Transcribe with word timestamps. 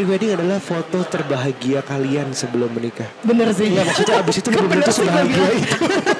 prewedding 0.00 0.32
adalah 0.32 0.56
foto 0.56 1.04
terbahagia 1.04 1.84
kalian 1.84 2.32
sebelum 2.32 2.72
menikah. 2.72 3.04
Bener 3.20 3.52
sih. 3.52 3.68
Iya 3.68 3.84
maksudnya 3.84 4.24
abis 4.24 4.40
itu 4.40 4.48
belum 4.56 4.64
Bener 4.64 4.88
tentu 4.88 4.96
sih, 4.96 5.04
gua 5.04 5.12
sebahagia 5.12 5.48
itu. 5.60 5.76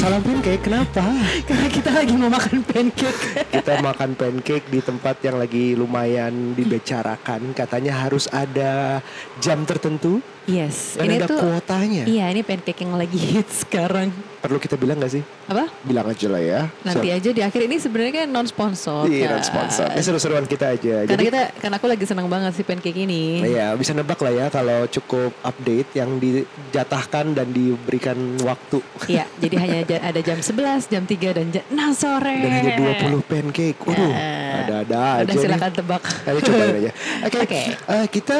Salam 0.00 0.24
pancake, 0.24 0.64
kenapa? 0.64 1.04
Karena 1.48 1.68
kita 1.68 1.92
lagi 1.92 2.16
mau 2.16 2.32
makan 2.32 2.64
pancake. 2.64 3.52
Kita 3.52 3.84
makan 3.84 4.16
pancake 4.16 4.72
di 4.72 4.80
tempat 4.80 5.20
yang 5.20 5.36
lagi 5.36 5.76
lumayan 5.76 6.56
dibicarakan. 6.56 7.52
Katanya 7.52 8.08
harus 8.08 8.24
ada 8.32 9.04
jam 9.44 9.60
tertentu 9.68 10.24
Yes, 10.48 10.96
dan 10.96 11.04
ini 11.04 11.20
ada 11.20 11.28
tuh 11.28 11.36
kuotanya. 11.44 12.08
Iya, 12.08 12.32
ini 12.32 12.40
pancake 12.40 12.80
yang 12.80 12.96
lagi 12.96 13.20
hits 13.20 13.68
sekarang. 13.68 14.08
Perlu 14.40 14.56
kita 14.56 14.80
bilang 14.80 14.96
gak 14.96 15.12
sih? 15.12 15.20
Apa? 15.46 15.68
Bilang 15.84 16.08
aja 16.08 16.24
lah 16.26 16.40
ya. 16.40 16.60
Nanti 16.80 17.12
aja 17.12 17.28
di 17.28 17.44
akhir 17.44 17.60
ini 17.60 17.76
sebenarnya 17.76 18.24
kan 18.24 18.28
non 18.32 18.48
sponsor. 18.48 19.04
Iya, 19.04 19.36
non 19.36 19.44
sponsor. 19.44 19.92
Ini 19.92 20.00
seru-seruan 20.00 20.48
kita 20.48 20.72
aja. 20.72 21.04
Karena 21.04 21.12
Jadi, 21.12 21.24
kita, 21.28 21.42
karena 21.60 21.76
aku 21.76 21.86
lagi 21.86 22.04
senang 22.08 22.24
banget 22.24 22.56
sih 22.56 22.64
pancake 22.64 22.96
ini. 22.96 23.44
Iya, 23.44 23.76
bisa 23.76 23.92
nebak 23.92 24.16
lah 24.16 24.32
ya 24.32 24.46
kalau 24.48 24.88
cukup 24.88 25.36
update 25.44 25.92
yang 25.92 26.16
dijatahkan 26.16 27.36
dan 27.36 27.52
diberikan 27.52 28.16
waktu. 28.40 28.80
Iya, 29.06 29.28
jadi 29.44 29.54
hanya 29.60 29.78
ada 30.00 30.20
jam 30.24 30.40
11, 30.40 30.88
jam 30.88 31.04
3 31.04 31.36
dan 31.36 31.46
jam 31.52 31.64
6 31.68 32.00
sore. 32.00 32.36
Dan 32.40 32.50
hanya 32.50 32.72
20 33.12 33.20
pancake. 33.20 33.76
Waduh, 33.84 34.08
Ya. 34.10 34.64
ada-ada 34.64 34.98
aja. 35.20 35.24
Udah 35.28 35.34
nih. 35.36 35.42
silakan 35.44 35.70
tebak. 35.76 36.02
Ayo 36.24 36.38
cobain 36.40 36.74
aja. 36.80 36.92
Oke, 37.28 37.38
Oke. 37.44 37.60
eh, 37.76 38.06
kita 38.08 38.38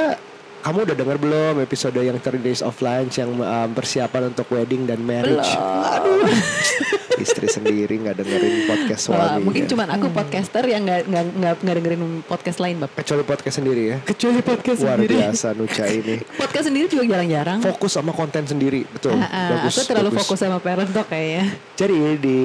kamu 0.61 0.85
udah 0.85 0.97
dengar 0.97 1.17
belum 1.17 1.55
episode 1.65 1.97
yang 1.97 2.21
30 2.21 2.45
Days 2.45 2.61
of 2.61 2.77
Lunch 2.85 3.17
yang 3.17 3.33
um, 3.33 3.71
persiapan 3.73 4.33
untuk 4.33 4.47
wedding 4.53 4.85
dan 4.85 5.01
marriage? 5.01 5.51
Aduh. 5.57 6.29
Istri 7.21 7.47
sendiri 7.53 7.95
nggak 8.01 8.17
dengerin 8.17 8.55
podcast 8.65 9.03
Wah, 9.13 9.37
suami. 9.37 9.45
mungkin 9.45 9.65
ya. 9.65 9.69
cuman 9.77 9.89
aku 9.93 10.07
podcaster 10.09 10.65
yang 10.65 10.83
nggak 10.89 11.01
nggak 11.05 11.25
nggak 11.61 11.75
dengerin 11.77 12.03
podcast 12.25 12.59
lain, 12.59 12.77
bab. 12.81 12.91
kecuali 12.97 13.23
podcast 13.29 13.57
sendiri 13.61 13.83
ya. 13.93 13.97
Kecuali 14.01 14.41
podcast 14.41 14.79
Luar 14.81 14.97
sendiri. 14.97 15.15
biasa 15.21 15.47
Nuca 15.53 15.85
ini. 15.87 16.17
Podcast 16.41 16.67
sendiri 16.73 16.87
juga 16.89 17.05
jarang-jarang. 17.17 17.59
Fokus 17.61 17.93
sama 17.93 18.13
konten 18.17 18.43
sendiri, 18.49 18.89
betul. 18.89 19.13
Ah, 19.15 19.61
ah, 19.61 19.69
aku 19.69 19.83
terlalu 19.85 20.11
fokus 20.17 20.41
sama 20.41 20.57
parent 20.59 20.89
talk 20.91 21.13
kayaknya. 21.13 21.53
Jadi 21.77 22.17
di 22.17 22.39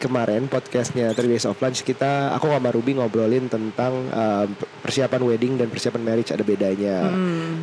kemarin 0.00 0.48
podcastnya 0.48 1.12
30 1.12 1.28
Days 1.28 1.46
of 1.48 1.60
Lunch 1.60 1.84
kita 1.84 2.32
aku 2.36 2.48
sama 2.48 2.68
Ruby 2.72 2.96
ngobrolin 2.96 3.48
tentang 3.48 3.92
um, 4.12 4.48
persiapan 4.80 5.20
wedding 5.24 5.52
dan 5.56 5.68
persiapan 5.68 6.02
marriage 6.04 6.30
ada 6.32 6.44
bedanya. 6.44 7.08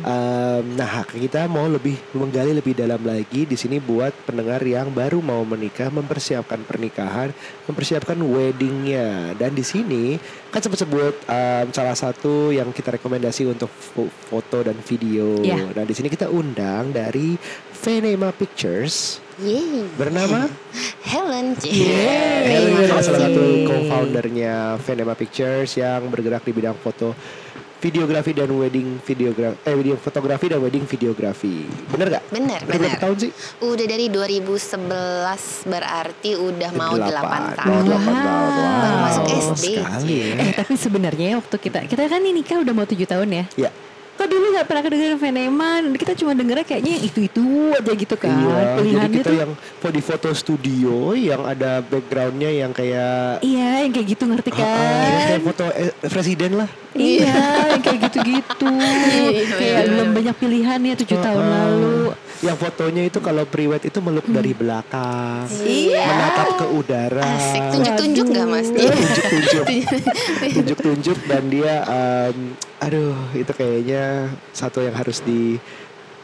Um, 0.02 0.62
nah 0.74 1.06
kita 1.06 1.46
mau 1.46 1.66
lebih 1.70 1.94
menggali 2.14 2.52
lebih 2.52 2.74
dalam 2.74 3.02
lagi 3.02 3.46
di 3.46 3.54
sini 3.54 3.78
buat 3.78 4.10
pendengar 4.26 4.62
yang 4.66 4.90
baru 4.90 5.22
mau 5.22 5.42
menikah 5.46 5.88
mempersiapkan 5.94 6.51
pernikahan, 6.60 7.32
mempersiapkan 7.64 8.20
weddingnya 8.20 9.32
dan 9.40 9.56
di 9.56 9.64
sini 9.64 10.20
kan 10.52 10.60
sempat 10.60 10.84
sebut 10.84 11.14
um, 11.24 11.66
salah 11.72 11.96
satu 11.96 12.52
yang 12.52 12.68
kita 12.70 13.00
rekomendasi 13.00 13.48
untuk 13.48 13.72
fo- 13.72 14.12
foto 14.28 14.60
dan 14.60 14.76
video. 14.84 15.40
Iya. 15.40 15.72
Nah 15.72 15.84
di 15.88 15.94
sini 15.96 16.12
kita 16.12 16.28
undang 16.28 16.92
dari 16.92 17.40
Venema 17.82 18.30
Pictures 18.30 19.18
Yeay. 19.40 19.88
bernama 19.96 20.46
Helen. 21.10 21.56
Helen 21.56 22.68
ini 22.68 22.84
adalah 22.84 23.02
salah 23.02 23.26
satu 23.26 23.42
co-foundernya 23.66 24.76
Venema 24.78 25.16
Pictures 25.16 25.72
yang 25.74 26.06
bergerak 26.12 26.44
di 26.44 26.52
bidang 26.52 26.76
foto 26.76 27.16
videografi 27.82 28.30
dan 28.30 28.46
wedding 28.48 29.02
videografi 29.02 29.58
eh 29.60 29.74
video 29.74 29.98
fotografi 29.98 30.46
dan 30.46 30.62
wedding 30.62 30.86
videografi. 30.86 31.66
Bener 31.90 32.06
gak? 32.08 32.22
Bener, 32.30 32.60
Udah 32.60 32.70
berapa 32.70 32.86
bener. 32.88 33.02
tahun 33.02 33.16
sih? 33.18 33.30
Udah 33.60 33.84
dari 33.84 34.06
2011 34.06 34.86
berarti 35.66 36.30
udah 36.32 36.70
mau 36.72 36.94
8 36.94 37.02
Delapan. 37.02 37.40
tahun. 37.58 37.68
Oh, 37.68 37.82
delapan 37.82 38.14
tahun. 38.14 38.48
Wow. 38.48 38.78
Baru 38.78 38.96
masuk 39.02 39.24
SD. 39.26 39.64
Sekali 39.76 40.14
ya. 40.14 40.26
Eh 40.38 40.52
tapi 40.54 40.72
sebenarnya 40.76 41.28
waktu 41.36 41.56
kita 41.58 41.78
kita 41.84 42.02
kan 42.06 42.20
ini 42.20 42.40
nikah 42.40 42.62
udah 42.62 42.72
mau 42.72 42.86
tujuh 42.86 43.04
tahun 43.04 43.28
ya. 43.28 43.44
Ya. 43.58 43.70
Kok 44.22 44.30
dulu 44.30 44.54
nggak 44.54 44.66
pernah 44.70 44.82
kedengeran 44.86 45.18
Venema 45.18 45.70
kita 45.98 46.14
cuma 46.14 46.30
dengernya 46.30 46.62
kayaknya 46.62 46.94
yang 46.94 47.04
itu-itu 47.10 47.74
aja 47.74 47.90
gitu 47.90 48.14
kan. 48.14 48.30
Iya, 48.30 48.54
jadi 48.54 48.78
Pilihannya 48.78 49.18
kita 49.18 49.26
tuh 49.26 49.34
yang 49.34 49.52
di 49.82 49.98
foto 49.98 50.28
studio 50.30 50.94
yang 51.18 51.42
ada 51.42 51.82
backgroundnya 51.82 52.46
yang 52.54 52.70
kayak 52.70 53.42
Iya, 53.42 53.82
yang 53.82 53.90
kayak 53.90 54.06
gitu 54.14 54.22
ngerti 54.30 54.54
Ah, 54.54 54.62
ah, 54.62 54.62
yang 54.62 55.10
kan? 55.18 55.26
kayak 55.26 55.42
foto 55.42 55.64
eh, 55.74 55.90
presiden 56.06 56.50
lah. 56.54 56.70
Iya, 56.94 57.34
yang 57.74 57.82
kayak 57.82 57.98
gitu-gitu. 58.06 58.70
Iya, 59.10 59.42
kayak 59.58 59.74
iya. 59.74 59.90
belum 59.90 60.08
banyak 60.14 60.36
pilihan 60.38 60.78
ya 60.86 60.94
tujuh 61.02 61.18
Ah, 61.18 61.24
tahun 61.26 61.42
ah. 61.42 61.50
lalu. 61.50 61.98
Yang 62.42 62.56
fotonya 62.58 63.02
itu 63.06 63.22
kalau 63.22 63.46
priwet 63.46 63.86
itu 63.86 64.02
meluk 64.02 64.26
dari 64.26 64.50
belakang, 64.50 65.46
Iya. 65.62 66.02
menatap 66.02 66.48
ke 66.58 66.66
udara. 66.68 67.22
Asik, 67.22 67.62
tunjuk-tunjuk 67.70 68.26
gak 68.34 68.46
mas? 68.50 68.66
Eh, 68.68 68.90
tunjuk-tunjuk 68.90 69.64
tunjuk-tunjuk 70.58 71.18
dan 71.24 71.42
dia 71.46 71.86
em, 71.86 72.58
aduh 72.78 73.14
itu 73.32 73.52
kayaknya 73.52 74.26
satu 74.50 74.82
yang 74.82 74.90
harus 74.92 75.22
di 75.22 75.62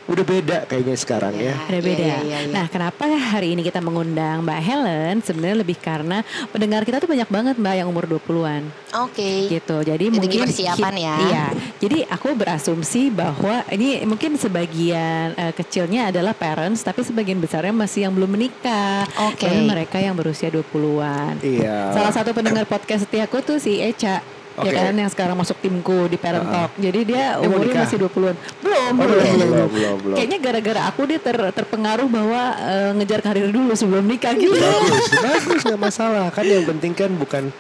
udah 0.08 0.24
beda 0.24 0.58
kayaknya 0.64 0.96
sekarang 0.96 1.36
ya 1.36 1.52
Ada 1.69 1.78
beda. 1.84 2.00
Iya, 2.00 2.19
iya, 2.24 2.38
iya. 2.48 2.54
Nah, 2.56 2.66
kenapa 2.72 3.04
hari 3.04 3.52
ini 3.52 3.60
kita 3.60 3.84
mengundang 3.84 4.41
Mbak 4.41 4.60
Helen? 4.64 5.14
Sebenarnya 5.20 5.56
lebih 5.60 5.76
karena 5.76 6.24
pendengar 6.48 6.80
kita 6.88 6.96
tuh 6.96 7.08
banyak 7.12 7.28
banget 7.28 7.54
Mbak 7.60 7.74
yang 7.76 7.88
umur 7.92 8.08
20-an. 8.08 8.64
Oke. 9.04 9.52
gitu. 9.52 9.84
Jadi 9.84 10.08
Itu 10.08 10.16
mungkin 10.16 10.48
persiapan 10.48 10.94
ya. 10.96 11.16
Iya. 11.20 11.46
Jadi 11.76 11.98
aku 12.08 12.32
berasumsi 12.32 13.12
bahwa 13.12 13.60
ini 13.69 14.00
mungkin 14.08 14.41
sebagian 14.41 15.36
eh, 15.36 15.52
kecilnya 15.52 16.08
adalah 16.08 16.32
parents 16.32 16.80
tapi 16.80 17.04
sebagian 17.04 17.36
besarnya 17.36 17.76
masih 17.76 18.08
yang 18.08 18.16
belum 18.16 18.32
menikah. 18.32 19.04
Oke. 19.28 19.44
Dan 19.44 19.69
mereka 19.69 20.00
yang 20.00 20.16
berusia 20.16 20.48
20-an. 20.48 21.44
iya 21.44 21.92
Salah 21.92 22.12
satu 22.16 22.32
pendengar 22.32 22.64
podcast 22.64 23.04
setiaku 23.04 23.44
tuh 23.44 23.60
si 23.60 23.76
Eca. 23.76 24.38
Oke. 24.58 24.69
Ya 24.69 24.82
kan 24.82 24.94
yang 24.94 25.08
sekarang 25.08 25.36
masuk 25.36 25.56
timku 25.58 26.06
di 26.06 26.16
Parent 26.16 26.42
Uh-uh. 26.42 26.66
Talk. 26.66 26.70
Jadi 26.76 27.00
dia 27.04 27.38
umurnya 27.38 27.86
masih 27.86 27.98
20-an. 27.98 28.36
Belum, 28.58 28.92
Oh, 28.92 28.94
belum. 28.98 29.08
belum, 29.08 29.34
belum, 29.38 29.69
belum, 29.70 29.96
belum. 30.02 30.16
Kayaknya 30.16 30.38
gara-gara 30.41 30.80
aku 30.86 31.00
dia 31.04 31.19
ter- 31.19 31.52
terpengaruh 31.52 32.08
bahwa 32.08 32.42
eh, 32.58 32.91
ngejar 32.94 33.20
karir 33.20 33.48
dulu 33.48 33.72
sebelum 33.72 34.02
nikah 34.02 34.34
gitu. 34.34 34.52
bagus 34.52 35.06
bagus 35.14 35.60
nggak 35.62 35.80
masalah 35.80 36.26
kan 36.28 36.42
yang 36.42 36.64
penting 36.64 36.92
kan 36.92 37.10
bukan 37.12 37.54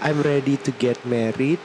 I'm 0.00 0.18
ready 0.18 0.56
to 0.58 0.72
get 0.72 0.96
married 1.04 1.60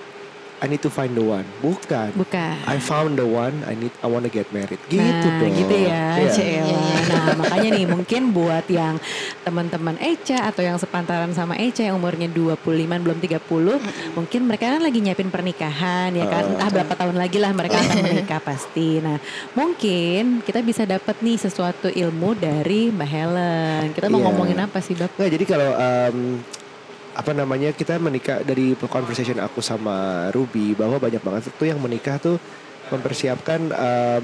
I 0.66 0.68
need 0.68 0.81
to 0.81 0.90
find 0.90 1.14
the 1.14 1.22
one 1.22 1.46
bukan 1.62 2.09
Bukan. 2.18 2.58
I 2.66 2.81
found 2.81 3.16
the 3.16 3.28
one 3.30 3.53
I 3.64 3.78
need 3.78 3.94
I 4.02 4.09
wanna 4.09 4.28
get 4.28 4.50
married 4.50 4.81
gitu 4.90 5.06
nah, 5.06 5.38
dong 5.38 5.53
gitu 5.53 5.76
ya, 5.78 6.18
Iya. 6.18 6.31
Cela. 6.31 6.66
Iya. 6.66 6.80
Nah, 7.06 7.34
makanya 7.38 7.70
nih 7.72 7.86
mungkin 7.86 8.22
buat 8.31 8.66
yang 8.66 8.98
teman-teman 9.42 9.94
Eca 10.02 10.50
atau 10.50 10.62
yang 10.62 10.76
sepantaran 10.76 11.30
sama 11.31 11.53
Eca 11.53 11.86
yang 11.86 11.96
umurnya 11.96 12.26
25 12.26 12.66
belum 12.98 13.18
30, 13.22 13.78
mungkin 14.16 14.42
mereka 14.46 14.74
kan 14.74 14.81
lagi 14.81 15.00
nyiapin 15.00 15.30
pernikahan 15.30 16.09
ya 16.12 16.26
kan. 16.26 16.44
Ah. 16.44 16.52
Entah 16.56 16.70
berapa 16.72 16.94
tahun 16.96 17.16
lagi 17.16 17.38
lah 17.38 17.52
mereka 17.52 17.78
akan 17.78 17.97
menikah 18.02 18.42
pasti. 18.50 18.97
Nah, 19.00 19.22
mungkin 19.53 20.42
kita 20.42 20.59
bisa 20.62 20.84
dapat 20.84 21.20
nih 21.20 21.38
sesuatu 21.38 21.88
ilmu 21.88 22.34
dari 22.34 22.90
Mbak 22.90 23.09
Helen. 23.09 23.84
Kita 23.94 24.08
mau 24.08 24.18
Iya. 24.18 24.26
ngomongin 24.26 24.59
apa 24.59 24.80
sih, 24.80 24.96
Bab? 24.96 25.12
Nggak, 25.14 25.30
jadi 25.30 25.46
kalau 25.46 25.70
em, 25.76 26.18
apa 27.16 27.31
namanya 27.31 27.72
kita 27.72 27.96
menikah 27.96 28.44
dari 28.44 28.76
conversation 28.76 29.40
aku 29.40 29.64
sama 29.64 30.28
Ruby 30.36 30.76
bahwa 30.76 31.00
banyak 31.00 31.24
banget 31.24 31.48
tuh 31.56 31.68
yang 31.72 31.80
menikah 31.80 32.20
tuh 32.20 32.36
mempersiapkan 32.92 33.72
em, 33.72 34.24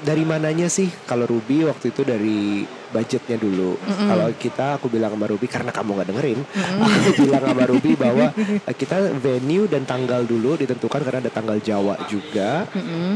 dari 0.00 0.24
mananya 0.24 0.72
sih? 0.72 0.88
Kalau 1.04 1.28
Ruby 1.28 1.68
waktu 1.68 1.92
itu 1.92 2.02
dari 2.02 2.64
budgetnya 2.90 3.36
dulu. 3.40 3.78
Kalau 3.86 4.28
kita 4.36 4.76
aku 4.78 4.86
bilang 4.90 5.14
sama 5.14 5.26
Ruby 5.30 5.46
karena 5.46 5.70
kamu 5.70 5.90
nggak 5.96 6.08
dengerin 6.10 6.40
aku 6.84 7.10
bilang 7.26 7.44
sama 7.46 7.64
Ruby 7.66 7.92
bahwa 7.96 8.26
eh, 8.38 8.74
kita 8.76 9.14
venue 9.16 9.66
dan 9.66 9.82
tanggal 9.86 10.22
dulu 10.26 10.58
ditentukan 10.58 11.00
karena 11.02 11.18
ada 11.22 11.32
tanggal 11.32 11.56
Jawa 11.62 11.96
juga. 12.10 12.66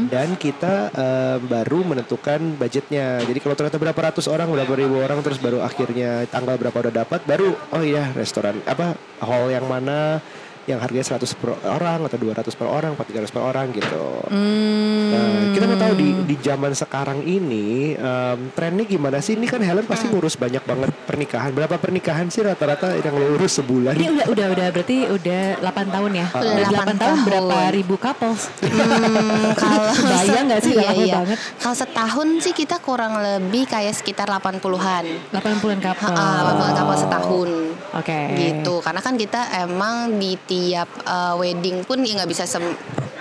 Dan 0.05 0.37
kita 0.39 0.89
em, 0.93 1.39
baru 1.45 1.83
menentukan 1.83 2.57
budgetnya. 2.57 3.21
Jadi 3.23 3.39
kalau 3.41 3.55
ternyata 3.57 3.77
berapa 3.81 3.99
ratus 4.11 4.25
orang 4.31 4.49
berapa 4.51 4.73
ribu 4.75 5.01
orang 5.01 5.19
terus 5.21 5.37
baru 5.41 5.61
akhirnya 5.61 6.25
tanggal 6.29 6.55
berapa 6.55 6.77
udah 6.87 6.93
dapat 7.05 7.19
baru 7.25 7.51
oh 7.73 7.83
iya 7.83 8.13
restoran 8.13 8.61
apa 8.69 8.95
hall 9.21 9.49
yang 9.49 9.65
mana 9.65 10.21
yang 10.65 10.81
harganya 10.81 11.05
100 11.05 11.21
per 11.37 11.53
orang 11.61 11.99
atau 12.03 12.17
200 12.17 12.41
per 12.51 12.65
orang, 12.65 12.91
atau 12.93 13.05
300 13.05 13.29
per 13.29 13.41
orang 13.41 13.65
gitu. 13.69 14.05
Hmm. 14.27 15.13
Nah, 15.13 15.25
kita 15.53 15.65
mau 15.65 15.77
tahu 15.77 15.93
di 15.93 16.07
di 16.25 16.35
zaman 16.37 16.73
sekarang 16.73 17.21
ini 17.21 17.93
em, 17.93 18.49
trennya 18.51 18.83
gimana 18.83 19.21
sih? 19.21 19.37
Ini 19.37 19.45
kan 19.45 19.61
Helen 19.61 19.85
pasti 19.85 20.09
ngurus 20.09 20.33
banyak 20.35 20.65
banget 20.65 20.89
pernikahan. 21.05 21.53
Berapa 21.53 21.77
pernikahan 21.77 22.27
sih 22.27 22.41
rata-rata 22.41 22.97
yang 22.97 23.13
lo 23.13 23.37
urus 23.37 23.61
sebulan? 23.61 23.93
Ini 23.93 24.09
udah 24.11 24.25
udah 24.25 24.45
udah 24.51 24.67
berarti 24.73 24.97
udah 25.05 25.41
8 25.61 25.95
tahun 25.95 26.11
ya. 26.15 26.25
Udah 26.33 26.53
Udah 26.55 26.67
8 26.81 26.97
8 26.97 26.97
tahun 26.97 27.17
berapa 27.23 27.53
tahun. 27.53 27.71
ribu 27.71 27.95
couples? 27.95 28.41
Hmm, 28.59 29.49
kalau 29.61 29.81
Kebayang 29.93 30.45
nggak 30.49 30.61
sih? 30.61 30.73
iya, 30.73 30.91
iya. 30.91 31.15
banget. 31.21 31.37
Kalau 31.61 31.75
setahun 31.77 32.27
sih 32.41 32.53
kita 32.53 32.81
kurang 32.81 33.13
lebih 33.15 33.69
kayak 33.69 33.93
sekitar 33.93 34.25
80-an. 34.25 35.05
80-an 35.29 35.79
couple. 35.79 36.09
Ah, 36.09 36.57
80 36.57 36.73
kapal 36.73 36.95
setahun. 36.97 37.49
Oke. 37.95 38.19
Gitu. 38.35 38.73
Karena 38.83 38.99
kan 38.99 39.15
kita 39.15 39.41
emang 39.63 40.19
di 40.19 40.35
setiap 40.35 40.89
eh, 41.01 41.33
wedding 41.39 41.81
pun 41.83 42.03
ya 42.03 42.21
nggak 42.21 42.29
bisa 42.29 42.43
sem 42.43 42.63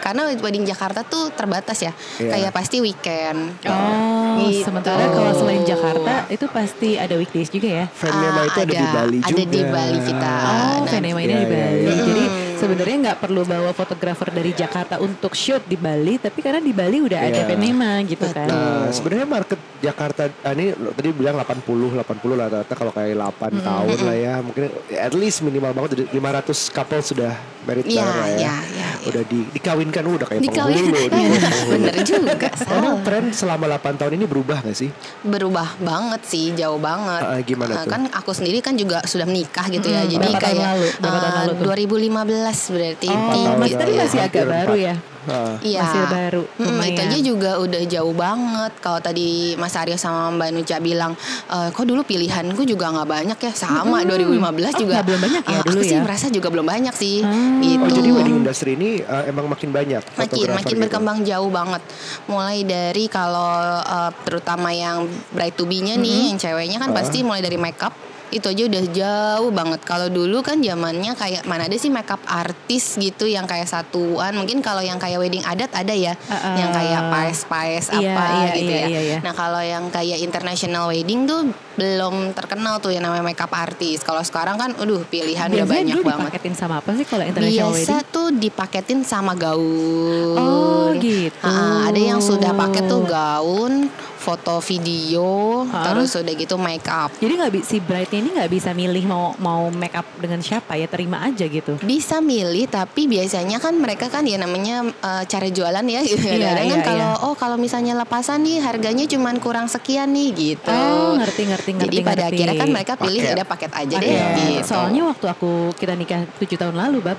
karena 0.04 0.28
wedding 0.36 0.68
Jakarta 0.68 1.00
tuh 1.00 1.32
terbatas 1.32 1.80
ya. 1.80 1.92
Iya. 2.20 2.30
Kayak 2.36 2.52
pasti 2.52 2.76
weekend. 2.84 3.56
Oh, 3.64 4.36
Gitu. 4.44 4.66
sementara 4.66 5.08
kalau 5.08 5.32
selain 5.32 5.64
Jakarta 5.64 6.28
itu 6.28 6.44
pasti 6.50 7.00
ada 7.00 7.14
weekdays 7.16 7.48
juga 7.48 7.68
ya. 7.70 7.86
Venema 7.88 8.42
Ah, 8.42 8.44
itu 8.44 8.60
ada, 8.60 8.74
di 8.74 8.84
Bali 8.84 9.18
juga. 9.22 9.30
Ada 9.32 9.42
di 9.48 9.60
Bali 9.64 9.98
kita. 10.04 10.34
Oh, 10.44 10.76
Nah, 10.84 10.98
ini 11.00 11.08
iya, 11.08 11.24
di 11.24 11.32
iya, 11.32 11.46
Bali. 11.48 11.80
iya. 11.80 12.02
Jadi 12.04 12.24
sebenarnya 12.64 12.96
nggak 13.04 13.18
perlu 13.20 13.42
bawa 13.44 13.70
fotografer 13.70 14.28
dari 14.30 14.50
Jakarta 14.50 14.96
untuk 14.98 15.32
shoot 15.32 15.62
di 15.62 15.76
Bali, 15.76 16.16
tapi 16.16 16.40
karena 16.40 16.58
di 16.58 16.72
Bali 16.72 16.98
udah 16.98 17.20
ada 17.22 17.32
Iya. 17.36 17.46
Venema 17.46 18.00
gitu 18.02 18.24
kan. 18.26 18.46
Nah, 18.46 18.88
sebenarnya 18.88 19.26
market 19.26 19.60
Jakarta 19.78 20.22
ah, 20.40 20.52
ini 20.52 20.66
tadi 20.72 21.08
bilang 21.10 21.36
80 21.36 21.60
80 21.94 22.00
lah 22.34 22.46
rata 22.48 22.72
kalau 22.72 22.90
kayak 22.90 23.12
8 23.12 23.60
tahun 23.60 23.98
lah 24.00 24.16
ya. 24.16 24.34
Mungkin 24.40 24.62
at 24.90 25.12
least 25.12 25.40
minimal 25.40 25.72
banget 25.72 25.90
udah 25.94 26.06
500 26.40 26.48
couple 26.70 27.00
sudah 27.00 27.32
married 27.62 27.84
Iya, 27.84 28.00
sekarang 28.00 28.16
lah 28.16 28.26
ya. 28.26 28.34
iya, 28.34 28.54
iya, 28.70 28.88
iya. 28.88 28.88
Udah 29.04 29.22
di, 29.22 29.38
dikawinkan 29.50 30.02
udah 30.02 30.26
kayak 30.26 30.40
Dikawin. 30.40 30.76
penghulu. 30.80 30.96
di 30.96 31.08
penghulu. 31.10 31.48
Bener 31.74 31.94
juga. 32.02 32.48
Emang 32.74 32.96
tren 33.02 33.24
selama 33.30 33.64
8 33.70 34.00
tahun 34.00 34.12
ini 34.14 34.24
berubah 34.24 34.58
gak 34.62 34.72
sih? 34.74 34.88
berubah 35.22 35.76
banget 35.78 36.20
sih 36.24 36.52
jauh 36.52 36.76
banget 36.76 37.22
Ah, 37.22 37.40
gimana 37.40 37.80
tuh? 37.80 37.88
kan 37.88 38.02
aku 38.08 38.30
sendiri 38.30 38.60
kan 38.60 38.72
juga 38.72 39.00
sudah 39.02 39.24
menikah 39.24 39.66
gitu 39.66 39.84
ya 39.86 40.04
jadi 40.04 40.20
Berapa 40.22 40.38
tahun 40.38 40.44
kayak 40.46 40.64
lalu? 40.66 40.86
Berapa 40.94 41.18
tahun 41.18 41.24
ah, 41.26 41.38
lalu 41.40 41.52
tuh? 41.52 41.66
2015 41.66 42.53
berarti 42.66 43.08
Oh, 43.08 43.56
Mas 43.56 43.70
ya, 43.70 43.84
masih 43.84 44.20
agak 44.20 44.44
baru 44.44 44.74
ya. 44.74 44.94
Ah. 45.24 45.56
Iya. 45.58 45.80
Masih 45.80 46.02
baru, 46.06 46.42
Mm, 46.54 46.80
itu 46.84 47.00
aja 47.00 47.18
juga 47.18 47.50
udah 47.56 47.82
jauh 47.86 48.12
banget. 48.12 48.72
Kalau 48.78 49.00
tadi 49.00 49.28
Mas 49.56 49.72
Aryo 49.72 49.96
sama 49.96 50.28
Mbak 50.30 50.48
Nuca 50.52 50.76
bilang, 50.78 51.12
e, 51.46 51.72
kok 51.72 51.80
dulu 51.82 52.04
pilihanku 52.04 52.60
juga 52.62 52.92
nggak 52.92 53.08
banyak 53.08 53.38
ya. 53.40 53.52
Sama 53.56 54.04
2015 54.04 54.76
Oh, 54.76 54.84
juga. 54.84 55.00
belum 55.00 55.20
banyak 55.22 55.42
ya 55.42 55.56
Ah, 55.56 55.64
dulu 55.64 55.80
aku 55.80 55.88
sih 55.88 55.96
ya? 55.96 56.04
merasa 56.04 56.26
juga 56.28 56.48
belum 56.50 56.66
banyak 56.66 56.94
sih. 56.94 57.16
Hmm. 57.20 57.56
Gitu. 57.58 57.80
Oh 57.80 57.88
jadi 57.90 58.08
wedding 58.12 58.36
industry 58.38 58.70
ini 58.74 59.00
uh, 59.00 59.24
emang 59.24 59.48
makin 59.48 59.70
banyak 59.70 60.02
makin 60.04 60.12
fotografer 60.20 60.54
makin 60.54 60.68
gitu? 60.70 60.82
berkembang 60.84 61.18
jauh 61.24 61.48
banget 61.48 61.82
mulai 62.26 62.60
dari 62.62 63.04
kalau 63.06 63.48
uh, 63.80 64.12
terutama 64.20 64.70
yang 64.70 65.04
bride 65.30 65.54
to 65.54 65.64
be-nya 65.64 65.96
nih 65.96 66.28
yang 66.28 66.38
ceweknya 66.38 66.76
kan 66.76 66.92
Ah. 66.92 66.94
pasti 66.94 67.20
mulai 67.20 67.40
dari 67.40 67.56
makeup 67.56 67.96
itu 68.34 68.46
aja 68.46 68.62
udah 68.66 68.84
jauh 68.90 69.50
banget 69.50 69.80
kalau 69.82 70.08
dulu 70.08 70.42
kan 70.42 70.58
zamannya 70.58 71.14
kayak 71.14 71.42
mana 71.44 71.64
ada 71.64 71.74
sih 71.74 71.86
makeup 71.86 72.18
artis 72.26 72.94
gitu 72.94 73.24
yang 73.24 73.46
kayak 73.46 73.64
satuan 73.64 74.34
mungkin 74.34 74.58
kalau 74.58 74.80
yang 74.80 74.98
kayak 74.98 75.16
wedding 75.16 75.40
adat 75.40 75.70
ada 75.70 75.94
ya 75.94 76.18
Ah, 76.26 76.56
yang 76.56 76.68
kayak 76.68 77.00
paes-paes 77.06 77.86
Iya, 77.90 78.10
apa 78.10 78.24
iya, 78.34 78.52
gitu 78.52 78.68
iya, 78.68 78.76
ya 78.76 78.86
iya, 78.86 79.00
iya. 79.00 79.18
nah 79.20 79.30
kalau 79.30 79.60
yang 79.60 79.86
kayak 79.88 80.18
international 80.18 80.90
wedding 80.90 81.24
tuh 81.24 81.46
belum 81.74 82.14
terkenal 82.32 82.78
tuh 82.78 82.90
yang 82.90 83.02
namanya 83.02 83.22
makeup 83.22 83.50
artis 83.50 84.00
kalau 84.00 84.20
sekarang 84.20 84.54
kan 84.54 84.74
aduh 84.74 85.02
pilihan 85.04 85.46
udah 85.46 85.62
Biasanya 85.62 85.78
banyak 85.80 85.94
dulu 85.94 86.04
banget 86.04 86.22
dipaketin 86.26 86.54
sama 86.54 86.74
apa 86.76 86.90
sih 86.92 87.04
kalau 87.04 87.22
international 87.22 87.70
Biasa 87.70 87.78
wedding? 87.94 88.10
tuh 88.10 88.26
dipaketin 88.32 89.00
sama 89.02 89.32
gaun. 89.34 90.36
Oh, 90.36 90.88
gitu. 90.96 91.38
Ha, 91.40 91.88
ada 91.88 92.00
yang 92.00 92.18
sudah 92.18 92.50
pakai 92.52 92.82
tuh 92.84 93.02
gaun, 93.04 93.86
foto 94.24 94.64
video, 94.64 95.62
Hah? 95.68 95.92
terus 95.92 96.16
udah 96.16 96.32
gitu 96.32 96.56
make 96.56 96.88
up. 96.88 97.12
Jadi 97.20 97.32
nggak 97.36 97.52
si 97.60 97.76
bride 97.84 98.08
ini 98.16 98.32
nggak 98.32 98.48
bisa 98.48 98.72
milih 98.72 99.04
mau 99.04 99.36
mau 99.36 99.68
make 99.68 99.92
up 99.92 100.08
dengan 100.16 100.40
siapa 100.40 100.80
ya 100.80 100.88
terima 100.88 101.20
aja 101.28 101.44
gitu. 101.44 101.76
Bisa 101.84 102.24
milih 102.24 102.64
tapi 102.72 103.04
biasanya 103.04 103.60
kan 103.60 103.76
mereka 103.76 104.08
kan 104.08 104.24
ya 104.24 104.40
namanya 104.40 104.88
eh, 104.88 105.22
cara 105.28 105.52
jualan 105.52 105.84
ya 105.84 106.00
gitu. 106.00 106.16
Iya, 106.34 106.50
Kadang-kadang 106.50 106.66
kan 106.72 106.80
iya, 106.80 106.88
kalau 106.88 107.10
iya. 107.12 107.26
oh 107.28 107.34
kalau 107.36 107.56
misalnya 107.60 107.94
lepasan 108.00 108.42
nih 108.42 108.58
harganya 108.64 109.04
cuman 109.06 109.36
kurang 109.38 109.66
sekian 109.68 110.08
nih 110.10 110.32
gitu. 110.32 110.72
Oh, 110.72 111.20
ngerti 111.20 111.42
ngerti 111.52 111.70
ngerti. 111.76 111.86
Jadi 111.90 111.96
pada 112.00 112.24
ngerti. 112.26 112.34
akhirnya 112.34 112.56
kan 112.56 112.70
mereka 112.72 112.92
pilih 112.96 113.20
Paket. 113.20 113.34
ada 113.36 113.44
paket 113.44 113.72
aja 113.76 113.96
Paket. 114.00 114.08
deh 114.08 114.18
gitu. 114.40 114.66
Soalnya 114.66 115.02
waktu 115.10 115.26
aku 115.28 115.50
kita 115.76 115.92
nikah 115.94 116.24
7 116.40 116.56
tahun 116.56 116.74
lalu, 116.80 116.98
Bab. 117.04 117.18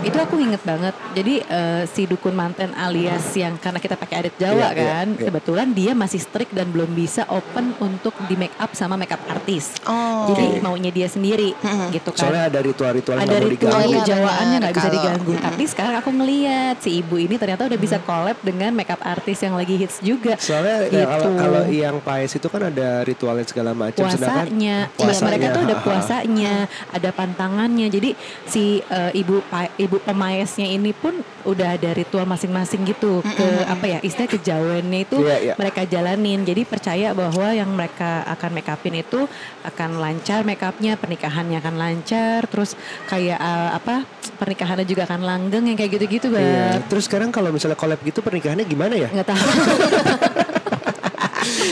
Itu 0.00 0.16
aku 0.16 0.40
inget 0.40 0.62
banget. 0.62 0.96
Jadi 1.12 1.34
eh, 1.40 1.82
si 1.84 2.08
dukun 2.08 2.32
manten 2.32 2.72
alias 2.72 3.34
yang 3.34 3.54
karena 3.54 3.76
kita 3.76 3.94
pakai 3.94 4.16
adat 4.18 4.34
Jawa 4.36 4.56
Iya, 4.56 4.68
iya, 4.72 4.84
kan, 4.96 5.06
iya. 5.12 5.24
kebetulan 5.28 5.68
dia 5.70 5.92
masih 5.92 6.16
strict 6.18 6.52
dan 6.52 6.68
belum 6.68 6.88
bisa 6.90 7.28
open 7.28 7.76
untuk 7.78 8.16
di 8.24 8.34
make 8.34 8.56
up 8.56 8.72
sama 8.72 8.96
makeup 8.96 9.20
artis. 9.26 9.76
Oh. 9.84 10.32
Jadi 10.32 10.56
Oke. 10.56 10.60
maunya 10.60 10.88
dia 10.88 11.04
sendiri 11.04 11.52
Mm-mm. 11.54 11.92
gitu 11.92 12.10
kan. 12.10 12.20
Soalnya 12.22 12.44
ada 12.48 12.60
ritual-ritual 12.60 13.16
yang 13.16 13.28
ada 13.28 13.36
ritual 13.36 13.50
diganggu. 13.50 13.76
Oh, 13.76 13.82
iya, 13.84 13.98
kejawaannya 14.00 14.40
benar. 14.48 14.60
nggak 14.62 14.74
bisa 14.74 14.90
diganggu. 14.90 15.32
Mm-mm. 15.32 15.46
Tapi 15.46 15.62
sekarang 15.66 15.94
aku 15.98 16.10
ngeliat 16.10 16.76
si 16.80 16.90
ibu 16.96 17.16
ini 17.16 17.34
ternyata 17.36 17.62
udah 17.66 17.78
bisa 17.78 17.96
collab 18.00 18.38
dengan 18.40 18.70
makeup 18.72 19.02
artis 19.02 19.38
yang 19.40 19.54
lagi 19.54 19.74
hits 19.76 20.00
juga. 20.00 20.34
Soalnya 20.40 20.88
ya, 20.88 20.98
Gitu. 21.00 21.06
kalau, 21.06 21.28
kalau 21.34 21.62
yang 21.68 21.96
paes 22.00 22.32
itu 22.32 22.48
kan 22.48 22.62
ada 22.66 23.04
ritualnya 23.04 23.44
segala 23.44 23.72
macam. 23.72 24.04
sedangkan 24.06 24.48
puasanya, 24.48 24.76
Iya, 24.96 25.20
mereka 25.22 25.46
tuh 25.50 25.62
ada 25.64 25.76
puasanya, 25.80 26.52
ada 26.90 27.10
pantangannya. 27.12 27.86
Jadi 27.88 28.10
si 28.46 28.80
eh, 28.80 29.12
ibu 29.14 29.40
pa- 29.44 29.68
ibu 29.90 29.98
pemaesnya 29.98 30.70
ini 30.70 30.94
pun 30.94 31.18
udah 31.42 31.74
ada 31.74 31.90
ritual 31.90 32.22
masing-masing 32.22 32.86
gitu 32.86 33.18
ke 33.26 33.46
apa 33.66 33.82
ya 33.84 33.98
istilah 34.00 34.30
kejawennya 34.30 35.02
itu 35.02 35.18
Iya, 35.18 35.36
iya. 35.42 35.54
mereka 35.58 35.82
jalanin. 35.82 36.46
Jadi 36.46 36.62
percaya 36.62 37.10
bahwa 37.10 37.50
yang 37.50 37.66
mereka 37.74 38.22
akan 38.22 38.50
make 38.54 38.70
upin 38.70 39.02
itu 39.02 39.26
akan 39.66 39.98
lancar 39.98 40.46
make 40.46 40.62
upnya, 40.62 40.94
pernikahannya 40.94 41.58
akan 41.58 41.74
lancar, 41.74 42.46
terus 42.46 42.78
kayak 43.10 43.34
eh, 43.34 43.70
apa 43.74 44.06
pernikahannya 44.38 44.86
juga 44.86 45.10
akan 45.10 45.26
langgeng 45.26 45.66
yang 45.66 45.74
kayak 45.74 45.98
gitu-gitu 45.98 46.30
Iya. 46.30 46.38
banget. 46.38 46.80
Terus 46.86 47.10
sekarang 47.10 47.34
kalau 47.34 47.50
misalnya 47.50 47.74
collab 47.74 47.98
gitu 48.06 48.22
pernikahannya 48.22 48.62
gimana 48.62 48.94
ya? 48.94 49.10
nggak 49.10 49.26
tahu. 49.26 49.42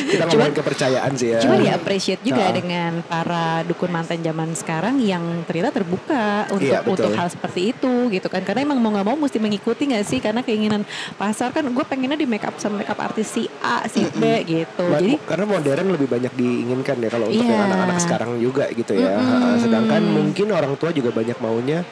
Kita 0.00 0.24
ngomongin 0.24 0.54
kepercayaan 0.54 1.12
sih 1.14 1.28
ya. 1.30 1.40
Cuman 1.40 1.58
ya 1.60 1.72
appreciate 1.74 2.22
juga 2.22 2.44
Ah. 2.44 2.52
dengan 2.52 2.92
para 3.02 3.44
dukun 3.62 3.88
mantan 3.88 4.18
zaman 4.18 4.52
sekarang 4.52 4.98
yang 4.98 5.22
ternyata 5.42 5.74
terbuka 5.74 6.26
untuk 6.48 6.68
Iya, 6.68 6.80
untuk 6.82 7.10
hal 7.10 7.28
seperti 7.28 7.72
itu 7.72 7.92
gitu 8.08 8.26
kan. 8.26 8.40
Karena 8.40 8.62
emang 8.62 8.78
mau 8.78 8.90
nggak 8.90 9.04
mau 9.04 9.16
mesti 9.16 9.38
mengikuti 9.38 9.86
nggak 9.86 10.04
sih 10.04 10.18
karena 10.18 10.40
keinginan 10.40 10.82
pasar 11.14 11.50
kan 11.50 11.64
gue 11.64 11.84
pengennya 11.84 12.14
di 12.14 12.24
make 12.24 12.42
up 12.42 12.54
sama 12.56 12.78
make 12.78 12.88
up 12.88 12.98
artis 12.98 13.28
si 13.28 13.44
A 13.58 13.84
si 13.84 14.06
B 14.10 14.22
gitu. 14.44 14.84
Ma- 14.84 14.98
Jadi 14.98 15.18
karena 15.24 15.44
modern 15.44 15.86
lebih 15.90 16.08
banyak 16.08 16.32
diinginkan 16.32 16.96
ya 16.96 17.08
kalau 17.08 17.26
untuk 17.26 17.40
Iya. 17.40 17.50
yang 17.50 17.64
anak-anak 17.66 17.98
sekarang 17.98 18.30
juga 18.38 18.64
gitu 18.70 18.92
ya. 18.92 19.14
Ha-ha. 19.14 19.58
Sedangkan 19.58 20.02
mungkin 20.04 20.46
orang 20.50 20.72
tua 20.74 20.90
juga 20.90 21.10
banyak 21.10 21.38
maunya 21.38 21.82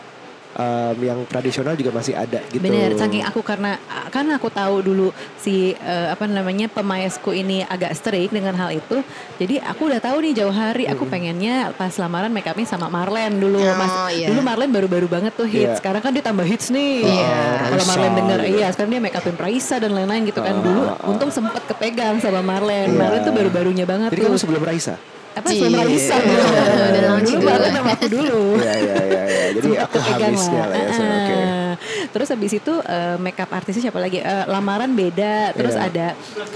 um, 0.54 0.96
yang 1.02 1.18
tradisional 1.26 1.74
juga 1.74 1.90
masih 1.90 2.14
ada 2.14 2.40
gitu. 2.48 2.62
Bener, 2.62 2.94
saking 2.94 3.24
aku 3.26 3.40
karena 3.42 3.80
kan 4.08 4.26
aku 4.30 4.48
tahu 4.48 4.80
dulu 4.80 5.08
si 5.36 5.74
eh, 5.76 6.08
apa 6.12 6.24
namanya 6.30 6.70
pemaesku 6.70 7.34
ini 7.34 7.66
agak 7.66 7.92
strict 7.98 8.32
dengan 8.32 8.54
hal 8.54 8.70
itu. 8.74 9.02
Jadi 9.36 9.60
aku 9.60 9.92
udah 9.92 10.00
tahu 10.00 10.16
nih 10.24 10.32
jauh 10.42 10.54
hari 10.54 10.88
aku 10.88 11.04
pengennya 11.06 11.72
pas 11.76 11.92
lamaran 12.00 12.32
make 12.32 12.48
upnya 12.48 12.66
sama 12.68 12.88
Marlen 12.88 13.36
dulu. 13.36 13.60
Oh, 13.60 13.74
Mas, 13.76 14.16
iya. 14.16 14.26
Dulu 14.32 14.40
Marlen 14.40 14.70
baru-baru 14.72 15.06
banget 15.06 15.32
tuh 15.36 15.48
hits. 15.48 15.76
Iya. 15.76 15.78
Sekarang 15.78 16.00
kan 16.00 16.10
dia 16.14 16.24
tambah 16.24 16.46
hits 16.46 16.72
nih. 16.72 17.04
Iya. 17.04 17.36
Kalau 17.66 17.84
Raisa 17.84 17.90
Marlen 17.92 18.12
denger 18.16 18.38
gitu. 18.40 18.56
iya, 18.56 18.66
sekarang 18.72 18.90
dia 18.92 19.00
make 19.02 19.16
upin 19.16 19.36
Raisa 19.36 19.76
dan 19.76 19.90
lain-lain 19.92 20.22
gitu 20.28 20.40
kan. 20.40 20.54
Ah, 20.56 20.62
Dulu 20.64 20.82
ah, 20.82 20.94
ah. 20.96 21.10
untung 21.10 21.30
sempet 21.30 21.62
kepegang 21.68 22.16
sama 22.22 22.40
Marlen. 22.40 22.94
Iya. 22.94 22.98
Marlen 22.98 23.20
tuh 23.22 23.34
baru-barunya 23.34 23.84
banget 23.84 24.10
Jadi 24.14 24.20
tuh. 24.22 24.28
kamu 24.32 24.38
sebelum 24.40 24.62
Raisa? 24.64 24.96
Apa 25.36 25.48
sebelum 25.52 25.76
Iya. 25.76 25.84
Raisa? 25.84 26.16
Launching 26.16 27.40
dulu 27.40 27.44
dulu. 27.44 27.48
Marlen 27.52 27.72
sama 27.76 27.90
aku 27.92 28.06
dulu. 28.08 28.42
Iya 28.56 28.74
iya 28.80 28.94
iya. 29.04 29.22
iya. 29.28 29.44
Jadi 29.60 29.68
aku 29.84 29.96
habisnya 30.00 30.62
lah 30.64 30.78
ya. 30.80 30.88
Oke. 30.96 31.36
Terus 32.10 32.28
habis 32.32 32.52
itu 32.56 32.74
eh, 32.84 33.16
makeup 33.20 33.50
artisnya 33.52 33.88
siapa 33.90 34.00
lagi? 34.00 34.20
Eh, 34.20 34.44
lamaran 34.48 34.92
beda. 34.92 35.52
Terus 35.56 35.74
Iya. 35.76 35.88
ada 35.88 36.06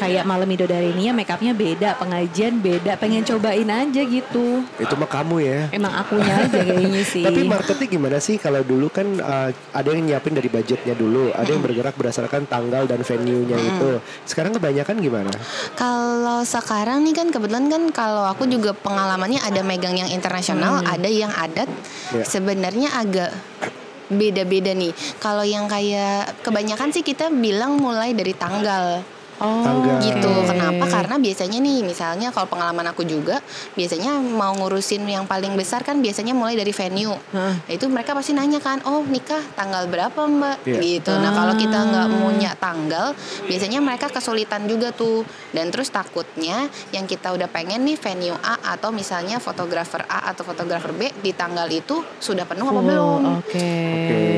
kayak 0.01 0.25
malam 0.25 0.49
Midodarinia 0.49 1.13
make 1.15 1.31
upnya 1.31 1.53
beda, 1.55 1.95
pengajian 2.01 2.59
beda. 2.59 2.97
Pengen 2.97 3.23
cobain 3.23 3.69
aja 3.69 4.03
gitu. 4.03 4.65
Itu 4.81 4.95
mah 4.97 5.11
kamu 5.11 5.37
ya. 5.43 5.61
Emang 5.71 5.93
akunya 5.95 6.35
aja 6.47 6.59
kayaknya 6.61 7.03
sih. 7.05 7.25
Tapi 7.25 7.47
marketing 7.47 7.89
gimana 8.01 8.19
sih 8.19 8.37
kalau 8.41 8.65
dulu 8.65 8.89
kan 8.91 9.07
uh, 9.21 9.51
ada 9.73 9.89
yang 9.93 10.07
nyiapin 10.07 10.35
dari 10.35 10.49
budgetnya 10.51 10.95
dulu, 10.97 11.31
ada 11.35 11.49
yang 11.49 11.63
bergerak 11.63 11.95
berdasarkan 11.95 12.47
tanggal 12.51 12.87
dan 12.89 13.01
venue-nya 13.05 13.57
itu. 13.57 13.91
Sekarang 14.25 14.57
kebanyakan 14.57 14.97
gimana? 14.99 15.33
Kalau 15.77 16.43
sekarang 16.43 17.05
nih 17.07 17.15
kan 17.15 17.29
kebetulan 17.31 17.67
kan 17.71 17.83
kalau 17.95 18.25
aku 18.27 18.47
juga 18.49 18.75
pengalamannya 18.75 19.41
ada 19.43 19.61
megang 19.63 19.97
yang 19.97 20.11
internasional, 20.11 20.83
ada 20.85 21.09
yang 21.09 21.31
adat. 21.35 21.69
Ya. 22.11 22.25
Sebenarnya 22.27 22.91
agak 22.97 23.31
beda-beda 24.11 24.75
nih. 24.75 24.93
Kalau 25.23 25.47
yang 25.47 25.71
kayak 25.71 26.43
kebanyakan 26.43 26.91
sih 26.91 27.07
kita 27.07 27.31
bilang 27.31 27.79
mulai 27.79 28.13
dari 28.13 28.35
tanggal. 28.35 29.01
Oh, 29.41 29.65
tanggal. 29.65 29.99
gitu. 30.01 30.31
oke. 30.31 30.49
Kenapa? 30.49 30.85
Karena 30.87 31.17
biasanya 31.17 31.59
nih, 31.59 31.79
misalnya 31.83 32.29
kalau 32.31 32.47
pengalaman 32.47 32.87
aku 32.87 33.03
juga, 33.03 33.41
biasanya 33.73 34.21
mau 34.21 34.53
ngurusin 34.55 35.03
yang 35.03 35.25
paling 35.25 35.57
besar 35.57 35.81
kan 35.81 35.99
biasanya 35.99 36.33
mulai 36.33 36.55
dari 36.55 36.71
venue. 36.71 37.17
Hah. 37.33 37.57
Nah, 37.57 37.73
itu 37.73 37.89
mereka 37.89 38.13
pasti 38.13 38.31
nanyakan, 38.31 38.85
oh 38.85 39.03
nikah 39.03 39.41
tanggal 39.53 39.85
berapa 39.87 40.21
mbak? 40.21 40.57
Iya. 40.65 40.79
Gitu. 40.79 41.13
Nah 41.13 41.33
kalau 41.33 41.55
kita 41.55 41.79
nggak 41.83 42.07
Ah. 42.07 42.13
punya 42.13 42.51
tanggal, 42.55 43.07
biasanya 43.45 43.79
mereka 43.81 44.07
kesulitan 44.09 44.65
juga 44.65 44.93
tuh. 44.93 45.23
Dan 45.51 45.69
terus 45.69 45.91
takutnya 45.91 46.67
yang 46.91 47.05
kita 47.05 47.35
udah 47.35 47.49
pengen 47.49 47.83
nih 47.83 47.97
venue 47.97 48.37
A 48.39 48.55
atau 48.71 48.91
misalnya 48.91 49.39
fotografer 49.39 50.07
A 50.07 50.31
atau 50.31 50.45
fotografer 50.45 50.93
B 50.93 51.11
di 51.17 51.33
tanggal 51.33 51.67
itu 51.67 51.99
sudah 52.19 52.45
penuh 52.45 52.67
apa 52.67 52.77
Oh, 52.77 52.85
belum? 52.85 53.21
Oke. 53.39 53.59
gitu 53.59 53.61
Oke. 53.61 54.30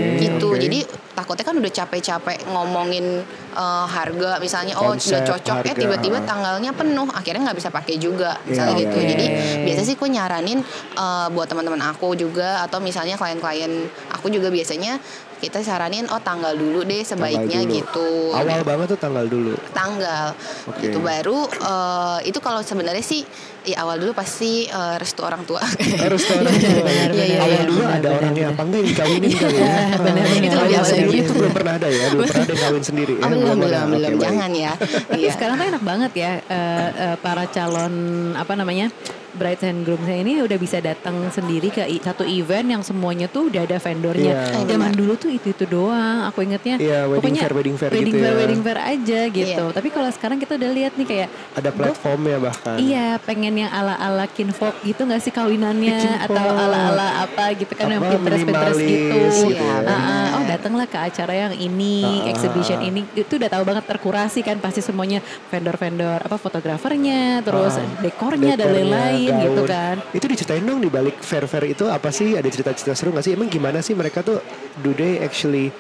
Jadi 0.69 0.78
takutnya 1.12 1.45
kan 1.45 1.57
udah 1.59 1.73
capek-capek 1.73 2.38
ngomongin 2.49 3.25
eh, 3.54 3.87
harga 3.87 4.38
misalnya 4.38 4.75
oh 4.78 4.95
Konsep, 4.95 5.21
udah 5.21 5.21
cocok 5.35 5.57
eh 5.62 5.73
harga, 5.73 5.81
tiba-tiba 5.83 6.19
ah. 6.21 6.25
tanggalnya 6.25 6.71
penuh 6.73 7.09
akhirnya 7.12 7.40
nggak 7.50 7.59
bisa 7.59 7.71
pakai 7.71 7.97
juga 7.99 8.38
misalnya 8.49 8.75
Iya, 8.78 8.83
gitu 8.87 8.99
iya, 8.99 9.09
jadi 9.12 9.26
iya. 9.26 9.64
biasa 9.69 9.81
sih 9.85 9.95
aku 9.99 10.07
nyaranin 10.09 10.59
eh, 10.97 11.26
buat 11.33 11.47
teman-teman 11.50 11.83
aku 11.92 12.14
juga 12.14 12.62
atau 12.64 12.78
misalnya 12.78 13.19
klien-klien 13.19 13.88
aku 14.14 14.31
juga 14.31 14.49
biasanya 14.49 15.02
kita 15.42 15.58
saranin 15.58 16.06
oh 16.06 16.22
tanggal 16.22 16.54
dulu 16.54 16.87
deh 16.87 17.02
sebaiknya 17.02 17.66
dulu. 17.66 17.75
gitu 17.75 18.08
Awal 18.30 18.62
banget 18.62 18.87
tuh 18.88 19.00
tanggal 19.00 19.26
dulu. 19.26 19.58
tanggal 19.75 20.38
Oke. 20.70 20.87
itu 20.87 20.99
baru 20.99 21.38
eh, 21.50 22.18
itu 22.30 22.38
kalau 22.38 22.62
sebenarnya 22.62 23.02
sih 23.02 23.26
ya 23.62 23.82
awal 23.82 23.99
dulu 23.99 24.14
pasti 24.14 24.64
eh, 24.64 24.94
restu 24.96 25.20
orang 25.20 25.42
tua 25.42 25.58
Harus 26.06 26.22
tahu 26.22 26.38
orang 26.40 26.54
tua. 26.54 26.78
Benar, 26.80 27.11
Iya, 27.11 27.25
iya, 27.26 27.38
Awal 27.38 27.50
iya, 27.50 27.62
dulu 27.64 27.82
benar, 27.82 27.90
ada 27.92 27.99
benar, 28.00 28.18
orangnya 28.22 28.42
benar. 28.44 28.54
apa 28.54 28.62
enggak 28.62 28.82
dikawinin 28.87 29.30
kali 29.32 29.50
ya. 29.52 29.62
Iya, 29.66 29.75
benar, 29.99 29.99
benar. 29.99 30.22
Itu 30.22 30.56
lebih 30.62 30.76
awal 30.78 30.87
sendiri 30.87 31.11
lagi. 31.11 31.18
itu 31.20 31.32
belum 31.34 31.52
pernah 31.52 31.72
ada 31.75 31.88
ya, 31.88 32.04
belum 32.08 32.22
pernah 32.22 32.42
ada 32.42 32.52
yang 32.54 32.62
kawin 32.62 32.84
sendiri 32.84 33.12
ya. 33.12 33.22
Belum 33.26 33.56
belum 33.58 33.87
belum 33.92 34.12
jangan 34.16 34.50
ya 34.54 34.72
Tapi 34.78 35.18
iya 35.18 35.30
sekarang 35.34 35.54
tuh 35.58 35.66
enak 35.68 35.82
banget 35.82 36.12
ya 36.14 36.32
eh, 36.38 36.88
eh, 36.94 37.16
para 37.18 37.44
calon 37.46 37.94
apa 38.32 38.52
namanya 38.54 38.87
bride 39.33 39.62
and 39.65 39.83
groomsnya 39.83 40.17
ini 40.21 40.33
udah 40.45 40.59
bisa 40.61 40.79
datang 40.79 41.17
sendiri 41.29 41.73
ke 41.73 41.83
satu 42.01 42.23
event 42.23 42.67
yang 42.69 42.83
semuanya 42.85 43.27
tuh 43.27 43.49
udah 43.49 43.65
ada 43.65 43.77
vendornya. 43.81 44.35
Iya. 44.53 44.61
Eh, 44.61 44.65
Zaman 44.69 44.93
dulu 44.93 45.15
tuh 45.17 45.31
itu 45.33 45.51
itu 45.51 45.65
doang. 45.65 46.29
Aku 46.29 46.45
ingetnya. 46.45 46.77
Iya, 46.77 47.09
wedding 47.09 47.19
pokoknya 47.19 47.43
fair, 47.43 47.53
wedding 47.55 47.77
fair 47.77 47.91
wedding 47.93 48.15
gitu 48.15 48.23
fair, 48.23 48.33
ya. 48.33 48.39
wedding 48.39 48.61
fair 48.61 48.79
aja 48.79 49.21
gitu. 49.29 49.65
Iya. 49.69 49.75
Tapi 49.75 49.89
kalau 49.89 50.11
sekarang 50.12 50.37
kita 50.39 50.53
udah 50.57 50.71
lihat 50.71 50.93
nih 50.97 51.07
kayak 51.09 51.29
Ada 51.57 51.71
platformnya 51.73 52.37
bahkan. 52.39 52.77
Iya, 52.77 53.07
pengen 53.23 53.55
yang 53.57 53.71
ala-ala 53.73 54.27
kinfolk 54.29 54.77
gitu 54.83 55.05
gak 55.05 55.21
sih 55.23 55.33
kawinannya 55.33 55.97
Kinfolk. 55.99 56.29
atau 56.29 56.47
ala-ala 56.53 57.09
apa 57.25 57.45
gitu 57.57 57.73
kan 57.73 57.87
yang 57.89 58.03
Apa, 58.03 58.11
Pinterest-Pinterest 58.17 58.81
gitu. 58.81 59.17
gitu 59.49 59.55
ya. 59.57 59.73
Ah, 59.85 59.93
ah. 59.93 60.27
Oh, 60.33 60.43
datanglah 60.49 60.87
ke 60.89 60.99
acara 60.99 61.33
yang 61.33 61.53
ini, 61.55 62.25
ah, 62.25 62.31
exhibition 62.33 62.81
ini. 62.81 63.05
Itu 63.12 63.37
udah 63.37 63.51
tahu 63.51 63.62
banget 63.65 63.85
terkurasi 63.89 64.41
kan 64.41 64.57
pasti 64.59 64.81
semuanya 64.81 65.21
vendor-vendor 65.49 66.25
apa 66.25 66.37
fotografernya, 66.37 67.45
terus 67.45 67.75
Ah, 67.79 67.85
dekornya 68.01 68.55
dan 68.57 68.69
dekornya, 68.73 68.85
gitu 69.31 69.62
gaun. 69.62 69.69
kan. 69.69 69.97
Itu 70.11 70.26
diceritain 70.26 70.64
dong 70.64 70.81
di 70.83 70.91
balik 70.91 71.21
fair-fair 71.23 71.71
itu 71.71 71.87
apa 71.87 72.09
sih? 72.11 72.35
Ada 72.35 72.49
cerita-cerita 72.49 72.95
seru 72.97 73.14
nggak 73.14 73.25
sih? 73.26 73.33
Emang 73.37 73.49
gimana 73.50 73.79
sih 73.85 73.95
mereka 73.95 74.25
tuh 74.25 74.43
do 74.81 74.91
they 74.97 75.21
actually 75.23 75.71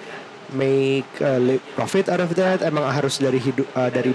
make 0.52 1.08
uh, 1.24 1.40
li- 1.40 1.62
profit 1.74 2.12
out 2.12 2.22
of 2.22 2.32
that? 2.38 2.62
Emang 2.62 2.84
harus 2.86 3.18
dari 3.18 3.40
hidup 3.40 3.66
uh, 3.72 3.88
dari 3.88 4.12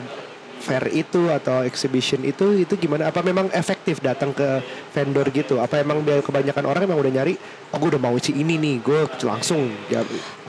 fair 0.58 0.90
itu 0.90 1.30
atau 1.30 1.64
exhibition 1.64 2.22
itu 2.26 2.64
itu 2.64 2.74
gimana? 2.76 3.08
Apa 3.10 3.22
memang 3.22 3.48
efektif 3.54 4.02
datang 4.02 4.34
ke 4.34 4.62
vendor 4.92 5.30
gitu? 5.32 5.62
Apa 5.62 5.80
emang 5.80 6.02
biar 6.02 6.26
kebanyakan 6.26 6.66
orang 6.66 6.82
emang 6.90 7.00
udah 7.00 7.14
nyari, 7.14 7.38
oh 7.72 7.78
gue 7.78 7.90
udah 7.94 8.02
mau 8.02 8.18
si 8.18 8.34
ini 8.36 8.58
nih, 8.58 8.76
gue 8.82 9.06
langsung 9.24 9.70
ya, 9.88 10.02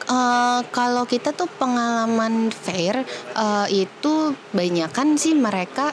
Eh, 0.08 0.60
kalau 0.72 1.04
kita 1.04 1.36
tuh 1.36 1.44
pengalaman 1.60 2.48
fair 2.48 3.04
eh, 3.36 3.66
itu 3.84 4.32
banyakan 4.56 5.20
sih 5.20 5.36
mereka 5.36 5.92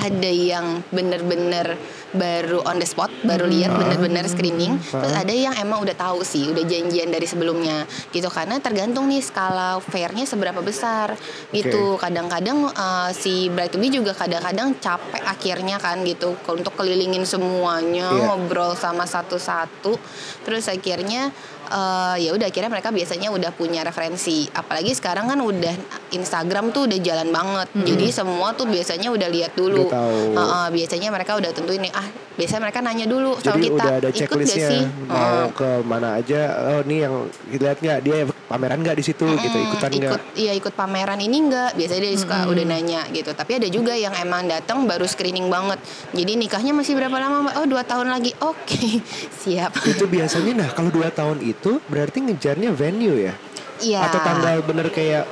ada 0.00 0.30
yang 0.32 0.80
bener-bener 0.88 1.76
baru 2.10 2.64
on 2.66 2.80
the 2.80 2.88
spot, 2.88 3.12
baru 3.22 3.46
lihat 3.46 3.70
bener-bener 3.76 4.26
screening. 4.26 4.80
Terus 4.80 5.14
ada 5.14 5.30
yang 5.30 5.54
emang 5.60 5.84
udah 5.84 5.94
tahu 5.94 6.24
sih, 6.24 6.50
udah 6.50 6.64
janjian 6.64 7.12
dari 7.12 7.28
sebelumnya 7.28 7.84
gitu. 8.10 8.26
Karena 8.26 8.58
tergantung 8.58 9.06
nih 9.06 9.20
skala 9.22 9.78
fairnya 9.78 10.24
seberapa 10.26 10.58
besar 10.64 11.14
gitu. 11.52 12.00
Kadang-kadang 12.00 12.72
eh, 12.72 13.10
si 13.12 13.52
bride 13.52 13.70
to 13.70 13.78
be 13.78 13.92
juga 13.92 14.16
kadang-kadang 14.16 14.74
capek 14.80 15.22
akhirnya 15.22 15.76
kan 15.78 16.02
gitu 16.02 16.34
untuk 16.48 16.74
kelilingin 16.74 17.22
semuanya, 17.22 18.10
Iya. 18.10 18.24
ngobrol 18.26 18.72
sama 18.74 19.04
satu-satu. 19.04 19.94
Terus 20.42 20.66
akhirnya 20.66 21.30
eh, 21.70 22.16
ya 22.26 22.30
udah 22.34 22.46
akhirnya 22.46 22.68
mereka 22.68 22.90
biasanya 22.90 23.30
udah 23.30 23.50
punya 23.50 23.80
referensi. 23.80 24.50
Apalagi 24.50 24.90
sekarang 24.92 25.30
kan 25.30 25.38
udah 25.38 25.74
Instagram 26.10 26.74
tuh 26.74 26.90
udah 26.90 26.98
jalan 26.98 27.30
banget. 27.30 27.68
Jadi 27.72 28.06
semua 28.10 28.50
tuh 28.52 28.66
biasanya 28.66 29.08
udah 29.08 29.28
lihat 29.30 29.54
dulu. 29.54 29.86
Udah 29.86 29.94
tahu. 29.94 30.20
Heeh, 30.34 30.66
biasanya 30.74 31.08
mereka 31.08 31.38
udah 31.38 31.50
tentuin 31.50 31.80
nih 31.80 31.94
ah 31.94 32.08
biasanya 32.30 32.62
mereka 32.64 32.80
nanya 32.80 33.04
dulu 33.04 33.36
sama 33.36 33.60
Jadi 33.60 33.66
kita 33.68 33.74
udah 33.76 33.92
ada 33.92 33.98
ikut 34.00 34.08
gak 34.08 34.16
checklistnya 34.16 34.68
sih? 34.72 34.82
mau 35.04 35.44
ke 35.52 35.70
mana 35.84 36.08
aja. 36.16 36.40
Oh 36.72 36.80
nih 36.82 36.98
yang 37.04 37.14
lihat 37.52 37.78
nggak 37.78 37.98
dia 38.00 38.18
pameran 38.48 38.80
nggak 38.80 38.96
di 38.96 39.04
situ 39.04 39.26
gitu 39.36 39.56
Mm, 39.60 39.66
ikutan 39.68 39.90
nggak? 39.92 40.10
ikut 40.10 40.20
iya 40.34 40.52
ikut 40.56 40.72
pameran 40.72 41.20
ini 41.20 41.36
enggak 41.38 41.76
biasanya 41.76 42.00
dia 42.00 42.14
suka 42.16 42.38
udah 42.48 42.64
nanya 42.64 43.06
gitu 43.12 43.30
tapi 43.30 43.60
ada 43.60 43.68
juga 43.68 43.92
yang 43.92 44.10
emang 44.16 44.48
datang 44.48 44.88
baru 44.88 45.04
screening 45.04 45.46
banget 45.46 45.76
jadi 46.10 46.32
nikahnya 46.34 46.72
masih 46.72 46.96
berapa 46.96 47.12
lama 47.12 47.46
mbak 47.46 47.54
oh 47.60 47.66
dua 47.68 47.84
tahun 47.84 48.08
lagi 48.08 48.32
oke 48.40 48.88
siap 49.44 49.70
Itu 49.84 50.08
biasanya 50.08 50.64
nah 50.64 50.68
kalau 50.72 50.88
dua 50.88 51.12
tahun 51.12 51.44
itu 51.44 51.59
berarti 51.82 52.18
ngejarnya 52.22 52.70
venue 52.72 53.16
ya? 53.20 53.34
iya 53.78 54.00
Atau 54.02 54.20
tanggal 54.20 54.60
bener 54.60 54.88
kayak 54.88 55.24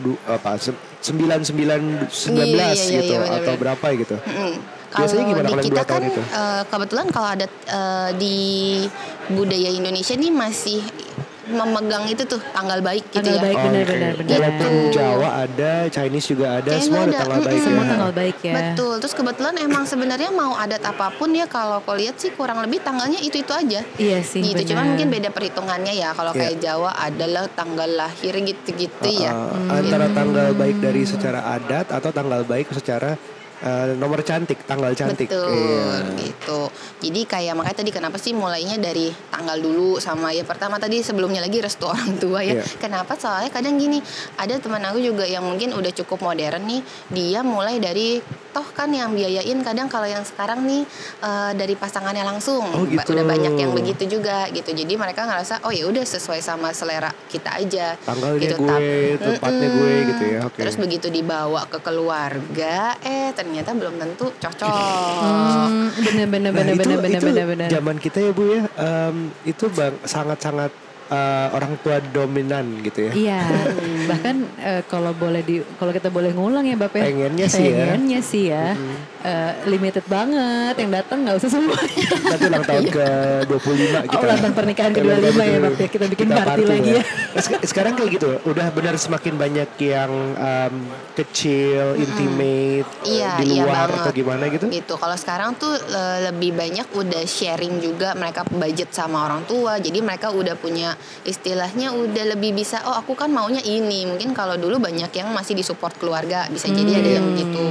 du, 0.00 0.16
apa 0.24 0.56
sem- 0.56 0.76
sembilan 0.98 1.40
sembilan 1.40 1.80
sembilan 2.08 2.46
Iya, 2.46 2.54
belas 2.54 2.78
iya, 2.78 2.84
iya, 2.86 2.96
gitu 2.98 3.12
iya, 3.12 3.20
atau 3.20 3.28
benar-benar. 3.28 3.60
berapa 3.60 3.86
gitu? 3.94 4.16
Mm. 4.18 4.54
Biasanya 4.94 5.10
Kalau 5.18 5.30
gimana 5.34 5.48
kalau 5.50 5.64
kita 5.66 5.82
kan 5.82 6.02
itu? 6.06 6.22
eh, 6.22 6.62
kebetulan 6.64 7.06
kalau 7.10 7.28
ada 7.28 7.46
eh, 7.50 8.10
di 8.14 8.36
budaya 9.28 9.70
Indonesia 9.70 10.14
nih 10.14 10.30
masih 10.30 10.80
memegang 11.46 12.04
itu 12.04 12.22
tuh 12.24 12.40
tanggal 12.50 12.78
baik 12.78 13.04
gitu 13.08 13.20
Tanggal 13.20 13.36
ya. 13.36 13.42
baik 13.42 13.56
Oh, 13.56 13.64
benar 13.64 13.80
oke. 13.80 13.92
benar 13.92 14.12
benar. 14.14 14.34
Walaupun 14.34 14.72
Jawa 14.90 15.28
ada, 15.40 15.72
Chinese 15.88 16.26
juga 16.26 16.46
ada, 16.54 16.70
Chinese 16.70 16.84
semua 16.84 16.98
ada 16.98 17.06
ada, 17.06 17.18
tanggal 17.18 17.36
mm-mm. 17.36 17.48
baik 17.48 17.60
Semua 17.60 17.82
ya. 17.82 17.90
tanggal 17.90 18.12
baik 18.12 18.36
ya. 18.38 18.54
Betul. 18.54 18.94
Terus 18.98 19.14
kebetulan 19.14 19.54
emang 19.58 19.84
sebenarnya 19.84 20.30
mau 20.30 20.52
adat 20.54 20.82
apa 20.82 21.06
pun 21.10 21.30
ya 21.30 21.46
kalau 21.46 21.78
kau 21.80 21.94
lihat 21.94 22.16
sih 22.16 22.30
kurang 22.30 22.58
lebih 22.58 22.80
tanggalnya 22.80 23.18
itu 23.18 23.36
itu 23.36 23.52
aja. 23.52 23.80
Iya 23.96 24.18
sih. 24.20 24.40
gitu. 24.40 24.56
benar. 24.56 24.68
Cuman 24.70 24.84
mungkin 24.90 25.08
beda 25.10 25.28
perhitungannya 25.30 25.94
ya. 25.94 26.10
Kalau 26.10 26.30
Iya. 26.30 26.40
kayak 26.40 26.56
Jawa 26.58 26.90
adalah 26.96 27.44
tanggal 27.48 27.90
lahir 27.90 28.34
gitu-gitu 28.34 29.08
ya. 29.10 29.32
Uh, 29.32 29.74
Antara 29.74 30.06
tanggal 30.08 30.52
baik 30.52 30.78
dari 30.78 31.02
secara 31.04 31.40
adat 31.50 31.88
atau 31.88 32.10
tanggal 32.10 32.42
baik 32.42 32.70
secara 32.70 33.14
uh, 33.62 33.94
nomor 33.94 34.24
cantik, 34.24 34.58
tanggal 34.64 34.90
cantik. 34.92 35.30
Betul 35.30 35.52
Iya. 35.54 36.18
gitu. 36.18 36.60
Jadi 37.04 37.20
kayak 37.28 37.54
makanya 37.54 37.78
tadi 37.84 37.90
kenapa 37.92 38.16
sih 38.18 38.32
mulainya 38.32 38.80
dari 38.80 39.12
tanggal 39.30 39.60
dulu 39.60 40.00
sama 40.00 40.32
ya 40.32 40.42
pertama 40.42 40.80
tadi 40.80 41.04
sebelumnya 41.04 41.44
lagi 41.44 41.60
restu 41.60 41.86
orang 41.94 42.18
tua 42.18 42.40
ya. 42.42 42.58
Iya. 42.58 42.64
Kenapa? 42.80 43.14
Soalnya 43.14 43.52
kadang 43.52 43.76
gini, 43.76 44.02
ada 44.34 44.56
teman 44.58 44.82
aku 44.82 44.98
juga 44.98 45.22
yang 45.22 45.44
mungkin 45.44 45.76
udah 45.76 45.92
cukup 45.94 46.24
modern 46.24 46.64
nih, 46.64 46.80
dia 47.12 47.40
mulai 47.44 47.78
dari 47.78 48.18
toh 48.54 48.62
kan 48.70 48.86
yang 48.94 49.10
biayain 49.10 49.58
kadang 49.66 49.90
kalau 49.90 50.06
yang 50.06 50.22
sekarang 50.22 50.62
nih 50.62 50.86
eh, 51.20 51.52
dari 51.58 51.74
pasangannya 51.74 52.22
langsung. 52.22 52.62
Oh, 52.70 52.86
gitu. 52.86 53.12
Udah 53.14 53.26
banyak 53.26 53.54
yang 53.58 53.74
begitu 53.74 54.06
juga 54.06 54.46
gitu. 54.54 54.70
Jadi 54.70 54.94
mereka 54.94 55.26
ngerasa 55.26 55.66
oh 55.66 55.74
ya 55.74 55.90
udah 55.90 56.06
sesuai 56.06 56.38
sama 56.38 56.70
selera 56.70 57.10
kita 57.26 57.58
aja. 57.58 57.98
Tanggalnya 58.06 58.38
gitu. 58.38 58.62
gue, 58.62 59.18
tempatnya 59.18 59.68
Mm-mm. 59.68 59.78
gue 59.82 59.94
gitu 60.14 60.24
ya. 60.30 60.40
Oke. 60.46 60.58
Terus 60.62 60.76
begitu 60.78 61.06
dibawa 61.10 61.66
ke 61.66 61.82
keluarga, 61.82 62.94
eh 63.02 63.34
ternyata 63.44 63.70
belum 63.76 63.94
tentu 64.00 64.26
cocok. 64.32 64.72
Hmm, 65.68 65.88
benar 66.00 66.26
benar 66.26 66.50
Nah, 66.50 66.56
benar 66.56 66.74
itu, 66.74 66.88
benar 66.96 67.20
itu 67.20 67.26
benar 67.28 67.46
benar. 67.46 67.68
zaman 67.68 67.96
kita 68.00 68.18
ya 68.18 68.30
bu 68.32 68.42
ya, 68.48 68.60
em, 68.74 69.16
itu 69.44 69.64
bang 69.68 69.94
sangat-sangat 70.02 70.72
eh, 71.06 71.48
orang 71.50 71.76
tua 71.78 72.00
dominan 72.06 72.64
gitu 72.80 73.06
ya. 73.06 73.12
Iya, 73.14 73.40
bahkan 74.04 74.36
eh, 74.56 74.82
kalau 74.84 75.12
boleh 75.12 75.40
di 75.40 75.60
kalau 75.74 75.90
kita 75.90 76.08
boleh 76.08 76.30
ngulang 76.30 76.64
ya 76.64 76.74
Bapak 76.74 76.96
ya. 76.96 77.04
Pengennya 77.06 77.46
sih 77.46 77.64
ya. 77.66 77.76
Pengennya 77.86 78.20
sih 78.20 78.44
ya. 78.48 78.66
Eh, 79.20 79.52
limited 79.66 80.04
banget 80.04 80.74
yang 80.76 80.92
datang 80.92 81.24
nggak 81.24 81.36
usah 81.38 81.50
semuanya. 81.50 82.06
Nanti 82.26 82.44
ulang 82.44 82.64
tahun 82.64 82.84
ke 82.86 83.06
25 83.46 83.56
kita. 84.04 84.14
Oh, 84.14 84.22
ulang 84.22 84.38
tahun 84.38 84.54
pernikahan 84.54 84.90
ke 84.90 85.00
25 85.00 85.12
ya, 85.42 85.58
Bap, 85.58 85.74
ya. 85.74 85.88
Kita 85.88 86.04
bikin 86.06 86.26
party 86.28 86.62
lagi 86.62 86.90
ya. 86.92 87.02
Sek- 87.34 87.64
Sekarang 87.64 87.92
kayak 87.94 88.10
gitu, 88.14 88.28
udah 88.44 88.68
benar 88.70 88.94
semakin 88.94 89.34
banyak 89.34 89.70
yang 89.78 90.12
em, 90.36 90.74
kecil, 91.14 91.96
intimate, 91.96 92.86
Iya, 93.02 93.38
di 93.38 93.46
iya 93.50 93.62
luar 93.62 93.88
banget. 93.88 94.00
atau 94.00 94.12
gimana 94.12 94.44
gitu. 94.46 94.64
Gitu. 94.68 94.94
Kalau 94.94 95.16
sekarang 95.16 95.50
tuh 95.54 95.72
le- 95.72 96.30
lebih 96.30 96.52
banyak 96.52 96.86
udah 96.86 97.22
sharing 97.24 97.78
juga 97.78 98.12
mereka 98.14 98.44
budget 98.46 98.90
sama 98.90 99.24
orang 99.24 99.42
tua. 99.44 99.76
Jadi 99.76 99.98
mereka 99.98 100.30
udah 100.30 100.54
punya 100.54 100.93
istilahnya 101.22 101.90
udah 101.90 102.24
lebih 102.32 102.52
bisa 102.52 102.82
oh 102.84 102.94
aku 102.94 103.14
kan 103.14 103.28
maunya 103.28 103.60
ini. 103.60 104.06
Mungkin 104.06 104.32
kalau 104.32 104.54
dulu 104.54 104.78
banyak 104.78 105.10
yang 105.10 105.30
masih 105.30 105.54
disupport 105.54 105.94
keluarga, 105.96 106.46
bisa 106.48 106.66
jadi 106.68 107.00
ada 107.00 107.10
yang 107.20 107.26
gitu. 107.34 107.64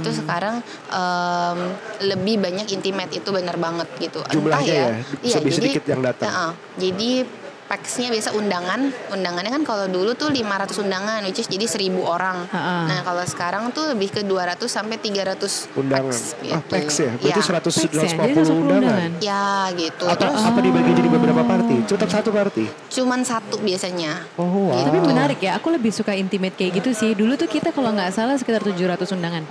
Terus 0.00 0.16
sekarang 0.20 0.60
em, 0.90 1.58
lebih 2.04 2.40
banyak 2.40 2.66
intimate 2.70 3.12
itu 3.12 3.28
bener 3.30 3.56
banget 3.56 3.88
gitu. 3.98 4.20
Entah 4.20 4.32
Jumlahnya 4.32 4.72
ya, 4.72 4.88
Iya, 5.20 5.36
lebih 5.40 5.52
jadi- 5.52 5.56
sedikit 5.56 5.84
yang 5.86 6.00
datang. 6.00 6.28
Heeh. 6.28 6.50
jadi 6.78 7.10
packsnya 7.70 8.10
biasa 8.10 8.34
undangan 8.34 8.80
undangannya 9.08 9.50
kan 9.52 9.62
kalau 9.62 9.86
dulu 9.86 10.10
tuh 10.12 10.26
500 10.26 10.42
undangan 10.76 11.22
which 11.22 11.38
is 11.38 11.46
jadi 11.46 11.64
1000 11.64 11.94
orang 11.96 12.42
Ha-ha. 12.44 12.90
nah 12.90 13.00
kalau 13.00 13.22
sekarang 13.22 13.70
tuh 13.70 13.94
lebih 13.94 14.10
ke 14.10 14.20
200 14.20 14.58
sampai 14.66 14.98
300 14.98 15.70
Undangan. 15.72 16.10
packs 16.10 16.34
Ah, 16.50 16.58
gitu. 16.58 16.66
packs 16.66 16.96
ya? 16.98 17.10
Berarti 17.14 17.30
ya. 17.30 17.46
100 17.46 17.62
Packs 17.62 17.78
ya, 17.78 17.86
jadi 17.94 18.08
150 18.10 18.42
110 18.42 18.58
undangan. 18.58 19.10
ya 19.22 19.46
gitu 19.72 20.04
Apa, 20.04 20.18
terus 20.18 20.42
apa 20.42 20.58
dibagi 20.58 20.90
jadi 20.92 21.08
beberapa 21.08 21.42
party? 21.42 21.76
Tetap 21.86 22.08
satu 22.10 22.30
party. 22.30 22.64
cuman 22.90 23.20
satu 23.22 23.56
biasanya 23.56 24.12
Oh 24.34 24.50
wow. 24.66 24.74
Tapi 24.82 24.98
menarik 25.00 25.38
ya, 25.38 25.54
aku 25.54 25.70
lebih 25.70 25.90
suka 25.90 26.10
intimate 26.12 26.52
kayak 26.52 26.74
gitu 26.76 26.90
sih. 26.90 27.14
Dulu 27.14 27.36
tuh 27.36 27.46
kita 27.46 27.70
kalau 27.70 27.92
nggak 27.92 28.10
salah 28.10 28.34
sekitar 28.34 28.60
700 28.60 28.74
undangan. 29.12 29.46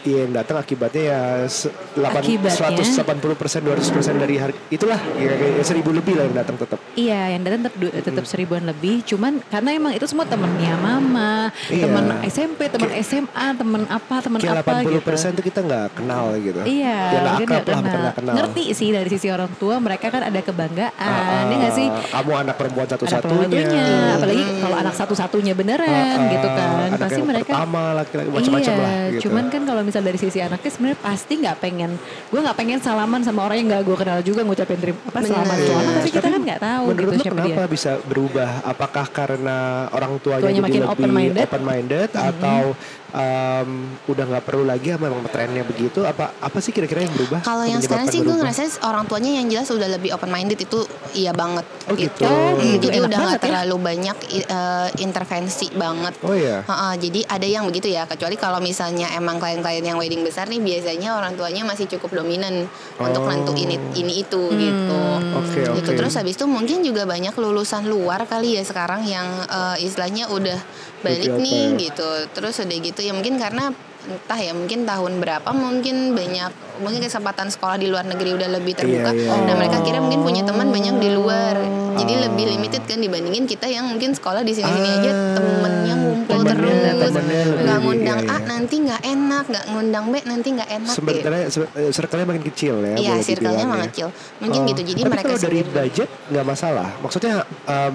Iya 0.00 0.18
yang 0.20 0.32
datang 0.32 0.56
akibatnya 0.56 1.02
ya 1.04 1.20
se- 1.44 1.68
delapan- 1.92 2.22
Akibatnya? 2.22 2.70
180 2.70 3.34
persen 3.34 3.60
200 3.60 3.90
persen 3.90 4.14
dari 4.14 4.36
harga 4.36 4.58
itulah 4.68 4.94
ya 5.14 5.32
kayak 5.32 5.62
seribu 5.62 5.90
lebih 5.90 6.14
lah 6.14 6.24
yang 6.24 6.36
datang 6.36 6.56
tetap. 6.56 6.78
Iya, 6.94 7.20
yang 7.30 7.42
datang 7.42 7.60
tetap 7.64 7.74
tetap 8.04 8.24
seribuan 8.24 8.62
lebih. 8.62 9.02
Cuman 9.02 9.42
karena 9.44 9.70
emang 9.72 9.92
itu 9.92 10.04
semua 10.04 10.22
temennya 10.24 10.74
mama, 10.76 11.50
Iya. 11.66 11.84
teman 11.84 12.04
SMP, 12.24 12.60
teman 12.66 12.90
SMA, 12.96 13.26
teman 13.52 13.82
apa, 13.86 14.16
teman 14.18 14.38
Kayak 14.38 14.60
apa 14.60 14.70
80 14.78 14.86
gitu. 14.92 15.00
persen 15.04 15.30
tuh 15.32 15.42
kita 15.42 15.60
nggak 15.60 15.86
kenal 15.94 16.24
gitu. 16.36 16.60
Iya, 16.62 16.98
Ya 17.08 17.20
mungkin 17.26 17.46
akrab 17.48 17.58
nggak 17.58 17.62
lah 17.64 17.82
kenal. 17.82 18.12
kenal. 18.14 18.34
Ngerti 18.36 18.64
sih 18.72 18.88
dari 18.90 19.08
sisi 19.08 19.28
orang 19.28 19.50
tua 19.56 19.76
mereka 19.78 20.06
kan 20.08 20.22
ada 20.22 20.40
kebanggaan, 20.40 21.42
ya 21.44 21.56
nggak 21.56 21.74
sih? 21.74 21.86
Ah, 21.88 22.18
Kamu 22.18 22.32
anak 22.36 22.54
perempuan 22.54 22.86
satu-satunya. 22.86 23.46
satunya, 23.50 23.86
apalagi 24.14 24.42
kalau 24.58 24.76
anak 24.76 24.94
satu-satunya 24.94 25.52
beneran 25.52 25.86
Ah, 25.88 26.16
ah, 26.16 26.28
gitu 26.28 26.48
kan. 26.48 26.68
anak 26.88 26.98
Pasti 27.00 27.14
yang 27.16 27.28
mereka 27.28 27.50
pertama 27.50 27.82
laki-laki 27.94 28.28
macam-macam 28.28 28.70
iya, 28.70 28.78
lah 28.78 28.92
gitu. 29.08 29.22
cuman 29.24 29.44
kan 29.48 29.62
kalau 29.64 29.82
misal 29.88 30.04
dari 30.04 30.14
sisi 30.14 30.38
anaknya 30.38 30.68
sebenarnya 30.68 31.00
pasti 31.00 31.32
nggak 31.40 31.56
pengen, 31.58 31.96
gue 32.28 32.40
nggak 32.40 32.54
pengen 32.54 32.78
salaman 32.78 33.24
sama 33.24 33.42
orang 33.42 33.56
yang 33.58 33.68
nggak 33.72 33.82
gue 33.82 33.96
kenal 33.96 34.18
juga 34.20 34.40
ngucapin 34.44 34.76
terima 34.76 35.00
apa 35.02 35.18
Bener. 35.18 35.28
selamat, 35.32 35.56
tapi 35.56 36.08
kita 36.08 36.20
Tapi 36.20 36.28
kan 36.28 36.42
nggak 36.44 36.60
tahu 36.60 36.84
Menurut 36.86 37.08
gitu 37.08 37.22
siapa 37.24 37.34
kenapa 37.34 37.62
dia. 37.64 37.72
bisa 37.72 37.90
berubah? 38.04 38.50
Apakah 38.62 39.06
karena 39.08 39.56
orang 39.90 40.12
tuanya, 40.20 40.42
Tuanya 40.44 40.52
jadi 40.54 40.66
makin 40.68 40.80
lebih 40.80 40.92
open-minded? 40.92 41.46
open-minded 41.48 42.08
atau 42.12 42.60
um, 43.10 43.70
udah 44.06 44.24
nggak 44.26 44.44
perlu 44.44 44.62
lagi 44.62 44.90
apa 44.90 45.06
memang 45.06 45.24
trennya 45.26 45.62
begitu? 45.62 46.02
Apa 46.02 46.32
apa 46.34 46.58
sih 46.58 46.70
kira-kira 46.70 47.02
yang 47.02 47.12
berubah? 47.12 47.40
Kalau 47.40 47.64
yang 47.64 47.80
sekarang 47.80 48.06
sih 48.06 48.20
gue 48.20 48.32
ngerasa 48.32 48.58
orang 48.82 49.04
tuanya 49.04 49.34
yang 49.34 49.46
jelas 49.48 49.68
udah 49.68 49.88
lebih 49.90 50.12
open 50.12 50.28
minded 50.28 50.56
itu 50.56 50.84
iya 51.12 51.32
banget 51.32 51.64
Oh, 51.86 51.96
gitu. 51.96 52.20
Oh, 52.22 52.52
Hmm, 52.54 52.76
gitu. 52.76 52.84
Jadi 52.84 52.98
Enak 52.98 53.06
udah 53.06 53.18
nggak 53.18 53.34
ya. 53.34 53.42
terlalu 53.42 53.76
banyak 53.78 54.16
eh, 54.30 54.88
intervensi 54.98 55.66
banget. 55.72 56.14
Oh 56.20 56.32
iya. 56.32 56.60
Ha-ha, 56.62 56.94
jadi 56.94 57.24
ada 57.24 57.44
yang 57.44 57.64
begitu 57.64 57.88
ya, 57.88 58.04
kecuali 58.04 58.34
kalau 58.34 58.58
misalnya 58.58 59.08
emang 59.10 59.38
klien-klien 59.38 59.80
yang 59.82 59.96
wedding 59.96 60.20
besar 60.20 60.46
nih 60.46 60.60
biasanya 60.60 61.14
orang 61.14 61.32
tuanya 61.34 61.64
masih 61.64 61.88
cukup 61.88 62.12
dominan 62.14 62.68
untuk 62.94 63.24
Oh. 63.24 63.28
nentuin 63.28 63.70
it- 63.70 63.94
ini 63.96 64.20
itu 64.20 64.42
gitu. 64.50 65.00
Oke 65.34 65.60
Gitu 65.72 65.80
oke. 65.86 65.96
terus 65.96 66.12
habis 66.14 66.34
itu 66.34 66.44
mungkin 66.44 66.80
juga 66.82 67.02
banyak 67.04 67.32
lulusan 67.32 67.84
luar 67.84 68.24
kali 68.24 68.54
ya 68.54 68.62
sekarang 68.62 69.02
yang 69.02 69.24
eh, 69.42 69.76
istilahnya 69.80 70.28
udah 70.28 70.58
balik 70.98 71.30
nih 71.34 71.64
gitu. 71.80 72.04
Terus 72.30 72.58
udah 72.58 72.78
gitu 72.80 72.97
ya 73.00 73.12
mungkin 73.12 73.36
karena 73.36 73.70
entah 74.00 74.38
ya 74.38 74.52
mungkin 74.52 74.82
tahun 74.82 75.20
berapa 75.20 75.50
mungkin 75.50 76.14
banyak 76.14 76.48
mungkin 76.78 77.00
kesempatan 77.02 77.50
sekolah 77.50 77.76
di 77.76 77.86
luar 77.86 78.04
negeri 78.04 78.32
udah 78.32 78.48
lebih 78.50 78.72
terbuka. 78.72 79.10
Iya, 79.10 79.20
iya, 79.20 79.34
Nah, 79.36 79.44
iya. 79.44 79.54
mereka 79.54 79.78
kira 79.82 79.98
mungkin 79.98 80.22
punya 80.22 80.42
teman 80.42 80.68
banyak 80.68 80.96
di 80.96 81.10
luar. 81.10 81.56
Jadi 81.94 82.12
lebih 82.16 82.44
limited 82.48 82.82
kan 82.84 82.96
dibandingin 82.96 83.44
kita 83.44 83.66
yang 83.66 83.84
mungkin 83.84 84.14
sekolah 84.14 84.40
di 84.40 84.54
sini-sini 84.54 84.88
aja 84.94 85.10
Ah, 85.10 85.34
temennya 85.34 85.94
ngumpul 85.98 86.40
temennya- 86.40 86.94
terus. 86.94 87.12
Nggak 87.58 87.78
ngundang 87.80 88.18
iya, 88.18 88.30
A 88.30 88.36
iya. 88.36 88.46
nanti 88.46 88.74
nggak 88.78 89.02
enak, 89.02 89.44
nggak 89.44 89.64
ngundang 89.68 90.04
B 90.06 90.14
nanti 90.22 90.48
nggak 90.52 90.70
enak. 90.70 90.94
gitu. 90.94 91.02
Sebenarnya 91.18 91.46
se- 91.50 91.72
eh, 91.74 91.90
circle-nya 91.90 92.26
makin 92.26 92.44
kecil 92.46 92.74
ya. 92.80 92.94
Iya, 92.96 93.12
circle-nya 93.20 93.64
emang 93.66 93.82
ya. 93.82 93.86
kecil. 93.90 94.06
Mungkin 94.38 94.60
Oh, 94.62 94.68
gitu. 94.68 94.80
Jadi 94.86 95.00
tapi 95.02 95.10
mereka 95.10 95.26
kalau 95.28 95.40
dari 95.42 95.58
sendiri- 95.60 95.74
budget 95.74 96.08
nggak 96.30 96.46
masalah. 96.46 96.88
Maksudnya 97.02 97.34
um, 97.66 97.94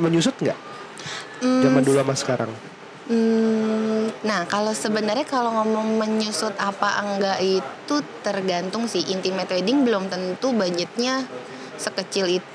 menyusut 0.00 0.34
nggak? 0.34 0.58
Hmm, 1.38 1.60
Zaman 1.60 1.82
dulu 1.84 1.98
sama 2.00 2.14
sekarang. 2.16 2.50
Hmm, 3.02 4.14
nah 4.22 4.46
kalau 4.46 4.70
sebenarnya 4.70 5.26
kalau 5.26 5.50
ngomong 5.58 5.98
menyusut 5.98 6.54
apa 6.54 7.02
enggak 7.02 7.42
itu 7.42 7.94
tergantung 8.22 8.86
sih. 8.86 9.02
Intimate 9.10 9.50
wedding 9.50 9.82
belum 9.82 10.06
tentu 10.06 10.54
budgetnya 10.54 11.26
sekecil 11.82 12.38
itu 12.38 12.51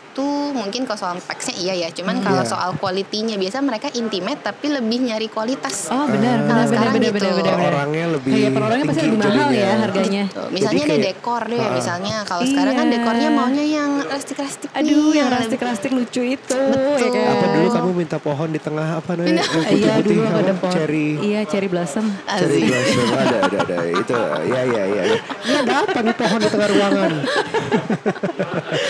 mungkin 0.51 0.83
kalau 0.83 0.97
soal 0.97 1.17
packsnya 1.19 1.55
iya 1.55 1.73
ya 1.77 1.89
cuman 1.89 2.19
kalau 2.19 2.39
Iya. 2.39 2.49
soal 2.49 2.69
kualitinya 2.75 3.35
biasa 3.35 3.57
mereka 3.59 3.87
intimate 3.91 4.41
tapi 4.41 4.69
lebih 4.69 4.99
nyari 5.03 5.27
kualitas 5.27 5.89
Oh 5.89 6.05
benar, 6.05 6.37
Ah. 6.39 6.45
benar, 6.63 6.65
benar, 6.67 6.91
gitu. 6.95 7.13
benar, 7.13 7.33
benar. 7.33 7.57
Orangnya 7.67 8.05
lebih 8.09 8.31
Kayak 8.31 8.51
per 8.51 8.61
orangnya 8.63 8.85
pasti 8.85 9.01
lebih 9.03 9.19
mahal 9.19 9.49
ya 9.51 9.69
harganya. 9.79 10.23
Tuh, 10.27 10.47
misalnya 10.49 10.73
Jadi 10.77 10.81
ada 10.83 10.93
kayak- 10.93 11.07
dekor 11.13 11.41
deh 11.43 11.59
Ah. 11.59 11.71
misalnya 11.71 12.15
kalau 12.23 12.43
sekarang 12.43 12.73
kan 12.73 12.85
Iya. 12.85 12.93
dekornya 12.93 13.29
maunya 13.29 13.65
yang 13.67 13.91
rustic-rustic 14.03 14.69
nih, 14.69 14.79
Aduh, 14.79 14.93
yang 15.11 15.27
lebih- 15.27 15.35
rastik-rastik 15.37 15.91
lucu 15.91 16.21
itu. 16.23 16.57
Betul. 16.57 16.95
ya 16.97 17.09
kan? 17.09 17.25
Apa 17.29 17.45
dulu 17.51 17.67
kamu 17.69 17.89
minta 17.95 18.17
pohon 18.17 18.49
di 18.49 18.59
tengah 18.59 18.87
apa 18.95 19.11
namanya? 19.13 19.33
Yang 19.33 19.47
Iya 19.47 19.57
putih-putih, 19.67 20.03
dulu 20.07 20.21
apa? 20.23 20.37
ada 20.37 20.53
pohon. 20.55 20.73
Cherry. 20.73 21.07
Iya 21.19 21.39
cherry 21.45 21.67
blossom. 21.67 22.05
Cherry 22.27 22.61
blossom 22.63 23.07
ada 23.13 23.37
ada 23.39 23.57
ada 23.59 23.77
itu 23.87 24.13
ya 24.45 24.61
ya 24.63 24.83
ya. 24.85 25.03
ya. 25.03 25.17
Ini 25.17 25.55
ada 25.59 25.73
apa 25.79 25.99
nih 25.99 26.15
pohon 26.15 26.39
di 26.39 26.49
tengah 26.49 26.69
ruangan? 26.69 27.11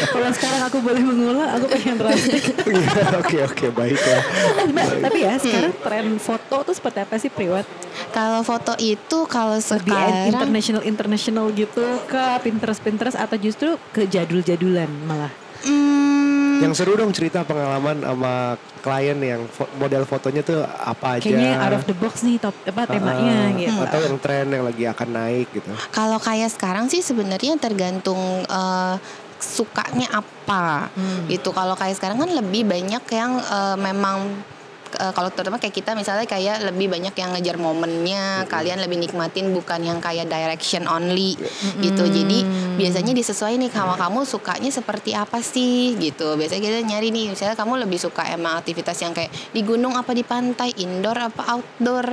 Kalau 0.07 0.29
sekarang 0.31 0.61
aku 0.63 0.77
boleh 0.79 1.01
mengulang, 1.17 1.49
aku 1.51 1.65
pengen 1.67 1.97
rastik. 1.97 2.43
Iya, 2.67 3.01
Oke 3.17 3.37
oke 3.41 3.65
baik 3.71 3.97
ya. 3.97 4.19
Eh, 4.55 4.65
Mbak, 4.67 4.85
tapi 5.01 5.17
ya 5.19 5.33
sekarang 5.35 5.73
tren 5.77 6.07
foto 6.17 6.55
tuh 6.61 6.73
seperti 6.73 6.99
apa 6.99 7.15
sih 7.15 7.27
Priwat? 7.27 7.65
kalau 8.09 8.39
foto 8.41 8.77
itu 8.77 9.25
kalau 9.25 9.57
sekarang 9.57 10.29
international 10.29 10.83
international 10.83 11.45
gitu 11.51 11.81
ke 12.05 12.23
Pinterest 12.39 12.77
Pinterest 12.77 13.15
atau 13.15 13.35
justru 13.35 13.73
ke 13.89 14.05
jadul-jadulan 14.05 14.85
malah? 15.03 15.33
hmm, 15.63 16.59
Yang 16.59 16.73
seru 16.75 16.93
dong 16.93 17.09
cerita 17.11 17.41
pengalaman 17.41 17.97
sama 17.99 18.33
klien 18.79 19.17
yang 19.17 19.41
fo- 19.47 19.69
model 19.75 20.03
fotonya 20.03 20.41
tuh 20.41 20.61
apa 20.63 21.17
aja. 21.17 21.25
Kayaknya 21.25 21.51
out 21.59 21.73
of 21.75 21.83
the 21.83 21.95
box 21.95 22.21
nih 22.21 22.37
top 22.37 22.55
apa 22.63 22.81
temanya 22.87 23.37
Ah, 23.45 23.55
gitu. 23.55 23.79
Atau 23.79 23.99
yang 24.03 24.17
tren 24.17 24.45
yang 24.47 24.63
lagi 24.63 24.83
akan 24.85 25.09
naik 25.11 25.47
gitu. 25.51 25.69
Kalau 25.89 26.17
kayak 26.17 26.49
sekarang 26.49 26.85
sih 26.87 27.01
sebenarnya 27.01 27.57
tergantung 27.57 28.17
eh, 28.43 28.95
sukanya 29.39 30.09
apa 30.11 30.89
Hmm. 30.93 31.29
gitu. 31.29 31.53
Kalau 31.53 31.73
kayak 31.73 31.95
sekarang 31.97 32.17
kan 32.17 32.29
lebih 32.29 32.65
banyak 32.65 33.03
yang 33.09 33.31
eh, 33.37 33.77
memang 33.77 34.31
eh, 34.97 35.11
kalau 35.11 35.27
terutama 35.29 35.59
kayak 35.59 35.75
kita 35.75 35.91
misalnya 35.93 36.23
kayak 36.23 36.63
lebih 36.71 36.87
banyak 36.87 37.11
yang 37.11 37.35
ngejar 37.35 37.59
momennya, 37.59 38.47
kalian 38.47 38.79
lebih 38.79 38.97
nikmatin 38.97 39.51
bukan 39.51 39.83
yang 39.83 39.99
kayak 39.99 40.25
direction 40.25 40.87
only 40.87 41.35
gitu. 41.83 42.07
Jadi 42.07 42.47
biasanya 42.79 43.11
disesuaikan 43.11 43.67
nih 43.67 43.69
sama 43.69 43.99
kamu 43.99 44.23
sukanya 44.23 44.71
seperti 44.71 45.11
apa 45.13 45.43
sih 45.43 45.99
gitu. 45.99 46.39
Biasanya 46.39 46.61
kita 46.63 46.79
nyari 46.87 47.11
nih 47.11 47.35
misalnya 47.35 47.59
kamu 47.59 47.83
lebih 47.83 47.99
suka 47.99 48.25
emang 48.31 48.57
aktivitas 48.57 48.97
yang 49.03 49.11
kayak 49.11 49.29
di 49.51 49.61
gunung 49.61 49.99
apa 49.99 50.15
di 50.15 50.23
pantai, 50.23 50.71
indoor 50.79 51.19
apa 51.19 51.41
outdoor 51.51 52.07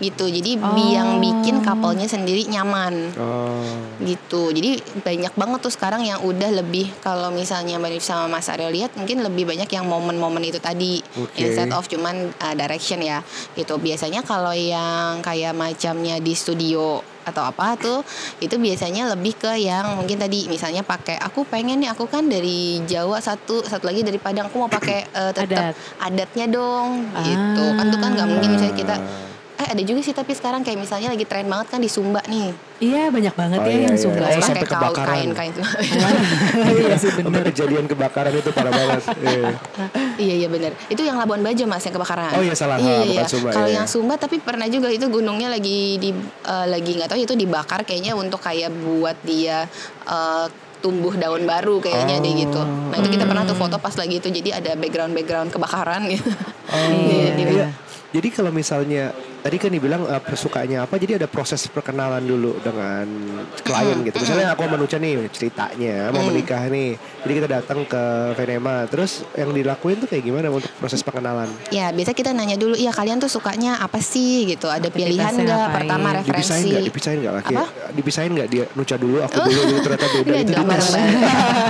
gitu. 0.00 0.26
Jadi 0.26 0.56
bi- 0.56 0.90
yang 0.90 1.16
bikin 1.16 1.60
couple-nya 1.60 2.04
sendiri 2.04 2.42
nyaman 2.46 3.12
Oh. 3.12 3.62
gitu 4.00 4.48
jadi 4.48 4.80
banyak 4.98 5.32
banget 5.32 5.58
tuh 5.60 5.68
sekarang 5.68 6.02
yang 6.02 6.18
udah 6.20 6.50
lebih 6.54 6.88
kalau 6.98 7.28
misalnya 7.28 7.76
Mbak 7.76 7.90
Nif 7.92 8.02
sama 8.02 8.26
Mas 8.28 8.48
Aryo 8.48 8.68
lihat 8.68 8.94
mungkin 8.94 9.20
lebih 9.20 9.44
banyak 9.44 9.68
yang 9.68 9.84
momen-momen 9.84 10.40
itu 10.42 10.56
tadi 10.56 10.98
Oke. 11.14 11.36
instead 11.36 11.68
of 11.68 11.84
cuman 11.84 12.16
uh, 12.34 12.54
direction 12.54 12.98
ya 12.98 13.20
gitu 13.52 13.76
biasanya 13.76 14.20
kalau 14.22 14.50
yang 14.50 15.20
kayak 15.20 15.52
macamnya 15.52 16.16
di 16.16 16.32
studio 16.32 16.98
atau 17.20 17.44
apa 17.44 17.76
tuh 17.76 18.00
itu 18.38 18.56
biasanya 18.56 19.06
lebih 19.10 19.36
ke 19.36 19.52
yang 19.54 19.94
mungkin 19.94 20.16
tadi 20.16 20.48
misalnya 20.48 20.80
pakai 20.82 21.14
aku 21.16 21.44
pengen 21.44 21.78
nih 21.78 21.92
aku 21.92 22.08
kan 22.08 22.24
dari 22.24 22.80
Jawa 22.82 23.20
satu 23.20 23.60
satu 23.62 23.84
lagi 23.84 24.00
dari 24.00 24.16
Padang 24.16 24.48
aku 24.48 24.56
mau 24.58 24.70
pakai 24.70 25.04
uh, 25.10 25.30
tetap 25.30 25.70
Adat. 25.70 25.74
adatnya 26.00 26.46
dong 26.48 27.04
gitu 27.20 27.64
kan 27.70 27.84
tuh 27.86 27.98
kan 27.98 28.10
nggak 28.10 28.28
mungkin 28.28 28.48
misalnya 28.50 28.74
kita 28.74 28.96
Ah. 28.96 29.29
Eh 29.60 29.68
ada 29.68 29.82
juga 29.82 30.00
sih 30.00 30.10
tapi 30.10 30.32
sekarang 30.32 30.64
kayak 30.64 30.80
misalnya 30.80 31.08
lagi 31.08 31.22
tren 31.22 31.44
banget 31.44 31.68
kan 31.68 31.78
di 31.78 31.86
Sumba 31.86 32.24
nih 32.24 32.50
Iya 32.80 33.12
banyak 33.12 33.34
banget 33.34 33.58
Oh, 33.60 33.66
ya 33.66 33.70
iya, 33.70 33.80
yang 33.82 33.92
iya. 33.92 34.00
Sumba. 34.00 34.24
Oh, 34.24 34.32
ya. 34.32 34.40
sampai 34.40 34.64
kebakaran. 34.64 35.04
kain 35.12 35.30
kain 35.36 35.52
iya 36.80 36.96
sih 36.96 37.12
Sampai 37.12 37.24
bener. 37.28 37.44
kejadian 37.46 37.84
kebakaran 37.84 38.32
itu 38.32 38.50
parah 38.50 38.72
banget. 38.72 39.02
Iya. 39.20 39.50
Iya 40.16 40.34
iya 40.38 40.48
benar. 40.48 40.72
Itu 40.86 41.00
yang 41.00 41.16
Labuan 41.16 41.40
Bajo 41.40 41.60
mas 41.66 41.84
yang 41.84 41.92
kebakaran. 41.92 42.32
Oh 42.32 42.40
iya, 42.40 42.54
salah. 42.54 42.80
Iya, 42.80 42.96
iya. 43.04 43.22
Sumba, 43.26 43.52
Kalau 43.52 43.68
iya, 43.68 43.76
yang 43.76 43.84
iya. 43.84 43.92
Sumba 43.92 44.14
tapi 44.16 44.40
pernah 44.40 44.64
juga 44.64 44.88
itu 44.88 45.04
gunungnya 45.06 45.48
lagi 45.50 45.96
di 45.96 46.08
eh, 46.42 46.66
lagi 46.66 46.90
nggak 46.94 47.08
tahu 47.10 47.20
itu 47.20 47.34
dibakar 47.34 47.84
kayaknya 47.84 48.16
untuk 48.16 48.40
kayak 48.40 48.72
buat 48.72 49.20
dia 49.20 49.68
eh, 50.06 50.46
tumbuh 50.80 51.12
daun 51.12 51.44
baru 51.44 51.76
kayaknya 51.78 52.16
deh 52.18 52.32
gitu. 52.34 52.60
Nah 52.64 52.96
itu 52.96 53.08
kita 53.10 53.28
pernah 53.28 53.44
tuh 53.44 53.52
foto 53.54 53.76
pas 53.76 53.92
lagi 53.92 54.16
itu 54.16 54.28
jadi 54.30 54.56
ada 54.56 54.72
background 54.72 55.12
background 55.12 55.48
kebakaran 55.50 56.08
gitu. 56.08 56.32
Iya, 56.72 57.28
di- 57.30 57.44
Iya. 57.50 57.68
Jadi 58.10 58.28
kalau 58.32 58.48
misalnya 58.50 59.12
tadi 59.40 59.56
kan 59.56 59.70
dibilang 59.70 60.02
uh, 60.04 60.20
sukanya 60.32 60.84
apa, 60.84 60.96
jadi 60.96 61.16
ada 61.16 61.26
proses 61.26 61.64
perkenalan 61.66 62.20
dulu 62.20 62.56
dengan 62.60 63.06
klien 63.60 63.98
gitu. 64.04 64.16
Misalnya 64.16 64.52
aku 64.52 64.64
sama 64.64 64.76
Nucha 64.76 64.96
nih 64.96 65.26
ceritanya 65.28 66.08
mau 66.10 66.22
menikah 66.22 66.64
nih, 66.66 66.94
jadi 67.22 67.32
kita 67.34 67.48
datang 67.50 67.84
ke 67.84 68.02
Venema. 68.34 68.84
Terus 68.86 69.24
yang 69.32 69.50
dilakuin 69.50 69.98
tuh 69.98 70.08
kayak 70.08 70.22
gimana 70.22 70.48
untuk 70.48 70.70
proses 70.76 71.00
pengenalan? 71.00 71.48
Ya 71.68 71.90
biasa 71.90 72.12
kita 72.12 72.30
nanya 72.30 72.54
dulu, 72.54 72.74
iya 72.74 72.90
kalian 72.90 73.16
tuh 73.16 73.28
sukanya 73.28 73.76
apa 73.78 73.98
sih 73.98 74.46
gitu? 74.46 74.68
Ada 74.68 74.88
pilihan 74.88 75.32
nggak? 75.32 75.66
Pertama 75.72 76.08
Dipisahin 76.20 76.28
referensi. 76.30 76.68
nggak? 76.68 76.82
Dipisahin 76.86 77.18
nggak 77.20 77.34
laki? 77.36 77.54
Apa? 77.54 77.64
Dipisahin 77.92 78.30
nggak 78.36 78.48
dia 78.48 78.64
Nucha 78.76 78.96
dulu, 78.96 79.18
aku 79.20 79.36
dulu, 79.40 79.60
gitu 79.66 79.80
ternyata 79.82 80.06
beda 80.14 80.38
itu 80.40 80.52
dites. 80.52 80.86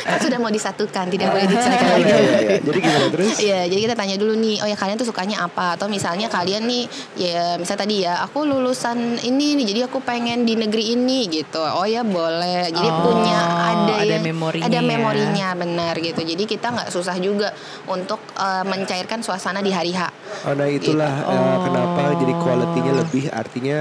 Kan 0.00 0.18
sudah 0.20 0.38
mau 0.38 0.50
disatukan, 0.50 1.04
tidak 1.08 1.26
boleh 1.30 1.46
diceraikan 1.52 1.86
Iya, 1.86 1.94
lagi. 1.94 2.04
iya, 2.04 2.18
iya. 2.40 2.58
Jadi 2.60 2.78
gimana 2.78 3.06
terus? 3.10 3.34
Iya, 3.38 3.60
jadi 3.66 3.80
kita 3.82 3.94
tanya 3.96 4.16
dulu 4.16 4.32
nih, 4.36 4.56
oh 4.62 4.68
ya 4.68 4.76
kalian 4.76 4.96
tuh 4.96 5.08
sukanya 5.08 5.36
apa? 5.42 5.74
Atau 5.74 5.86
misalnya 5.88 6.26
kalian 6.28 6.62
nih 6.64 6.79
ya 7.14 7.56
misalnya 7.56 7.80
tadi 7.80 7.96
ya 8.00 8.14
aku 8.20 8.42
lulusan 8.42 8.96
ini 9.20 9.54
nih 9.54 9.66
jadi 9.66 9.80
aku 9.84 9.98
pengen 10.00 10.42
di 10.42 10.54
negeri 10.54 10.92
ini 10.92 11.26
gitu 11.26 11.58
oh 11.58 11.84
ya 11.84 12.00
boleh 12.00 12.68
jadi 12.68 12.88
Oh, 12.90 13.00
punya 13.02 13.38
ada 13.70 13.92
ada 13.98 14.14
ya- 14.14 14.22
memorinya 14.22 14.66
ada 14.66 14.76
ya. 14.76 14.84
memorinya 14.84 15.48
benar 15.54 15.94
gitu 15.96 16.20
jadi 16.20 16.42
kita 16.44 16.66
nggak 16.70 16.88
susah 16.88 17.16
juga 17.16 17.50
untuk 17.86 18.18
eh, 18.34 18.64
mencairkan 18.64 19.20
suasana 19.20 19.58
di 19.58 19.70
hari 19.70 19.92
H 19.92 20.00
Oh, 20.42 20.54
nah 20.54 20.64
itulah 20.64 21.10
Gitu. 21.10 21.26
eh, 21.26 21.36
Oh. 21.36 21.58
kenapa 21.62 22.02
jadi 22.14 22.34
kualitinya 22.34 22.92
lebih 22.96 23.24
artinya 23.28 23.78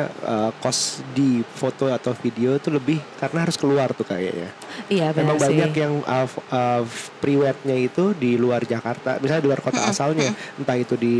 cost 0.59 0.81
di 1.09 1.29
foto 1.45 1.87
atau 1.87 2.11
video 2.13 2.53
itu 2.53 2.69
lebih 2.69 2.99
karena 3.15 3.39
harus 3.41 3.55
keluar 3.55 3.91
tuh 3.91 4.03
kayaknya. 4.03 4.49
Iya 4.87 5.11
benar 5.11 5.25
Memang 5.25 5.37
sih. 5.37 5.45
banyak 5.47 5.71
yang 5.73 5.93
uh, 6.01 6.27
uh, 6.49 6.83
pre-wednya 7.17 7.75
itu 7.75 8.11
di 8.13 8.35
luar 8.35 8.63
Jakarta, 8.63 9.17
misalnya 9.17 9.41
di 9.41 9.47
luar 9.47 9.61
kota 9.61 9.81
asalnya, 9.83 10.29
entah 10.55 10.75
itu 10.75 10.95
di 10.95 11.19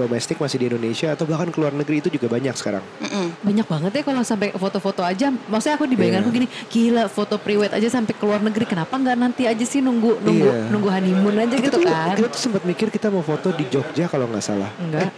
domestik 0.00 0.36
masih 0.36 0.56
di 0.56 0.66
Indonesia 0.66 1.08
atau 1.10 1.24
bahkan 1.24 1.46
ke 1.46 1.58
luar 1.58 1.70
negeri 1.70 2.00
itu 2.00 2.08
juga 2.08 2.26
banyak 2.26 2.54
sekarang. 2.54 2.80
Mm-mm. 2.98 3.26
banyak 3.40 3.66
banget 3.66 3.92
ya 3.92 4.02
kalau 4.02 4.22
sampai 4.22 4.48
foto-foto 4.52 5.00
aja 5.00 5.28
maksudnya 5.46 5.76
aku 5.76 5.84
di 5.84 5.94
bayanganku 5.94 6.28
Iya. 6.28 6.36
gini 6.36 6.46
gila 6.66 7.04
foto 7.06 7.36
priwet 7.36 7.70
aja 7.70 7.88
sampai 7.90 8.12
ke 8.12 8.22
luar 8.22 8.40
negeri 8.40 8.64
kenapa 8.64 8.92
nggak 8.92 9.16
nanti 9.16 9.44
aja 9.44 9.62
sih 9.62 9.80
nunggu 9.80 10.20
nunggu 10.20 10.46
Iya. 10.46 10.68
nunggu 10.68 10.88
honeymoon 10.88 11.34
aja 11.36 11.52
Kita 11.52 11.64
gitu 11.66 11.76
tuh, 11.76 11.84
kan 11.84 12.14
kita 12.14 12.28
tuh 12.28 12.40
sempat 12.40 12.62
mikir 12.62 12.88
kita 12.88 13.08
mau 13.08 13.20
foto 13.20 13.50
di 13.50 13.64
Jogja 13.66 14.06
kalau 14.06 14.24
nggak 14.26 14.40
salah. 14.40 14.70
enggak 14.78 15.12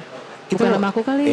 kita 0.48 0.58
bukan 0.58 0.74
sama 0.76 0.88
aku 0.88 1.00
kali 1.02 1.24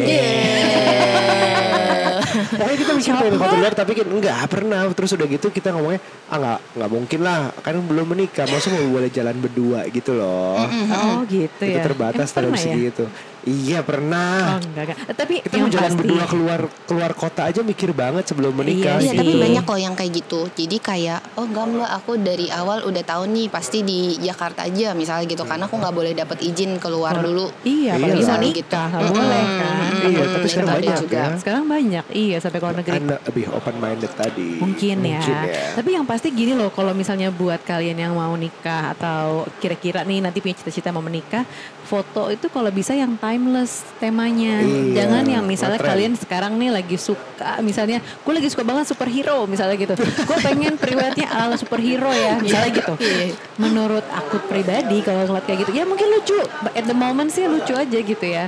Pokoknya 2.30 2.78
kita 2.78 2.92
mikir 2.94 3.12
pengen 3.12 3.36
foto 3.36 3.54
luar 3.56 3.74
tapi 3.74 3.92
kan 3.92 4.06
enggak 4.06 4.38
pernah. 4.46 4.80
Terus 4.92 5.10
udah 5.12 5.26
gitu 5.26 5.46
kita 5.50 5.68
ngomongnya 5.72 6.00
ah 6.28 6.36
nggak 6.38 6.58
nggak 6.78 6.90
mungkin 6.90 7.20
lah 7.20 7.38
kan 7.58 7.74
belum 7.76 8.06
menikah. 8.06 8.46
Masa 8.46 8.70
mau 8.70 8.86
boleh 8.88 9.10
jalan 9.10 9.36
berdua 9.36 9.80
gitu 9.88 10.14
loh. 10.14 10.62
oh 10.62 11.20
gitu 11.26 11.50
Itu 11.58 11.64
ya 11.66 11.82
terbatas 11.82 12.30
dalam 12.30 12.54
ya? 12.54 12.60
segitu. 12.60 13.04
Iya 13.42 13.80
oh 13.80 13.86
pernah. 13.86 14.60
enggak 14.60 14.84
enggak 14.92 14.98
tapi 15.16 15.34
Kita 15.40 15.54
yang 15.56 15.68
jalan 15.68 15.82
pasti 15.88 15.98
berdua 15.98 16.24
keluar 16.26 16.60
keluar 16.84 17.10
kota 17.12 17.42
aja 17.46 17.60
mikir 17.60 17.90
banget 17.92 18.24
sebelum 18.26 18.52
menikah. 18.52 19.00
Iya 19.00 19.10
Iya 19.10 19.12
tapi 19.16 19.32
banyak 19.36 19.64
loh 19.64 19.80
yang 19.80 19.94
kayak 19.94 20.12
gitu 20.14 20.40
Jadi 20.52 20.76
kayak 20.78 21.20
oh 21.36 21.44
enggak 21.44 21.64
mbak 21.70 21.90
aku 21.90 22.12
dari 22.16 22.46
awal 22.48 22.84
udah 22.84 23.02
tahu 23.02 23.24
nih 23.26 23.46
Pasti 23.48 23.80
di 23.80 24.16
Jakarta 24.18 24.64
aja 24.64 24.92
misalnya 24.92 25.24
gitu 25.24 25.42
Karena 25.44 25.64
aku 25.64 25.76
nggak 25.76 25.94
boleh 25.94 26.12
dapat 26.12 26.38
izin 26.40 26.76
keluar 26.76 27.16
dulu 27.16 27.48
iya 27.62 27.96
apalagi 27.96 28.22
mau 28.22 28.36
lah. 28.36 28.40
nikah 28.40 28.86
nggak 28.88 29.08
boleh 29.08 29.44
kan 29.44 29.78
Iya, 30.00 30.24
tapi 30.26 30.48
sekarang 30.48 30.70
banyak 30.72 30.96
juga. 30.98 31.18
ya. 31.20 31.26
sekarang 31.36 31.64
banyak 31.66 32.04
iya 32.10 32.36
sampai 32.40 32.56
ke 32.56 32.64
luar 32.64 32.76
negeri 32.80 32.94
Karena 32.96 33.16
lebih 33.20 33.44
open 33.52 33.74
minded 33.76 34.12
tadi. 34.16 34.48
Mungkin 34.56 34.96
ya. 35.04 35.20
ya. 35.20 35.40
Tapi 35.76 35.90
yang 35.92 36.04
pasti 36.04 36.28
gini 36.30 36.52
loh, 36.52 36.72
kalau 36.72 36.92
misalnya 36.92 37.28
buat 37.28 37.60
kalian 37.62 37.98
yang 37.98 38.12
mau 38.12 38.32
nikah 38.32 38.96
atau 38.96 39.44
kira-kira 39.60 40.02
nih 40.02 40.24
nanti 40.24 40.40
punya 40.40 40.56
cita-cita 40.56 40.88
mau 40.88 41.04
menikah, 41.04 41.44
foto 41.90 42.30
itu 42.30 42.46
kalau 42.46 42.70
bisa 42.70 42.94
yang 42.94 43.18
timeless 43.18 43.82
temanya. 43.98 44.62
Iya, 44.62 45.02
Jangan 45.02 45.24
yang 45.26 45.42
misalnya 45.42 45.74
ngetren. 45.74 45.90
kalian 45.90 46.12
sekarang 46.14 46.52
nih 46.54 46.70
lagi 46.70 46.94
suka, 46.94 47.58
misalnya 47.60 47.98
gue 47.98 48.30
lagi 48.30 48.46
suka 48.46 48.62
banget 48.62 48.86
superhero 48.86 49.42
misalnya 49.44 49.74
gitu. 49.74 49.98
gue 49.98 50.38
pengen 50.38 50.78
priwetnya 50.78 51.26
ala 51.26 51.58
superhero 51.58 52.08
ya, 52.08 52.38
misalnya 52.38 52.70
gitu. 52.72 52.94
Iya. 52.96 53.34
Menurut 53.56 54.06
aku 54.06 54.38
pribadi 54.46 55.02
kalau 55.02 55.26
ngeliat 55.26 55.42
kayak 55.42 55.58
gitu, 55.60 55.72
ya 55.72 55.82
mungkin 55.82 56.06
lucu. 56.08 56.38
At 56.70 56.86
the 56.86 56.94
moment 56.94 57.28
sih 57.28 57.44
lucu 57.44 57.74
aja 57.74 57.98
gitu 57.98 58.22
ya. 58.22 58.46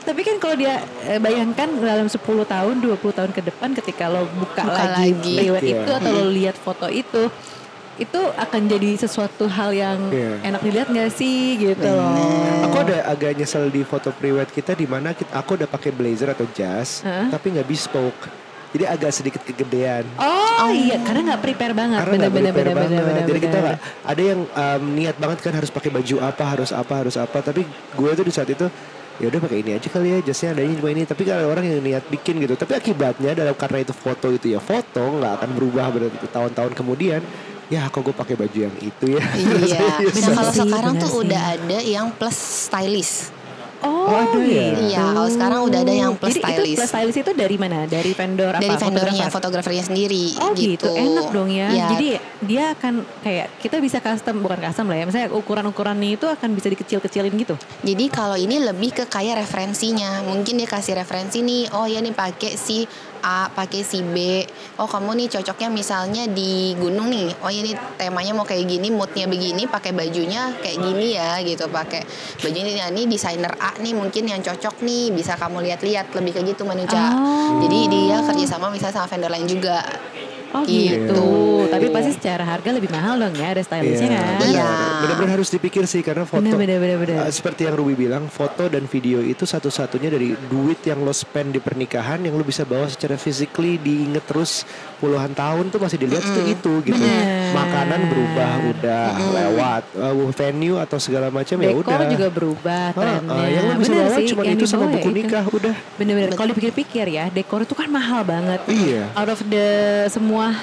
Tapi 0.00 0.20
kan 0.20 0.36
kalau 0.36 0.52
dia 0.52 0.78
eh, 1.02 1.16
bayangkan 1.16 1.66
dalam 1.74 2.06
10 2.06 2.20
tahun, 2.22 2.74
20 2.78 2.92
tahun 3.10 3.30
ke 3.32 3.40
depan 3.42 3.72
ketika 3.74 4.06
lo 4.06 4.28
buka, 4.30 4.62
Buka 4.62 4.84
lagi, 4.92 5.10
lagi. 5.16 5.34
priwet 5.34 5.62
Iya. 5.64 5.74
itu 5.74 5.90
atau 5.90 6.10
lo 6.12 6.24
lihat 6.28 6.54
foto 6.54 6.86
itu 6.86 7.22
itu 7.94 8.20
akan 8.34 8.60
jadi 8.66 8.90
sesuatu 8.98 9.46
hal 9.46 9.70
yang 9.70 9.98
Iya. 10.10 10.50
enak 10.50 10.60
dilihat 10.60 10.88
gak 10.90 11.10
sih 11.14 11.54
gitu 11.56 11.86
loh. 11.86 12.66
Aku 12.66 12.76
ada 12.82 13.06
agak 13.06 13.38
nyesel 13.38 13.70
di 13.70 13.86
foto 13.86 14.10
pre-wed 14.10 14.50
kita 14.50 14.74
di 14.74 14.84
mana 14.84 15.14
aku 15.14 15.54
udah 15.54 15.68
pakai 15.70 15.94
blazer 15.94 16.34
atau 16.34 16.46
jas, 16.50 17.06
Heeh. 17.06 17.30
tapi 17.30 17.54
nggak 17.54 17.68
bespoke. 17.68 18.26
Jadi 18.74 18.90
agak 18.90 19.10
sedikit 19.14 19.38
kegedean. 19.46 20.02
Oh, 20.18 20.66
iya, 20.74 20.98
karena 20.98 21.30
nggak 21.30 21.42
prepare 21.46 21.74
banget. 21.78 21.98
Karena 22.02 22.26
nggak 22.26 22.32
Bener-bener 22.34 22.50
prepare 22.50 22.66
bener-bener 22.74 22.74
banget. 22.74 22.98
bener-bener. 22.98 23.30
Jadi 23.30 23.40
kita 23.46 23.56
nggak 23.62 23.78
ada 24.02 24.22
yang 24.26 24.40
um, 24.42 24.82
niat 24.98 25.16
banget 25.22 25.38
kan 25.46 25.52
harus 25.54 25.70
pakai 25.70 25.90
baju 25.94 26.16
apa, 26.18 26.42
harus 26.42 26.70
apa, 26.74 26.94
harus 27.06 27.14
apa. 27.14 27.38
Tapi 27.38 27.62
gue 27.70 28.10
tuh 28.18 28.26
di 28.26 28.34
saat 28.34 28.50
itu 28.50 28.66
ya 29.14 29.30
udah 29.30 29.40
pakai 29.46 29.62
ini 29.62 29.78
aja 29.78 29.86
kali 29.86 30.10
ya 30.10 30.18
jasnya 30.26 30.58
adanya 30.58 30.74
cuma 30.74 30.90
ini 30.90 31.06
tapi 31.06 31.22
kalau 31.22 31.46
orang 31.46 31.62
yang 31.70 31.78
niat 31.78 32.02
bikin 32.10 32.34
gitu 32.42 32.58
tapi 32.58 32.74
akibatnya 32.74 33.30
dalam 33.30 33.54
karena 33.54 33.86
itu 33.86 33.94
foto 33.94 34.26
itu 34.34 34.50
ya 34.50 34.58
foto 34.58 35.22
nggak 35.22 35.38
akan 35.38 35.50
berubah 35.54 35.86
bertahun-tahun 35.94 36.74
kemudian 36.74 37.22
ya 37.66 37.86
kok 37.86 38.00
gue 38.00 38.12
pakai 38.12 38.34
baju 38.34 38.58
yang 38.60 38.76
itu 38.78 39.06
ya 39.10 39.22
Iya. 39.34 39.80
Nah 40.20 40.30
kalau 40.34 40.52
sih, 40.52 40.60
sekarang 40.60 40.94
tuh 40.96 41.10
sih. 41.10 41.20
udah 41.24 41.40
ada 41.52 41.78
yang 41.80 42.06
plus 42.10 42.36
stylist. 42.68 43.32
Oh, 43.80 44.08
Oh, 44.08 44.16
ada 44.16 44.40
ya? 44.40 44.72
gitu. 44.72 44.80
Iya, 44.86 45.00
kalau 45.12 45.28
sekarang 45.28 45.60
udah 45.60 45.80
ada 45.80 45.92
yang 45.94 46.12
plus 46.16 46.32
Jadi 46.32 46.40
itu 46.40 46.48
stylist. 46.56 46.78
plus 46.78 46.88
stylist 46.88 47.18
itu 47.20 47.32
dari 47.34 47.56
mana? 47.56 47.84
Dari 47.84 48.10
vendor 48.10 48.48
apa? 48.50 48.62
Dari 48.62 48.76
vendornya, 48.78 49.12
Fotografer? 49.28 49.36
fotografernya 49.36 49.84
sendiri. 49.84 50.24
Oh 50.40 50.56
gitu. 50.56 50.88
enak 50.88 51.26
dong 51.28 51.48
ya. 51.48 51.68
Iya. 51.68 51.86
Jadi 51.90 52.06
dia 52.40 52.64
akan 52.72 52.92
kayak 53.20 53.46
kita 53.60 53.76
bisa 53.78 54.00
custom 54.00 54.40
bukan 54.40 54.56
custom 54.62 54.88
lah 54.88 54.96
ya. 54.96 55.04
Misalnya 55.04 55.28
ukuran-ukurannya 55.32 56.16
itu 56.16 56.24
akan 56.24 56.48
bisa 56.50 56.68
dikecil-kecilin 56.70 57.32
gitu. 57.36 57.60
Jadi 57.84 58.04
kalau 58.08 58.36
ini 58.36 58.56
lebih 58.58 58.88
ke 58.94 59.04
kayak 59.04 59.44
referensinya. 59.44 60.24
Mungkin 60.24 60.56
dia 60.56 60.68
kasih 60.70 60.96
referensi 60.96 61.40
nih, 61.40 61.68
oh 61.72 61.84
ya 61.84 62.00
nih 62.00 62.12
pakai 62.14 62.56
si 62.56 62.88
A, 63.24 63.48
pakai 63.48 63.80
si 63.80 64.04
B. 64.04 64.44
Oh 64.76 64.84
kamu 64.84 65.16
nih 65.16 65.28
cocoknya 65.32 65.72
misalnya 65.72 66.28
di 66.28 66.76
gunung 66.76 67.08
nih. 67.08 67.32
Oh 67.40 67.48
nih 67.48 67.72
temanya 67.96 68.36
mau 68.36 68.44
kayak 68.44 68.68
gini, 68.68 68.92
moodnya 68.92 69.24
begini, 69.24 69.64
pakai 69.64 69.96
bajunya 69.96 70.52
kayak 70.60 70.78
gini 70.84 71.16
ya 71.16 71.40
gitu. 71.40 71.64
Pakai 71.72 72.04
bajunya 72.44 72.92
ini, 72.92 73.00
ini 73.00 73.02
desainer 73.08 73.56
A 73.56 73.72
nih 73.80 73.96
mungkin 73.96 74.28
yang 74.28 74.44
cocok 74.44 74.84
nih. 74.84 75.16
Bisa 75.16 75.40
kamu 75.40 75.64
lihat-lihat 75.64 76.12
lebih 76.12 76.36
kayak 76.36 76.52
gitu 76.52 76.68
manusia. 76.68 77.16
Oh. 77.16 77.64
Jadi 77.64 77.78
dia 77.88 78.20
kerjasama 78.20 78.68
misalnya 78.68 79.00
sama 79.00 79.08
vendor 79.08 79.32
lain 79.32 79.48
juga. 79.48 79.80
Oh 80.54 80.62
Gitu. 80.62 81.10
gitu. 81.10 81.26
Tapi 81.66 81.90
pasti 81.90 82.14
secara 82.14 82.46
harga 82.46 82.70
lebih 82.70 82.86
mahal 82.86 83.18
dong 83.18 83.34
ya 83.34 83.50
ada 83.50 83.58
stylistnya 83.58 84.06
Iya, 84.06 84.22
kan. 84.22 84.38
Iya. 84.38 84.38
benar. 84.38 85.00
Benar-benar 85.02 85.30
harus 85.34 85.48
dipikir 85.50 85.82
sih 85.84 85.98
karena 86.00 86.22
foto. 86.22 86.38
Benar, 86.38 86.78
benar. 86.78 87.26
uh, 87.26 87.32
seperti 87.34 87.66
yang 87.66 87.74
Ruby 87.74 87.98
bilang, 87.98 88.30
foto 88.30 88.70
dan 88.70 88.86
video 88.86 89.18
itu 89.18 89.42
satu-satunya 89.42 90.14
dari 90.14 90.38
duit 90.46 90.78
yang 90.86 91.02
lo 91.02 91.10
spend 91.10 91.50
di 91.50 91.60
pernikahan 91.60 92.22
yang 92.22 92.38
lo 92.38 92.46
bisa 92.46 92.62
bawa 92.62 92.86
secara 92.86 93.18
physically 93.18 93.76
diinget 93.76 94.22
terus 94.24 94.62
puluhan 95.04 95.32
tahun 95.32 95.68
tuh 95.68 95.76
masih 95.78 96.00
dilihat 96.00 96.24
itu 96.24 96.40
itu 96.48 96.72
gitu. 96.82 96.96
Benar. 96.96 97.52
Makanan 97.52 98.00
berubah 98.08 98.52
udah 98.66 99.04
lewat, 99.30 99.82
Uh, 99.94 100.32
venue 100.32 100.76
atau 100.76 100.96
segala 100.96 101.28
macam 101.28 101.56
ya 101.56 101.70
Dekor 101.70 101.84
udah. 101.94 102.08
juga 102.08 102.26
berubah 102.28 102.84
Ah, 102.88 102.96
trennya. 102.96 103.36
ah, 103.36 103.46
yang 103.46 103.64
lo 103.64 103.74
bisa 103.76 103.92
Benar 103.92 104.02
bawa 104.02 104.16
sih, 104.16 104.26
cuma 104.26 104.42
itu 104.44 104.64
sama 104.64 104.84
ya 104.84 104.90
buku 104.90 105.08
itu. 105.08 105.16
nikah 105.20 105.44
udah. 105.46 105.74
Bener-bener 105.94 106.30
kalau 106.32 106.48
dipikir-pikir 106.50 107.06
ya 107.10 107.24
dekor 107.28 107.60
itu 107.60 107.74
kan 107.74 107.86
mahal 107.86 108.24
banget. 108.24 108.60
Iya. 108.64 109.12
Out 109.12 109.28
of 109.28 109.40
the 109.44 109.68
semua 110.08 110.56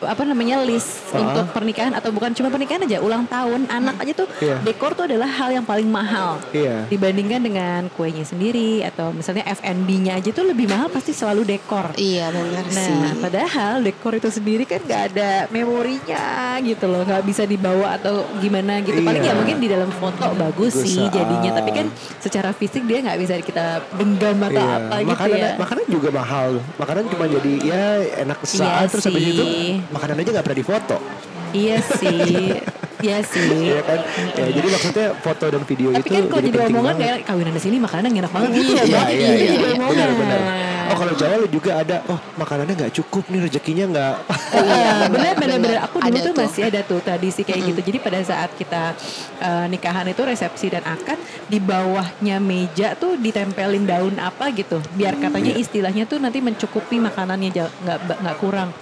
apa 0.00 0.22
namanya 0.22 0.60
list 0.60 1.10
Ah. 1.10 1.18
untuk 1.20 1.50
pernikahan 1.50 1.90
atau 1.90 2.08
bukan 2.08 2.30
cuma 2.30 2.48
pernikahan 2.48 2.82
aja 2.82 2.98
ulang 2.98 3.24
tahun 3.24 3.66
anak 3.66 3.96
aja 3.98 4.12
tuh 4.14 4.28
Iya. 4.38 4.60
dekor 4.62 4.92
tuh 4.92 5.04
adalah 5.04 5.26
hal 5.26 5.50
yang 5.50 5.64
paling 5.64 5.86
mahal 5.86 6.38
Iya. 6.50 6.86
dibandingkan 6.86 7.40
dengan 7.40 7.80
kuenya 7.90 8.22
sendiri 8.22 8.84
atau 8.84 9.10
misalnya 9.10 9.42
F&B-nya 9.48 10.14
aja 10.14 10.30
tuh 10.30 10.44
lebih 10.44 10.66
mahal 10.66 10.86
pasti 10.88 11.10
selalu 11.10 11.42
dekor. 11.44 11.90
Iya 11.94 12.28
benar 12.28 12.64
sih. 12.68 12.92
Nah, 12.92 13.14
padahal 13.18 13.80
dekor 13.80 14.12
itu 14.14 14.28
sendiri 14.28 14.62
kan 14.62 14.80
nggak 14.80 15.02
ada 15.10 15.30
memorinya 15.48 16.24
gitu 16.60 16.84
loh, 16.84 17.02
nggak 17.02 17.24
bisa 17.24 17.42
dibawa 17.44 17.96
atau 17.96 18.22
gimana 18.38 18.80
gitu. 18.80 19.00
Paling 19.00 19.20
Iya. 19.20 19.32
ya 19.32 19.38
mungkin 19.38 19.56
di 19.56 19.68
dalam 19.68 19.90
foto 19.90 20.24
bagus, 20.30 20.74
Bagus, 20.74 20.74
sih 20.84 21.00
ah. 21.00 21.08
jadinya, 21.08 21.50
tapi 21.54 21.70
kan 21.72 21.86
secara 22.18 22.50
fisik 22.50 22.82
dia 22.84 22.98
nggak 23.00 23.18
bisa 23.18 23.34
kita 23.40 23.66
genggam 23.94 24.36
atau 24.42 24.58
Iya, 24.58 24.76
apa 24.78 24.94
gitu 24.98 25.10
makanan, 25.10 25.38
ya. 25.38 25.50
makanan 25.56 25.84
juga 25.88 26.08
mahal. 26.10 26.48
Makanan 26.76 27.04
cuma 27.08 27.24
jadi 27.26 27.52
ya 27.60 27.84
enak 28.20 28.38
Iya 28.38 28.48
sesaat 28.48 28.86
terus 28.88 29.04
habis 29.06 29.22
sih. 29.22 29.32
itu 29.32 29.44
makanan 29.90 30.20
aja 30.20 30.30
nggak 30.34 30.44
pernah 30.44 30.60
difoto. 30.60 30.98
Iya 31.48 31.80
sih, 31.80 32.52
iya 33.00 33.18
sih. 33.24 33.48
Iya 33.72 33.80
kan? 33.80 33.98
Ya, 34.36 34.46
jadi 34.52 34.68
maksudnya 34.68 35.06
foto 35.24 35.44
dan 35.48 35.62
video 35.64 35.88
Tapi 35.96 36.02
itu 36.04 36.12
kan 36.12 36.24
kalau 36.28 36.42
jadi 36.44 36.56
penting 36.60 36.76
omongan 36.76 36.84
banget. 36.92 37.04
kayak 37.08 37.18
kawinan 37.24 37.52
di 37.56 37.62
sini 37.62 37.76
makanan 37.80 38.08
enak 38.12 38.32
banget 38.34 38.50
gitu 38.52 38.72
Iya, 38.74 38.84
ya, 38.84 38.84
iya, 38.84 39.00
iya, 39.08 39.28
Jadi 39.32 39.54
iya. 39.56 39.70
Benar, 39.80 40.10
benar. 40.12 40.40
Oh 40.88 40.96
kalau 40.96 41.12
Jawa 41.16 41.44
juga 41.48 41.70
ada, 41.84 41.96
oh 42.08 42.20
makanannya 42.36 42.74
nggak 42.74 42.92
cukup 42.96 43.24
nih 43.28 43.40
rezekinya 43.44 43.84
nggak. 43.92 44.14
Iya, 44.56 44.92
benar 45.08 45.32
benar 45.36 45.56
benar. 45.60 45.78
Aku 45.84 45.96
dulu 46.00 46.08
Ada 46.08 46.18
tuh 46.20 46.34
masih 46.36 46.62
ada 46.68 46.80
tuh 46.84 47.00
tradisi 47.00 47.40
kayak 47.44 47.60
gitu. 47.72 47.80
Jadi 47.92 47.98
pada 48.00 48.18
saat 48.24 48.50
kita 48.56 48.82
eh, 49.40 49.66
nikahan 49.68 50.04
itu 50.08 50.20
resepsi 50.24 50.66
dan 50.68 50.84
akad 50.84 51.16
di 51.46 51.60
bawahnya 51.60 52.40
meja 52.40 52.92
tuh 52.96 53.16
ditempelin 53.16 53.84
daun 53.84 54.16
apa 54.20 54.48
gitu. 54.52 54.80
Biar 54.92 55.16
katanya 55.16 55.56
istilahnya 55.56 56.04
tuh 56.04 56.20
nanti 56.20 56.40
mencukupi 56.40 57.00
makanannya 57.00 57.48
nggak 57.56 57.98
nggak 58.20 58.36
kurang. 58.40 58.72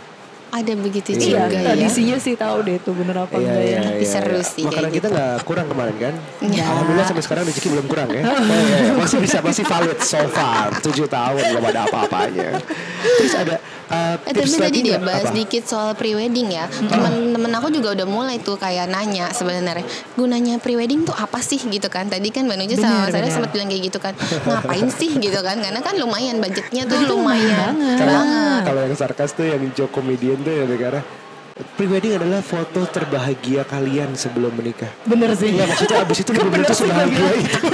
Ada 0.56 0.72
begitu 0.72 1.12
Iya, 1.12 1.20
juga 1.20 1.42
ya. 1.52 1.60
tradisinya 1.68 2.16
sih 2.16 2.32
tahu 2.32 2.56
deh 2.64 2.80
tuh 2.80 2.96
bener 2.96 3.16
apa 3.20 3.36
Iya, 3.36 3.44
enggak 3.44 3.60
iya, 3.60 3.76
ya. 3.76 3.80
Tapi 3.84 4.00
iya, 4.00 4.08
seru 4.08 4.38
iya. 4.40 4.48
sih 4.48 4.62
Makanan 4.64 4.72
kayak 4.80 4.88
kita 4.88 5.06
gitu. 5.06 5.16
nggak 5.16 5.34
kurang 5.44 5.66
kemarin 5.68 5.96
kan? 6.00 6.14
Iya. 6.40 6.64
Alhamdulillah 6.64 7.06
sampai 7.06 7.22
sekarang 7.22 7.42
rezeki 7.44 7.68
belum 7.76 7.86
kurang 7.86 8.08
ya. 8.08 8.22
Oh, 8.24 8.40
iya, 8.48 8.56
iya. 8.64 8.92
Masih 8.96 9.18
bisa 9.20 9.38
masih 9.44 9.64
valid 9.68 9.98
so 10.00 10.20
far 10.32 10.68
7 10.80 10.88
tahun 11.06 11.40
belum 11.52 11.64
ada 11.68 11.80
apa-apanya. 11.84 12.50
Terus 13.20 13.34
ada 13.36 13.54
Uh, 13.86 14.18
Eh, 14.26 14.34
tapi 14.34 14.58
tadi 14.58 14.78
dia 14.82 14.98
bahas 14.98 15.30
Apa? 15.30 15.36
dikit 15.36 15.62
soal 15.62 15.94
prewedding 15.94 16.50
ya. 16.50 16.66
Temen-temen 16.66 17.52
aku 17.54 17.70
juga 17.70 17.94
udah 17.94 18.06
mulai 18.08 18.42
tuh 18.42 18.58
kayak 18.58 18.90
nanya 18.90 19.30
sebenarnya 19.30 19.86
gunanya 20.18 20.58
prewedding 20.58 21.06
tuh 21.06 21.14
apa 21.14 21.38
sih 21.38 21.62
gitu 21.62 21.86
kan. 21.86 22.10
Tadi 22.10 22.34
kan 22.34 22.50
Mbak 22.50 22.56
Nuja 22.58 22.76
sama 22.82 23.06
saya 23.14 23.30
sempat 23.30 23.54
bilang 23.54 23.70
kayak 23.70 23.82
gitu 23.86 23.98
kan. 24.02 24.18
Ngapain 24.18 24.88
sih 24.90 25.14
gitu 25.22 25.38
kan? 25.38 25.62
Karena 25.62 25.80
kan 25.84 25.94
lumayan 25.94 26.42
budgetnya 26.42 26.82
tuh 26.90 26.98
lumayan 27.06 27.14
lumayan 27.14 27.52
banget. 27.54 28.62
Kalau 28.66 28.80
yang 28.82 28.96
sarkas 28.98 29.30
tuh 29.38 29.46
yang 29.46 29.62
joke 29.78 29.94
komedian 29.94 30.42
tuh 30.42 30.50
ya 30.50 30.64
negara. 30.66 31.00
Prewedding 31.56 32.20
adalah 32.20 32.44
foto 32.44 32.84
terbahagia 32.84 33.64
kalian 33.64 34.12
sebelum 34.12 34.52
menikah. 34.60 34.92
Bener 35.08 35.32
sih. 35.32 35.56
Iya 35.56 35.64
maksudnya 35.64 36.04
abis 36.04 36.20
itu 36.20 36.30
bener-bener 36.36 36.68
tuh 36.68 36.84
sebahagia 36.84 37.32
itu. 37.32 37.58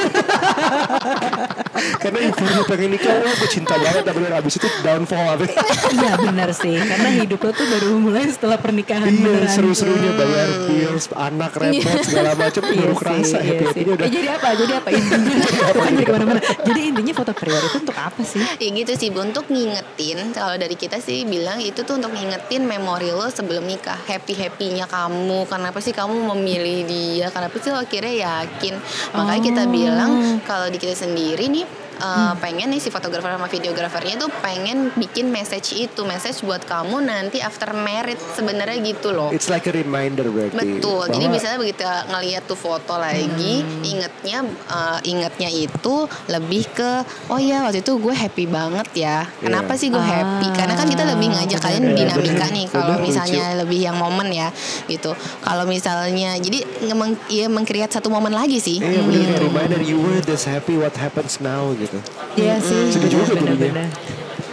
Karena 2.03 2.19
informasi 2.31 2.63
pengen 2.71 2.95
nikah, 2.95 3.11
oh 3.27 3.35
gue 3.43 3.51
cinta 3.51 3.75
banget, 3.75 4.07
tapi 4.07 4.23
abis 4.23 4.55
itu 4.63 4.69
downfall 4.87 5.35
abis. 5.35 5.51
Iya 5.99 6.15
benar 6.15 6.55
sih. 6.55 6.79
Karena 6.79 7.27
hidup 7.27 7.43
lo 7.43 7.51
tuh 7.51 7.67
baru 7.67 7.99
mulai 7.99 8.31
setelah 8.31 8.55
pernikahan 8.63 9.11
Iya 9.11 9.51
seru-serunya 9.51 10.15
bayar 10.15 10.49
bills, 10.71 11.11
anak 11.19 11.51
repot 11.59 12.07
segala 12.07 12.39
macam 12.39 12.63
Iya 12.63 12.79
baru 12.87 12.95
kerasa 12.95 13.43
iya 13.43 13.51
happy 13.51 13.51
sih. 13.51 13.67
happynya 13.67 13.93
udah. 13.99 14.07
Eh, 14.07 14.13
jadi 14.15 14.29
apa? 14.31 14.49
Jadi 14.55 14.73
apa 14.79 14.89
intinya? 14.95 15.47
Kan 15.83 15.93
jadi 15.99 16.07
ke 16.07 16.13
mana-mana. 16.15 16.41
Jadi 16.63 16.81
intinya 16.87 17.13
foto 17.19 17.33
prior 17.35 17.63
itu 17.67 17.79
untuk 17.83 17.99
apa 17.99 18.23
sih? 18.23 18.43
Ya 18.63 18.69
gitu 18.71 18.93
sih 18.95 19.11
Bu, 19.11 19.27
untuk 19.27 19.51
ngingetin 19.51 20.31
kalau 20.31 20.55
dari 20.55 20.79
kita 20.79 21.03
sih 21.03 21.27
bilang 21.27 21.59
itu 21.59 21.83
tuh 21.83 21.99
untuk 21.99 22.15
ngingetin 22.15 22.63
memori 22.63 23.11
lo 23.11 23.27
sebelum 23.27 23.72
nikah 23.73 23.97
happy 24.05 24.37
happynya 24.37 24.85
kamu. 24.85 25.49
Kenapa 25.49 25.81
sih 25.81 25.91
kamu 25.91 26.29
memilih 26.37 26.85
dia? 26.85 27.27
Kenapa 27.33 27.57
sih 27.57 27.73
lo 27.73 27.81
akhirnya 27.81 28.13
yakin? 28.13 28.75
Makanya 29.17 29.43
kita 29.43 29.63
Oh. 29.65 29.71
bilang 29.71 30.13
kalau 30.45 30.69
di 30.69 30.77
kita 30.77 30.93
sendiri 30.93 31.49
nih 31.49 31.65
eh, 32.03 32.33
pengen 32.37 32.69
nih 32.69 32.81
si 32.81 32.91
fotografer 32.91 33.31
sama 33.31 33.47
videografernya 33.47 34.19
tuh 34.19 34.31
pengen 34.39 34.91
bikin 34.93 35.31
message 35.31 35.73
itu 35.73 36.03
message 36.03 36.43
buat 36.43 36.63
kamu 36.63 36.99
nanti 37.01 37.39
after 37.39 37.71
married 37.73 38.19
sebenarnya 38.35 38.83
gitu 38.83 39.11
loh 39.11 39.31
It's 39.31 39.47
like 39.47 39.65
a 39.65 39.73
reminder 39.73 40.27
berarti. 40.27 40.53
Betul. 40.53 41.07
Jadi 41.09 41.23
bahwa- 41.23 41.33
misalnya 41.33 41.59
begitu 41.59 41.83
ngelihat 41.83 42.43
tuh 42.45 42.59
foto 42.59 42.95
lagi, 42.97 43.55
ingetnya 43.83 44.43
eh, 44.69 44.99
ingetnya 45.05 45.49
itu 45.49 45.95
lebih 46.27 46.67
ke 46.69 46.91
oh 47.29 47.39
ya 47.39 47.63
waktu 47.63 47.81
itu 47.81 47.93
gue 47.95 48.13
happy 48.13 48.45
banget 48.47 48.89
ya. 48.95 49.25
Kenapa 49.39 49.73
Iya. 49.73 49.81
sih 49.81 49.89
gue 49.89 50.03
happy? 50.03 50.47
Karena 50.53 50.75
kan 50.75 50.87
kita 50.87 51.05
lebih 51.07 51.29
ngajak 51.31 51.61
kalian 51.61 51.85
dinamika 51.93 52.19
bener. 52.45 52.51
nih 52.51 52.67
kalau 52.67 52.97
misalnya 52.99 53.45
lebih 53.57 53.81
yang 53.81 53.95
momen 53.95 54.29
ya 54.29 54.49
gitu. 54.87 55.13
Kalau 55.41 55.65
misalnya 55.65 56.35
jadi 56.37 56.59
meng, 56.93 57.15
ya 57.29 57.47
mengkreat 57.47 57.91
satu 57.91 58.09
momen 58.09 58.33
lagi 58.33 58.59
sih. 58.59 58.79
Iya 58.79 59.01
bener 59.01 59.29
gitu. 59.29 59.45
reminder 59.45 59.81
you 59.81 59.99
were 59.99 60.21
this 60.21 60.45
happy 60.45 60.75
what 60.75 60.93
happens 60.95 61.39
now 61.39 61.71
gitu. 61.75 61.92
Iya 62.35 62.55
sih. 62.59 62.83
Sedih 62.91 63.11
juga 63.11 63.25
jadinya. 63.29 63.53
bener-bener. 63.53 63.89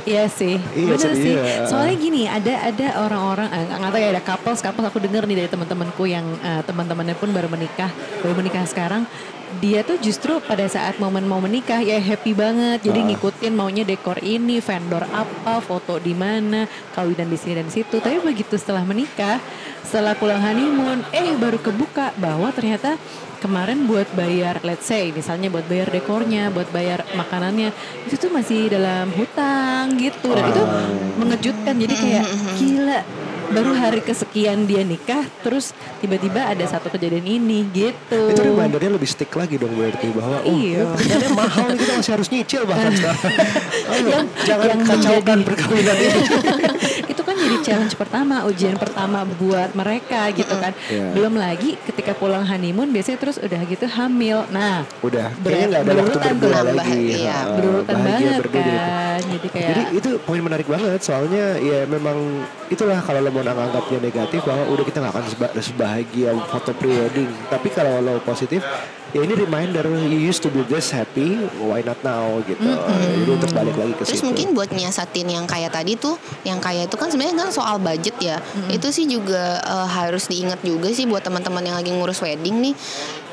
Iya 0.08 0.26
sih, 0.26 0.58
Iya, 0.74 0.96
bener 0.96 1.12
sih. 1.14 1.34
ya. 1.38 1.70
Soalnya 1.70 1.96
gini, 1.96 2.26
ada 2.26 2.54
ada 2.66 2.88
orang-orang, 3.06 3.46
eh, 3.52 3.66
nggak 3.70 3.92
tahu 3.94 4.02
ya 4.02 4.10
ada 4.10 4.24
couples, 4.24 4.60
couples 4.60 4.86
aku 4.90 4.98
dengar 4.98 5.22
nih 5.30 5.46
dari 5.46 5.50
teman-temanku 5.52 6.04
yang 6.10 6.26
eh, 6.42 6.62
teman-temannya 6.66 7.14
pun 7.14 7.30
baru 7.30 7.46
menikah, 7.46 7.92
baru 8.24 8.34
menikah 8.34 8.66
sekarang. 8.66 9.06
Dia 9.60 9.82
tuh 9.82 9.98
justru 9.98 10.38
pada 10.42 10.66
saat 10.66 10.98
momen 10.98 11.26
mau 11.26 11.38
menikah 11.38 11.82
ya 11.82 11.98
happy 11.98 12.34
banget, 12.34 12.86
jadi 12.86 13.02
Ah. 13.02 13.06
ngikutin 13.12 13.54
maunya 13.54 13.84
dekor 13.84 14.18
ini, 14.22 14.62
vendor 14.62 15.06
apa, 15.10 15.58
foto 15.60 15.98
di 15.98 16.14
mana, 16.14 16.66
kawinan 16.94 17.28
di 17.28 17.38
sini 17.38 17.54
dan 17.58 17.66
di 17.66 17.74
situ. 17.74 17.98
Tapi 17.98 18.18
begitu 18.22 18.56
setelah 18.56 18.82
menikah, 18.82 19.38
setelah 19.82 20.14
pulang 20.14 20.38
honeymoon, 20.40 21.02
eh 21.12 21.34
baru 21.36 21.58
kebuka 21.58 22.14
bahwa 22.18 22.50
ternyata 22.50 22.98
kemarin 23.40 23.84
buat 23.84 24.08
bayar 24.14 24.60
let's 24.62 24.84
say 24.84 25.10
misalnya 25.10 25.48
buat 25.48 25.66
bayar 25.66 25.88
dekornya 25.88 26.48
buat 26.50 26.68
bayar 26.70 27.02
makanannya 27.14 27.72
itu 28.04 28.16
tuh 28.18 28.30
masih 28.30 28.68
dalam 28.70 29.10
hutang 29.12 29.96
gitu 29.96 30.30
dan 30.30 30.46
itu 30.46 30.64
mengejutkan 31.16 31.76
jadi 31.76 31.96
kayak 31.96 32.26
gila 32.56 33.00
baru 33.50 33.74
hari 33.74 34.00
kesekian 34.00 34.64
dia 34.64 34.84
nikah 34.84 35.26
terus 35.42 35.74
tiba-tiba 35.98 36.46
ada 36.46 36.62
satu 36.64 36.86
kejadian 36.88 37.26
ini 37.26 37.66
gitu 37.68 38.30
Itu 38.30 38.46
remindernya 38.46 38.94
lebih 38.94 39.10
stick 39.10 39.34
lagi 39.34 39.58
dong 39.58 39.74
berarti 39.74 40.06
bahwa 40.12 40.38
oh 40.40 40.54
Iya. 40.54 40.86
ternyata 40.94 41.28
mahal 41.34 41.66
nih 41.68 41.80
kita 41.80 41.94
masih 41.98 42.12
harus 42.14 42.28
nyicil 42.30 42.62
bahkan 42.64 42.94
sekarang. 43.00 43.26
Ayo, 43.90 44.06
Yang- 44.06 44.30
jangan 44.46 44.68
yang 44.70 44.82
kacaukan 44.86 45.18
menjadi- 45.34 45.48
perkawinan 45.50 45.98
ini. 45.98 46.22
jadi 47.50 47.66
challenge 47.66 47.96
pertama 47.96 48.46
ujian 48.46 48.78
pertama 48.78 49.20
buat 49.36 49.74
mereka 49.74 50.30
gitu 50.32 50.54
kan 50.54 50.72
Iya. 50.86 51.12
belum 51.12 51.34
lagi 51.34 51.74
ketika 51.82 52.14
pulang 52.14 52.44
honeymoon 52.44 52.90
biasanya 52.90 53.18
terus 53.18 53.38
udah 53.38 53.62
gitu 53.64 53.86
hamil 53.88 54.46
nah 54.50 54.86
Udah, 55.02 55.34
kayaknya 55.40 55.66
nggak 55.68 55.82
ada 55.82 55.92
waktu 55.92 55.98
berurutan 56.00 56.36
berdua 56.36 56.62
lagi. 56.76 57.02
Iya, 57.20 57.38
berurutan 57.52 57.96
bahagia 57.96 58.14
banget 58.22 58.40
berdua 58.40 58.62
kan 58.62 59.22
jadi 59.22 59.48
kayak 59.50 59.68
Jadi 59.70 59.84
itu 59.96 60.10
poin 60.20 60.42
menarik 60.42 60.68
banget 60.68 61.00
soalnya 61.00 61.46
ya 61.60 61.80
memang 61.86 62.18
itulah 62.68 63.00
kalau 63.00 63.20
lo 63.20 63.30
mau 63.30 63.42
anggapnya 63.42 64.00
negatif 64.00 64.42
bahwa 64.44 64.64
udah 64.68 64.84
kita 64.84 64.98
nggak 65.00 65.14
akan 65.14 65.26
seba- 65.26 65.54
sebahagia 65.60 66.30
foto 66.46 66.72
pre-wedding. 66.72 67.30
Tapi 67.48 67.68
kalau 67.70 67.98
lo 67.98 68.22
positif 68.22 68.62
ya 69.10 69.22
ini 69.26 69.34
reminder 69.34 69.86
you 70.06 70.20
used 70.22 70.42
to 70.42 70.50
be 70.50 70.62
this 70.70 70.94
happy, 70.94 71.42
why 71.60 71.82
not 71.82 71.98
now 72.02 72.38
gitu. 72.46 72.62
Jadi 72.62 73.30
untuk 73.30 73.50
balik 73.52 73.76
lagi 73.76 73.94
ke 73.98 74.04
Terus 74.06 74.22
situ. 74.22 74.28
mungkin 74.30 74.48
buat 74.54 74.70
nyiasatin 74.70 75.28
yang 75.28 75.46
kayak 75.50 75.74
tadi 75.74 75.98
tuh, 75.98 76.16
yang 76.46 76.62
kayak 76.62 76.88
itu 76.90 76.96
kan 76.96 77.10
sebenarnya 77.10 77.48
kan 77.48 77.50
soal 77.50 77.78
budget 77.82 78.16
ya. 78.22 78.38
Itu 78.70 78.94
sih 78.94 79.10
juga 79.10 79.60
eh, 79.60 79.88
harus 79.90 80.30
diingat 80.30 80.62
juga 80.62 80.94
sih 80.94 81.10
buat 81.10 81.26
teman-teman 81.26 81.66
yang 81.66 81.78
lagi 81.78 81.90
ngurus 81.90 82.22
wedding 82.22 82.62
nih. 82.62 82.76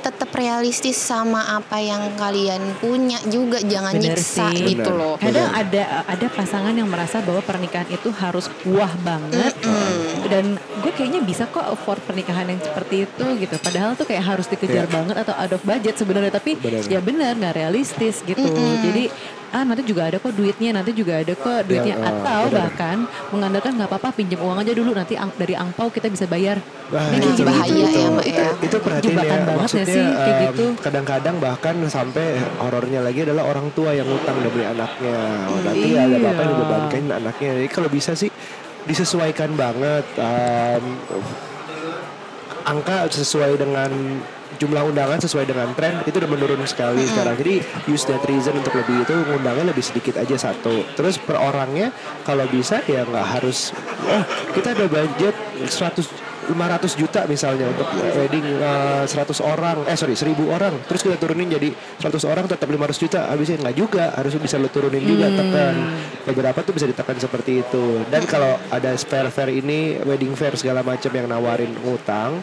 Tetap 0.06 0.30
realistis 0.38 0.94
sama 0.94 1.58
apa 1.58 1.82
yang 1.82 2.14
kalian 2.14 2.78
punya 2.78 3.18
juga, 3.26 3.58
jangan 3.58 3.90
Bener 3.90 4.14
nyiksa 4.14 4.54
sih. 4.54 4.78
gitu 4.78 4.86
Bener. 4.86 4.94
loh. 4.94 5.14
Kadang 5.18 5.50
ada 5.50 6.06
ada 6.06 6.26
pasangan 6.30 6.70
yang 6.70 6.86
merasa 6.86 7.18
bahwa 7.26 7.42
pernikahan 7.42 7.90
itu 7.90 8.14
harus 8.14 8.46
wah 8.70 8.94
banget 9.02 9.50
dan 10.26 10.44
gue 10.76 10.92
kayaknya 10.92 11.20
bisa 11.20 11.44
kok 11.46 11.64
afford 11.64 12.02
pernikahan 12.02 12.46
yang 12.46 12.58
seperti 12.58 13.04
itu 13.04 13.26
gitu. 13.38 13.54
Padahal 13.56 13.92
tuh 13.92 14.04
kayak 14.04 14.24
harus 14.26 14.46
dikejar 14.46 14.84
Iya. 14.84 14.92
banget 14.92 15.16
atau 15.18 15.34
out 15.34 15.52
of 15.52 15.62
budget 15.62 15.94
sebenarnya 15.94 16.30
tapi 16.30 16.54
Bener. 16.54 16.82
ya 16.84 16.98
benar 16.98 17.32
nggak 17.34 17.54
realistis 17.54 18.20
gitu. 18.22 18.42
Jadi 18.82 19.08
ah 19.48 19.62
nanti 19.62 19.82
juga 19.82 20.04
ada 20.04 20.18
kok 20.18 20.30
duitnya, 20.30 20.74
nanti 20.74 20.90
juga 20.90 21.16
ada 21.16 21.32
kok 21.32 21.64
duitnya 21.64 21.96
Ya, 21.96 22.02
ah, 22.02 22.10
atau 22.12 22.42
bener. 22.44 22.56
bahkan 22.60 22.96
mengandalkan 23.30 23.72
nggak 23.72 23.88
apa-apa 23.88 24.08
pinjam 24.12 24.38
uang 24.38 24.58
aja 24.58 24.72
dulu 24.72 24.90
nanti 24.92 25.14
ang- 25.14 25.32
dari 25.32 25.54
angpau 25.54 25.88
kita 25.88 26.06
bisa 26.06 26.26
bayar. 26.26 26.58
Wah, 26.86 27.00
Nah, 27.00 27.16
itu 27.16 27.42
bahaya 27.42 27.72
gitu. 27.72 27.96
ya, 27.96 28.08
Mbak, 28.10 28.26
ya. 28.26 28.46
Itu 28.60 28.76
perhatiin 28.78 29.06
Jebakan 29.08 29.26
ya, 29.32 29.46
banget 29.46 29.60
maksudnya 29.64 29.86
ya 29.86 29.94
sih, 29.94 30.06
kayak 30.06 30.36
em, 30.36 30.46
gitu. 30.46 30.66
kadang-kadang 30.78 31.36
bahkan 31.38 31.74
sampai 31.88 32.26
horornya 32.58 33.00
lagi 33.00 33.20
adalah 33.22 33.44
orang 33.44 33.66
tua 33.72 33.90
yang 33.90 34.06
utang 34.06 34.36
demi 34.38 34.62
anaknya. 34.62 35.18
Oh, 35.48 35.58
nanti 35.64 35.86
Iya. 35.88 36.00
ada 36.04 36.16
apa-apa 36.16 36.40
yang 36.42 36.52
dibebankan 36.52 37.02
anaknya. 37.16 37.50
Jadi 37.56 37.68
kalau 37.70 37.88
bisa 37.88 38.12
sih 38.12 38.30
disesuaikan 38.86 39.52
banget 39.58 40.06
em, 40.18 40.84
angka 42.66 43.06
sesuai 43.10 43.58
dengan 43.58 43.90
jumlah 44.56 44.88
undangan 44.88 45.20
sesuai 45.20 45.44
dengan 45.44 45.68
tren 45.76 46.00
itu 46.08 46.16
udah 46.16 46.30
menurun 46.30 46.64
sekali 46.64 47.04
sekarang. 47.04 47.36
Jadi 47.36 47.60
use 47.90 48.08
that 48.08 48.24
reason 48.24 48.56
untuk 48.56 48.72
lebih 48.72 49.04
itu 49.04 49.14
undangnya 49.36 49.70
lebih 49.70 49.84
sedikit 49.84 50.16
aja 50.16 50.50
satu. 50.50 50.82
Terus 50.96 51.20
per 51.20 51.36
orangnya 51.36 51.92
kalau 52.24 52.48
bisa 52.48 52.80
ya 52.88 53.04
nggak 53.04 53.26
harus 53.38 53.76
oh 54.08 54.24
kita 54.56 54.72
ada 54.72 54.86
budget 54.88 55.36
100 55.60 56.08
500 56.46 57.00
juta 57.00 57.20
misalnya 57.26 57.66
untuk 57.70 57.86
wedding 57.94 58.46
eh, 58.58 59.04
100 59.04 59.12
orang. 59.42 59.76
Eh 59.86 59.96
sorry 59.98 60.14
1000 60.14 60.36
orang. 60.46 60.74
Terus 60.86 61.00
kita 61.02 61.16
turunin 61.18 61.50
jadi 61.50 61.70
100 61.72 62.22
orang 62.30 62.44
tetap 62.46 62.68
500 62.70 63.02
juta. 63.02 63.20
Habisnya 63.30 63.56
nggak 63.62 63.76
juga. 63.76 64.04
Harus 64.14 64.38
bisa 64.38 64.56
lo 64.56 64.68
turunin 64.70 65.02
juga 65.02 65.26
tekan. 65.32 65.74
Beberapa 66.26 66.58
tuh 66.62 66.74
bisa 66.74 66.86
ditekan 66.86 67.18
seperti 67.18 67.62
itu. 67.66 68.02
Dan 68.10 68.22
kalau 68.26 68.58
ada 68.70 68.94
fair 68.98 69.26
fair 69.30 69.50
ini 69.50 69.98
wedding 70.02 70.34
fair 70.34 70.54
segala 70.54 70.82
macam 70.82 71.10
yang 71.10 71.26
nawarin 71.30 71.72
utang 71.86 72.42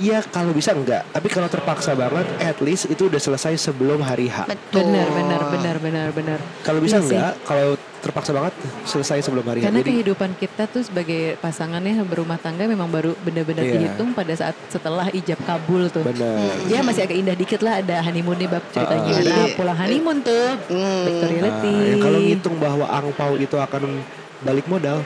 Ya 0.00 0.24
kalau 0.24 0.56
bisa 0.56 0.72
enggak, 0.72 1.04
tapi 1.12 1.28
kalau 1.28 1.44
terpaksa 1.44 1.92
banget, 1.92 2.24
at 2.40 2.56
least 2.64 2.88
itu 2.88 3.12
udah 3.12 3.20
selesai 3.20 3.60
sebelum 3.60 4.00
hari 4.00 4.32
H. 4.32 4.48
Betul. 4.48 4.88
Benar, 4.88 5.12
benar, 5.12 5.40
benar, 5.52 5.76
benar, 5.76 6.08
benar. 6.16 6.38
Kalau 6.64 6.80
bisa 6.80 6.96
Iya 6.96 7.04
enggak, 7.04 7.32
kalau 7.44 7.76
terpaksa 8.00 8.32
banget 8.32 8.56
selesai 8.88 9.20
sebelum 9.20 9.44
hari 9.44 9.60
H. 9.60 9.68
Karena 9.68 9.84
Jadi 9.84 9.90
kehidupan 9.92 10.30
kita 10.40 10.64
tuh 10.72 10.80
sebagai 10.80 11.36
pasangannya 11.36 12.00
berumah 12.00 12.40
tangga 12.40 12.64
memang 12.64 12.88
baru 12.88 13.12
benar-benar 13.20 13.60
Iya. 13.60 13.76
dihitung 13.76 14.16
pada 14.16 14.32
saat 14.32 14.56
setelah 14.72 15.12
ijab 15.12 15.36
kabul 15.44 15.92
tuh. 15.92 16.00
benar. 16.00 16.48
Ya 16.72 16.80
masih 16.80 17.04
agak 17.04 17.20
indah 17.20 17.36
dikit 17.36 17.60
lah 17.60 17.84
ada 17.84 18.00
honeymoon 18.00 18.40
nih 18.40 18.48
bab 18.48 18.64
ceritanya. 18.72 19.04
Ah, 19.04 19.12
ah. 19.12 19.20
Nah, 19.20 19.36
Iya. 19.44 19.52
pulang 19.52 19.76
honeymoon 19.76 20.18
tuh. 20.24 20.48
Hmm. 20.72 21.02
Victoriality. 21.04 21.76
Nah, 21.76 21.84
ya 21.84 21.96
kalau 22.00 22.18
ngitung 22.24 22.56
bahwa 22.56 22.84
angpau 22.88 23.36
itu 23.36 23.56
akan 23.60 24.00
balik 24.40 24.64
modal, 24.64 25.04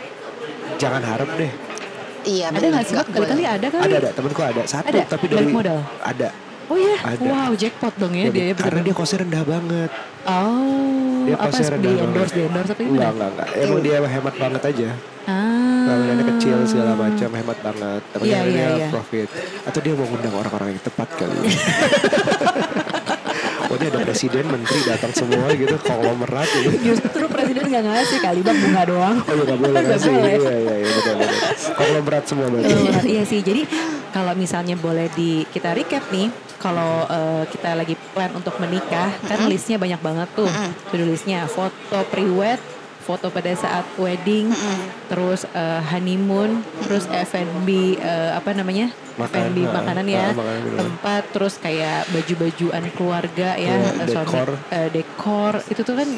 jangan 0.79 1.03
harap 1.03 1.27
deh. 1.35 1.51
Iya, 2.25 2.45
ada 2.49 2.67
nggak 2.67 2.85
sih? 2.85 2.95
Kali-kali 2.97 3.45
ada 3.45 3.67
kali. 3.69 3.83
Ada 3.85 3.97
ada 3.99 4.11
temanku 4.11 4.41
ada 4.41 4.63
satu 4.65 4.89
Ada? 4.89 5.03
tapi 5.07 5.25
Balik 5.27 5.37
dari 5.39 5.53
modal? 5.53 5.79
ada. 6.01 6.29
Oh 6.65 6.81
iya, 6.81 6.97
Ada. 6.97 7.21
wow 7.23 7.53
jackpot 7.53 7.93
dong 7.95 8.17
ya, 8.17 8.33
dia 8.33 8.49
ya 8.49 8.57
karena 8.57 8.81
bener-bener. 8.81 8.85
dia 8.87 8.95
kosnya 8.97 9.19
rendah 9.21 9.45
banget. 9.45 9.91
Oh, 10.25 11.21
Dia 11.23 11.35
apa 11.35 11.45
kosnya 11.47 11.61
di 11.61 11.69
rendah 11.69 11.93
endorse, 12.01 12.09
banget. 12.09 12.33
di 12.33 12.41
endorse 12.43 12.71
apa 12.71 12.81
Enggak 12.81 12.89
gimana? 12.89 13.13
enggak 13.13 13.29
enggak. 13.29 13.49
Emang 13.61 13.79
dia 13.79 13.95
hemat 14.01 14.35
banget 14.41 14.63
aja. 14.65 14.89
Ah. 15.25 15.85
Bangunannya 15.85 16.25
kecil 16.27 16.57
segala 16.65 16.93
macam 16.95 17.29
hemat 17.31 17.59
banget. 17.61 18.03
Tapi 18.09 18.23
Iya, 18.25 18.37
akhirnya 18.39 18.65
iya, 18.65 18.69
iya. 18.75 18.89
profit. 18.89 19.29
Atau 19.63 19.81
dia 19.81 19.93
mau 19.93 20.07
ngundang 20.07 20.35
orang-orang 20.35 20.69
yang 20.71 20.83
tepat 20.83 21.09
kali. 21.15 21.37
Ini 23.85 23.93
ada 23.93 24.01
presiden, 24.01 24.49
menteri 24.49 24.81
datang 24.81 25.13
semua 25.13 25.53
gitu, 25.53 25.77
konglomerat 25.85 26.49
gitu. 26.57 26.73
Justru 26.89 27.29
presiden 27.29 27.69
nggak 27.69 27.85
ngasih 27.85 28.19
kali 28.25 28.41
bang 28.41 28.57
bunga 28.65 28.83
doang. 28.89 29.17
Oh 29.21 29.35
iya 29.37 29.45
nggak 29.45 29.61
boleh 29.61 29.81
ngasih. 29.85 30.13
Iya 30.17 30.57
iya 30.57 30.75
iya 30.81 30.91
betul 30.97 31.15
betul. 31.21 31.39
Konglomerat 31.77 32.25
semua 32.25 32.47
berarti. 32.49 32.73
Betul, 32.73 33.05
iya 33.13 33.23
sih. 33.29 33.41
Jadi 33.45 33.63
kalau 34.09 34.33
misalnya 34.33 34.81
boleh 34.81 35.13
di 35.13 35.45
kita 35.53 35.77
recap 35.77 36.09
nih, 36.09 36.33
kalau 36.57 37.05
eh, 37.13 37.45
kita 37.53 37.77
lagi 37.77 37.93
plan 38.17 38.33
untuk 38.33 38.57
menikah, 38.57 39.13
kan 39.29 39.53
listnya 39.53 39.77
banyak 39.77 40.01
banget 40.01 40.29
tuh. 40.33 40.49
To-do 40.89 41.05
listnya 41.05 41.45
foto 41.45 42.09
pre-wed, 42.09 42.57
foto 43.05 43.29
pada 43.29 43.53
saat 43.53 43.85
wedding, 43.95 44.49
terus 45.07 45.45
eh, 45.47 45.81
honeymoon, 45.87 46.59
terus 46.83 47.05
F&B 47.07 47.69
eh, 47.95 48.33
apa 48.33 48.51
namanya? 48.51 48.89
Makan, 49.15 49.31
F&B 49.47 49.59
ha, 49.63 49.71
makanan 49.77 50.07
ya, 50.09 50.27
makanan 50.33 50.57
minuman. 50.59 50.79
tempat, 50.81 51.23
terus 51.31 51.55
kayak 51.57 52.09
baju-bajuan 52.09 52.85
keluarga 52.91 53.49
ya, 53.55 53.77
Iya, 53.77 54.09
suami- 54.09 54.33
dekor. 54.33 54.49
eh, 54.71 54.89
dekor, 54.91 55.53
itu 55.67 55.81
tuh 55.81 55.95
kan 55.95 56.09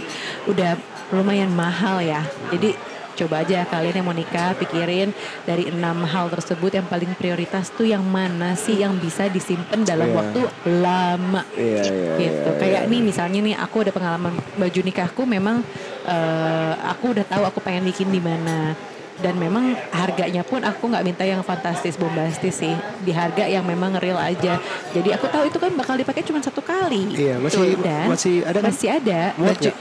udah 0.47 0.73
lumayan 1.11 1.51
mahal 1.51 1.99
ya. 1.99 2.23
Jadi 2.49 2.73
coba 3.17 3.41
aja 3.41 3.65
kalian 3.65 3.97
yang 3.97 4.05
mau 4.05 4.13
nikah 4.13 4.53
pikirin 4.55 5.09
dari 5.43 5.67
enam 5.67 6.05
hal 6.05 6.29
tersebut 6.29 6.69
yang 6.71 6.85
paling 6.85 7.09
prioritas 7.15 7.73
tuh 7.73 7.89
yang 7.89 8.05
mana 8.05 8.53
sih 8.55 8.77
yang 8.77 8.93
bisa 8.95 9.25
disimpan 9.27 9.81
dalam 9.83 10.05
Iya. 10.07 10.17
waktu 10.21 10.41
lama 10.77 11.43
Iya 11.51 11.81
iya. 11.83 12.13
gitu 12.19 12.45
iya, 12.47 12.61
kayak 12.61 12.83
iya. 12.85 12.91
nih 12.93 13.01
misalnya 13.01 13.41
nih 13.41 13.57
aku 13.57 13.77
ada 13.81 13.91
pengalaman 13.91 14.37
baju 14.53 14.81
nikahku 14.83 15.25
memang 15.25 15.65
eh, 16.07 16.73
aku 16.87 17.11
udah 17.11 17.25
tahu 17.25 17.43
aku 17.45 17.59
pengen 17.61 17.85
bikin 17.85 18.09
di 18.09 18.19
mana. 18.19 18.73
Dan 19.17 19.41
memang 19.41 19.73
harganya 19.91 20.45
pun 20.45 20.61
aku 20.61 20.93
nggak 20.93 21.01
minta 21.01 21.25
yang 21.25 21.41
fantastis 21.41 21.97
bombastis 21.97 22.61
sih. 22.61 22.77
Di 23.01 23.11
harga 23.11 23.49
yang 23.49 23.65
memang 23.65 23.97
real 23.97 24.21
aja. 24.21 24.61
Jadi 24.93 25.09
aku 25.09 25.25
tahu 25.27 25.49
itu 25.49 25.57
kan 25.57 25.73
bakal 25.73 25.97
dipakai 25.97 26.21
cuma 26.21 26.37
satu 26.39 26.61
kali. 26.61 27.17
Iya, 27.17 27.41
masih- 27.41 27.81
Dan 27.81 28.13
masih 28.13 28.45
ada 28.45 28.59
kan? 28.61 28.69
masih 28.69 28.89
ada. 28.93 29.21
Muat 29.41 29.57
baju 29.57 29.73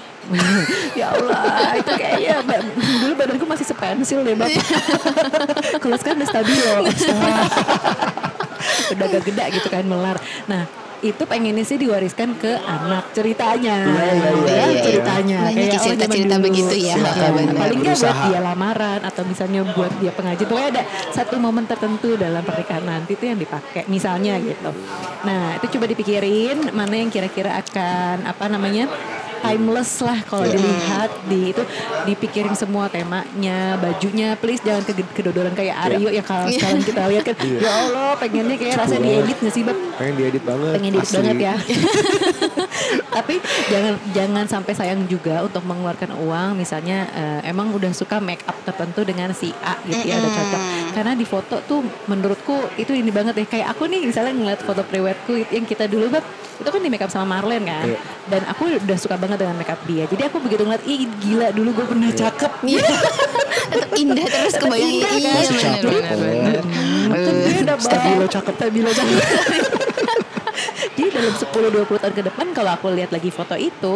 ya? 0.95 1.05
Allah 1.05 1.77
itu 1.77 1.91
kayaknya 1.93 2.41
dulu 2.97 3.13
badanku 3.13 3.45
masih 3.45 3.61
sepensil 3.61 4.25
deh 4.25 4.33
bang 4.33 4.57
kalau 5.85 5.95
sekarang 6.01 6.17
udah 6.17 6.29
stabilo 6.33 6.73
udah 8.89 9.05
agak 9.05 9.21
gede 9.21 9.45
gitu 9.53 9.67
kan 9.69 9.85
melar. 9.85 10.17
Nah 10.47 10.65
itu 11.01 11.23
pengennya 11.25 11.63
sih 11.63 11.75
diwariskan 11.75 12.38
ke 12.38 12.55
anak 12.60 13.12
ceritanya 13.12 13.77
Iya, 13.86 14.05
iya, 14.13 14.29
iya, 14.31 14.55
Ya, 14.55 14.81
ceritanya 14.81 15.38
Banyak 15.45 15.55
Kayak 15.55 15.65
ya 15.65 15.75
orang 15.75 15.86
cerita-cerita 15.86 16.25
zaman 16.25 16.39
dulu. 16.39 16.47
begitu 16.47 16.75
ya. 16.79 16.95
Silakan, 16.95 17.29
benar. 17.36 17.53
paling 17.55 17.79
nggak 17.81 17.97
buat 17.97 18.17
dia 18.25 18.39
lamaran 18.39 18.99
atau 19.01 19.21
misalnya 19.25 19.62
buat 19.67 19.93
dia 19.97 20.12
pengajian 20.12 20.47
pokoknya 20.47 20.69
ada 20.71 20.84
satu 21.10 21.36
momen 21.36 21.65
tertentu 21.65 22.10
dalam 22.15 22.41
pernikahan 22.41 22.84
nanti 22.84 23.12
itu 23.13 23.25
yang 23.25 23.36
dipakai 23.36 23.84
misalnya 23.88 24.38
gitu 24.38 24.69
nah 25.23 25.55
itu 25.55 25.65
coba 25.73 25.86
dipikirin 25.88 26.58
mana 26.71 26.93
yang 26.95 27.10
kira-kira 27.10 27.58
akan 27.58 28.23
apa 28.23 28.45
namanya 28.47 28.86
timeless 29.47 29.91
lah 29.99 30.17
kalau 30.23 30.43
Iya. 30.43 30.53
dilihat 30.55 31.12
di 31.25 31.39
itu 31.47 31.63
dipikirin 32.03 32.53
semua 32.53 32.86
temanya 32.88 33.60
bajunya 33.77 34.34
please 34.34 34.60
jangan 34.60 34.81
ke 34.84 34.93
kedodoran 35.12 35.51
kayak 35.51 35.75
Aryo 35.81 36.10
yang 36.10 36.23
kalau 36.23 36.47
sekarang 36.47 36.81
kita 36.81 37.01
lihat 37.05 37.23
kan 37.23 37.36
Iya. 37.38 37.60
ya 37.60 37.71
Allah 37.79 38.10
pengennya 38.15 38.55
kayak 38.55 38.75
rasa 38.77 38.95
diedit 38.97 39.38
nggak 39.38 39.53
sih 39.53 39.62
bab 39.62 39.77
Pengen 39.95 40.15
diedit 40.17 40.43
banget. 40.43 40.71
pengen 40.73 40.91
diedit 40.91 41.05
asli. 41.05 41.17
banget 41.17 41.38
ya. 41.39 41.55
Tapi 43.15 43.36
jangan 43.67 43.93
jangan 44.12 44.45
sampai 44.45 44.73
sayang 44.73 45.01
juga 45.05 45.39
untuk 45.39 45.63
mengeluarkan 45.63 46.12
uang 46.17 46.49
misalnya 46.55 47.08
eh, 47.10 47.39
emang 47.45 47.71
udah 47.71 47.91
suka 47.91 48.19
make 48.19 48.43
up 48.43 48.58
tertentu 48.63 49.01
dengan 49.03 49.31
si 49.31 49.53
A 49.62 49.77
gitu 49.81 50.03
ya 50.03 50.17
udah 50.17 50.31
cocok. 50.31 50.62
Karena 50.91 51.12
di 51.13 51.25
foto 51.25 51.55
tuh 51.62 51.79
menurutku 52.05 52.55
itu 52.75 52.91
ini 52.91 53.10
banget 53.10 53.36
deh 53.36 53.45
kayak 53.45 53.71
aku 53.71 53.86
nih 53.86 54.03
misalnya 54.03 54.34
ngeliat 54.34 54.62
foto 54.62 54.81
prewedku 54.81 55.31
yang 55.47 55.63
kita 55.63 55.86
dulu 55.86 56.10
bab 56.10 56.25
itu 56.55 56.69
kan 56.69 56.79
di 56.79 56.88
make 56.88 57.03
up 57.03 57.10
sama 57.10 57.27
Marlen 57.29 57.63
kan. 57.63 57.86
Iya. 57.86 57.99
Dan 58.25 58.41
aku 58.45 58.63
udah 58.73 58.97
suka 58.97 59.15
banget 59.15 59.35
dengan 59.36 59.56
make 59.56 59.71
up 59.71 59.82
dia. 59.86 60.04
Jadi 60.08 60.21
aku 60.26 60.38
begitu 60.39 60.63
ngeliat 60.63 60.84
ih 60.84 61.08
gila 61.21 61.48
dulu 61.52 61.69
gue 61.76 61.86
pernah 61.86 62.10
cakep. 62.12 62.52
Iya. 62.65 62.88
Tetap 63.65 63.91
indah 63.98 64.28
terus 64.30 64.56
kebayang 64.62 64.93
Indah 64.93 65.10
kan? 65.10 65.17
iya 65.17 65.34
Masih 65.34 65.56
benar 65.58 65.65
cakep 65.65 66.17
benar. 66.21 66.63
Kan 67.15 67.36
dia 67.41 67.58
udah 67.65 67.78
Stabilo 67.82 68.26
cakep. 68.30 68.54
Stabilo 68.56 68.91
cakep. 68.98 69.19
Jadi 70.95 71.10
dalam 71.12 71.34
10-20 71.34 72.02
tahun 72.02 72.13
ke 72.15 72.24
depan 72.32 72.45
kalau 72.56 72.71
aku 72.78 72.88
lihat 72.93 73.12
lagi 73.12 73.30
foto 73.34 73.56
itu 73.58 73.93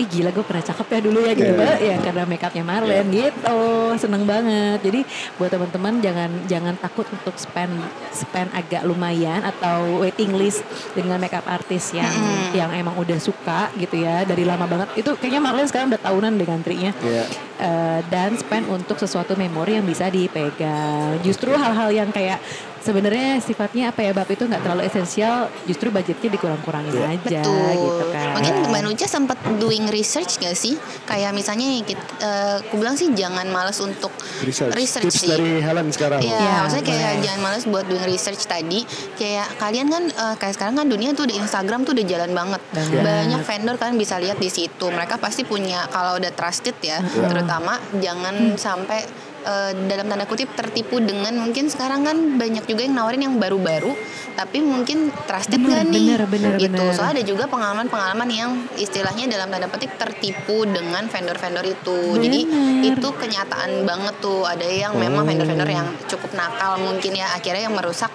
Ih 0.00 0.08
gila 0.08 0.32
gue 0.32 0.44
pernah 0.44 0.64
cakep 0.64 0.86
ya 0.88 1.00
dulu 1.04 1.18
ya 1.20 1.32
gitu. 1.36 1.52
Iya. 1.52 1.74
ya 1.80 1.96
karena 2.00 2.22
make 2.24 2.44
upnya 2.44 2.64
Marlen 2.64 3.06
gitu. 3.12 3.60
Seneng 4.00 4.24
banget. 4.24 4.80
Jadi 4.80 5.00
buat 5.36 5.50
teman-teman 5.52 6.00
jangan 6.00 6.30
jangan 6.48 6.74
takut 6.80 7.04
untuk 7.12 7.34
spend 7.36 7.72
spend 8.12 8.48
agak 8.56 8.88
lumayan 8.88 9.44
atau 9.44 10.00
waiting 10.00 10.32
list 10.32 10.64
dengan 10.96 11.20
make 11.20 11.36
up 11.36 11.44
artis 11.44 11.92
yang 11.92 12.12
yang 12.56 12.72
emang 12.72 12.96
udah 12.96 13.18
suka 13.20 13.68
gitu 13.76 14.00
ya 14.00 14.24
dari 14.24 14.48
lama 14.48 14.64
banget. 14.64 15.04
Itu 15.04 15.16
kayaknya 15.20 15.40
Marlen 15.44 15.68
sekarang 15.68 15.92
udah 15.92 16.02
tahunan 16.02 16.32
deh 16.40 16.46
ngantrinya. 16.48 16.92
Iya. 17.04 17.24
Eh, 17.62 18.00
dan 18.10 18.34
spend 18.34 18.66
untuk 18.66 18.98
sesuatu 18.98 19.38
memori 19.38 19.78
yang 19.78 19.86
bisa 19.86 20.10
dipegang. 20.10 21.20
Justru 21.22 21.54
hal-hal 21.54 21.94
yang 21.94 22.10
kayak 22.10 22.42
sebenarnya 22.82 23.38
sifatnya 23.38 23.88
apa 23.88 24.02
ya 24.02 24.10
bab 24.10 24.26
itu 24.26 24.42
nggak 24.42 24.60
terlalu 24.60 24.82
esensial, 24.84 25.46
justru 25.64 25.88
budgetnya 25.88 26.28
dikurang-kurangin 26.28 26.92
aja 26.98 27.40
Betul. 27.40 27.72
gitu 27.72 28.04
kan. 28.10 28.28
Mungkin 28.34 28.54
Mbak 28.68 28.82
Nucha 28.82 29.06
sempat 29.06 29.38
doing 29.56 29.86
research 29.88 30.36
gak 30.36 30.52
sih? 30.52 30.74
Kayak 31.06 31.30
misalnya 31.32 31.64
kita, 31.80 32.02
eh, 32.18 32.56
aku 32.60 32.74
bilang 32.76 32.94
sih 32.94 33.14
jangan 33.14 33.46
males 33.48 33.78
untuk 33.78 34.10
Research. 34.42 34.74
research 34.74 35.04
Tips 35.06 35.22
sih. 35.22 35.30
dari 35.30 35.62
Helen 35.62 35.88
sekarang. 35.88 36.20
Iya, 36.20 36.34
Ya, 36.34 36.54
maksudnya 36.60 36.84
kayak 36.84 37.02
boleh. 37.06 37.22
jangan 37.22 37.40
males 37.40 37.64
buat 37.64 37.84
doing 37.86 38.04
research 38.04 38.42
tadi. 38.44 38.80
Kayak 39.14 39.46
kalian 39.56 39.86
kan 39.86 40.02
eh, 40.08 40.34
kayak 40.36 40.54
sekarang 40.56 40.74
kan 40.74 40.86
dunia 40.86 41.14
tuh 41.14 41.24
di 41.24 41.38
Instagram 41.38 41.86
tuh 41.86 41.94
udah 41.94 42.04
jalan 42.04 42.30
banget. 42.32 42.60
Banget. 42.72 43.00
Banyak 43.00 43.42
vendor 43.42 43.76
kan 43.78 43.94
bisa 43.94 44.18
lihat 44.18 44.36
di 44.36 44.50
situ. 44.50 44.86
Mereka 44.88 45.16
pasti 45.16 45.44
punya 45.44 45.86
kalau 45.88 46.18
udah 46.18 46.32
trusted 46.32 46.74
ya, 46.80 46.98
terutama 47.00 47.78
jangan 47.96 48.56
sampai 48.56 49.04
eh, 49.44 49.72
dalam 49.90 50.06
tanda 50.08 50.24
kutip 50.26 50.50
tertipu 50.54 51.02
dengan 51.02 51.34
mungkin 51.38 51.68
sekarang 51.68 52.06
kan 52.06 52.16
banyak 52.38 52.64
juga 52.66 52.86
yang 52.86 52.94
nawarin 52.96 53.22
yang 53.26 53.36
baru-baru 53.38 53.94
tapi 54.32 54.64
mungkin 54.64 55.12
trusted 55.28 55.60
Bener, 55.60 55.84
nggak 55.84 55.92
nih 55.92 56.06
bener, 56.08 56.22
bener, 56.28 56.52
gitu. 56.56 56.72
bener. 56.80 56.96
Soalnya 56.96 57.20
ada 57.20 57.24
juga 57.24 57.44
pengalaman-pengalaman 57.52 58.28
yang 58.32 58.50
istilahnya 58.80 59.28
dalam 59.28 59.52
tanda 59.52 59.68
petik 59.68 59.92
tertipu 60.00 60.64
dengan 60.64 61.04
vendor-vendor 61.08 61.64
itu. 61.68 62.16
Jadi 62.16 62.40
Bener. 62.48 62.96
itu 62.96 63.08
kenyataan 63.12 63.84
banget 63.84 64.14
tuh. 64.24 64.48
Ada 64.48 64.64
yang 64.64 64.92
memang 64.96 65.28
vendor-vendor 65.28 65.68
yang 65.68 65.88
cukup 66.08 66.32
nakal 66.32 66.80
mungkin 66.80 67.12
ya 67.12 67.28
akhirnya 67.36 67.68
yang 67.68 67.76
merusak 67.76 68.12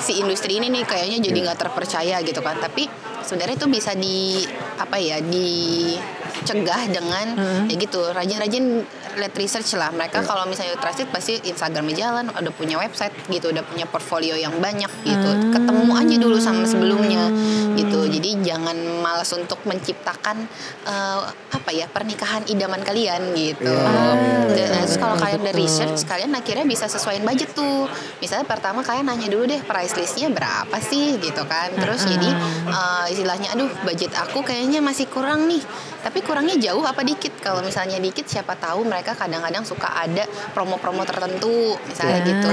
si 0.00 0.20
industri 0.20 0.56
ini 0.56 0.72
nih 0.72 0.84
kayaknya 0.88 1.18
jadi 1.28 1.38
nggak 1.50 1.58
terpercaya 1.60 2.16
gitu 2.24 2.40
kan. 2.40 2.56
Tapi 2.56 2.88
sebenarnya 3.24 3.56
itu 3.60 3.68
bisa 3.68 3.92
di 3.92 4.44
apa 4.80 4.96
ya 4.96 5.20
dicegah 5.20 6.88
dengan 6.88 7.26
ya 7.68 7.74
gitu 7.76 8.00
rajin-rajin 8.12 8.84
lihat 9.18 9.34
research 9.38 9.76
lah. 9.78 9.90
Mereka 9.94 10.24
kalau 10.26 10.44
misalnya 10.48 10.76
trusted 10.78 11.08
pasti 11.10 11.38
Instagramnya 11.44 11.94
jalan 11.94 12.24
udah 12.30 12.52
punya 12.54 12.76
website 12.78 13.14
gitu 13.30 13.50
udah 13.50 13.64
punya 13.66 13.86
portfolio 13.88 14.34
yang 14.36 14.54
banyak 14.58 14.90
gitu. 15.04 15.30
Ketemu 15.54 15.92
aja 15.94 16.16
dulu 16.18 16.36
sama 16.40 16.64
sebelumnya 16.66 17.30
gitu. 17.74 18.06
Jadi 18.06 18.44
jangan 18.44 18.76
malas 19.02 19.30
untuk 19.34 19.62
menciptakan 19.66 20.46
eh, 20.86 21.20
apa 21.54 21.70
ya 21.70 21.86
pernikahan 21.90 22.44
idaman 22.50 22.82
kalian 22.82 23.34
gitu. 23.34 23.70
Iya, 23.70 24.66
Dan 24.70 24.84
terus 24.84 24.98
kalau 25.00 25.16
kalian 25.18 25.40
udah 25.42 25.56
research 25.56 26.06
kalian 26.06 26.32
akhirnya 26.34 26.66
bisa 26.66 26.86
sesuaiin 26.90 27.24
budget 27.24 27.54
tuh. 27.56 27.86
Misalnya 28.18 28.46
pertama 28.46 28.84
kalian 28.84 29.06
nanya 29.08 29.28
dulu 29.30 29.48
deh 29.48 29.60
price 29.64 29.96
listnya 29.96 30.30
berapa 30.30 30.76
sih 30.82 31.18
gitu 31.18 31.42
kan. 31.46 31.72
Terus 31.74 32.04
jadi 32.06 32.30
eh, 32.68 33.04
istilahnya 33.14 33.54
aduh 33.54 33.70
budget 33.86 34.12
aku 34.14 34.42
kayaknya 34.42 34.82
masih 34.84 35.06
kurang 35.08 35.46
nih 35.46 35.62
tapi 36.04 36.20
kurangnya 36.20 36.60
jauh 36.60 36.84
apa 36.84 37.00
dikit 37.00 37.32
kalau 37.40 37.64
misalnya 37.64 37.96
dikit 37.96 38.28
siapa 38.28 38.52
tahu 38.54 38.84
mereka 38.84 39.16
kadang-kadang 39.16 39.64
suka 39.64 39.88
ada 39.88 40.22
promo-promo 40.52 41.02
tertentu 41.02 41.80
misalnya 41.88 42.20
Ya. 42.20 42.28
gitu 42.28 42.52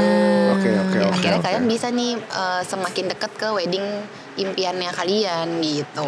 Oke, 0.52 0.70
oke, 0.72 0.96
Ya, 0.98 1.08
oke, 1.08 1.16
akhirnya 1.20 1.38
oke. 1.38 1.46
kalian 1.46 1.66
bisa 1.68 1.88
nih 1.92 2.12
eh, 2.16 2.62
semakin 2.64 3.06
dekat 3.12 3.32
ke 3.36 3.48
wedding 3.52 3.84
impiannya 4.40 4.92
kalian 4.96 5.60
gitu 5.60 6.08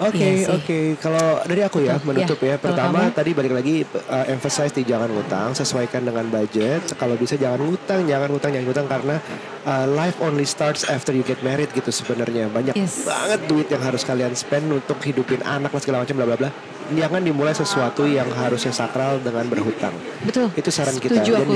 Oke 0.00 0.16
Iya 0.40 0.56
oke. 0.56 0.78
Kalau 0.96 1.44
dari 1.44 1.60
aku 1.60 1.84
ya 1.84 2.00
menutup 2.00 2.40
Ya, 2.40 2.46
ya. 2.46 2.56
Kalau 2.56 2.64
pertama 2.72 2.98
kamu? 3.04 3.12
tadi 3.12 3.30
balik 3.36 3.52
lagi 3.52 3.74
uh, 3.84 4.26
emphasize 4.26 4.72
di 4.72 4.82
jangan 4.82 5.12
ngutang 5.12 5.52
sesuaikan 5.52 6.00
dengan 6.00 6.24
budget. 6.26 6.96
Kalau 6.96 7.14
bisa 7.14 7.36
jangan 7.36 7.60
ngutang 7.60 8.08
jangan 8.08 8.32
ngutang 8.32 8.50
jangan 8.50 8.66
ngutang 8.66 8.88
karena 8.88 9.16
uh, 9.62 9.84
life 9.86 10.16
only 10.18 10.48
starts 10.48 10.88
after 10.88 11.12
you 11.12 11.20
get 11.20 11.36
married 11.40 11.68
gitu 11.70 11.92
sebenarnya. 11.92 12.48
Banyak 12.48 12.72
Yes. 12.72 13.04
banget 13.04 13.44
duit 13.44 13.68
yang 13.68 13.84
harus 13.84 14.00
kalian 14.00 14.32
spend 14.32 14.72
untuk 14.72 14.96
hidupin 15.00 15.44
anak 15.44 15.68
lah 15.68 15.80
segala 15.80 16.00
macam 16.00 16.16
bla 16.16 16.26
bla 16.26 16.38
bla 16.38 16.50
jangan 16.94 17.22
dimulai 17.22 17.54
sesuatu 17.54 18.04
yang 18.06 18.28
harusnya 18.34 18.74
sakral 18.74 19.22
dengan 19.22 19.46
berhutang 19.46 19.94
Betul. 20.26 20.50
itu 20.56 20.70
saran 20.72 20.96
kita 20.98 21.22
dan 21.22 21.46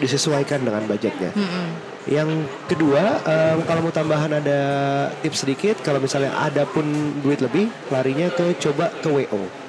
disesuaikan 0.00 0.62
dengan 0.62 0.84
budgetnya 0.86 1.32
yang 2.02 2.50
kedua, 2.66 3.22
em, 3.22 3.62
kalau 3.62 3.86
mau 3.86 3.94
tambahan 3.94 4.42
ada 4.42 4.60
tips 5.22 5.46
sedikit, 5.46 5.78
kalau 5.86 6.02
misalnya 6.02 6.34
ada 6.34 6.66
pun 6.66 6.82
duit 7.22 7.38
lebih, 7.38 7.70
larinya 7.94 8.26
ke 8.34 8.58
coba 8.58 8.90
ke 8.98 9.06
WO. 9.06 9.62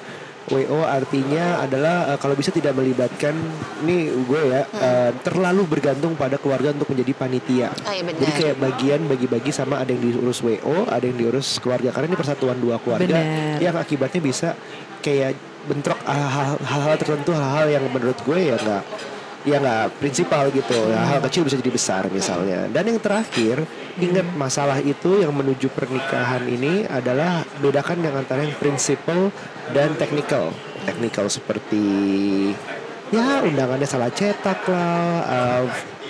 WO 0.51 0.83
artinya 0.83 1.63
adalah 1.63 2.13
uh, 2.13 2.19
kalau 2.19 2.35
bisa 2.35 2.51
tidak 2.51 2.75
melibatkan 2.75 3.31
ini 3.85 4.11
gue 4.11 4.41
ya 4.51 4.67
uh, 4.75 5.15
terlalu 5.23 5.63
bergantung 5.63 6.19
pada 6.19 6.35
keluarga 6.35 6.75
untuk 6.75 6.91
menjadi 6.91 7.15
panitia. 7.15 7.71
Oh, 7.71 7.93
iya 7.95 8.03
benar. 8.03 8.19
Jadi 8.19 8.31
kayak 8.35 8.55
bagian 8.59 9.01
bagi-bagi 9.07 9.51
sama 9.55 9.79
ada 9.79 9.95
yang 9.95 10.03
diurus 10.03 10.43
WO, 10.43 10.91
ada 10.91 11.05
yang 11.07 11.15
diurus 11.15 11.63
keluarga 11.63 11.95
karena 11.95 12.11
ini 12.11 12.17
persatuan 12.19 12.59
dua 12.59 12.75
keluarga 12.83 13.07
Benar. 13.07 13.63
yang 13.63 13.75
akibatnya 13.79 14.19
bisa 14.19 14.59
kayak 15.03 15.35
bentrok 15.67 15.99
hal- 16.07 16.59
hal-hal 16.63 16.95
tertentu 16.95 17.35
hal-hal 17.35 17.67
yang 17.67 17.83
menurut 17.91 18.15
gue 18.23 18.39
ya 18.39 18.55
nggak 18.55 18.83
ya 19.43 19.59
nggak 19.59 19.99
prinsipal 19.99 20.47
gitu. 20.55 20.79
Ya, 20.87 21.03
hal 21.03 21.19
kecil 21.19 21.43
bisa 21.43 21.59
jadi 21.59 21.71
besar 21.71 22.03
misalnya. 22.07 22.71
Dan 22.71 22.95
yang 22.95 22.99
terakhir 23.03 23.67
ingat 23.99 24.27
masalah 24.39 24.79
itu 24.79 25.19
yang 25.19 25.35
menuju 25.35 25.67
pernikahan 25.75 26.47
ini 26.47 26.87
adalah 26.87 27.43
bedakan 27.59 27.99
yang 27.99 28.15
antara 28.15 28.47
yang 28.47 28.55
prinsipal 28.55 29.35
dan 29.75 29.99
technical. 29.99 30.55
Technical 30.87 31.27
seperti 31.27 31.85
ya 33.13 33.45
undangannya 33.45 33.85
salah 33.85 34.09
cetak 34.09 34.65
lah 34.67 35.21
uh, 35.21 35.63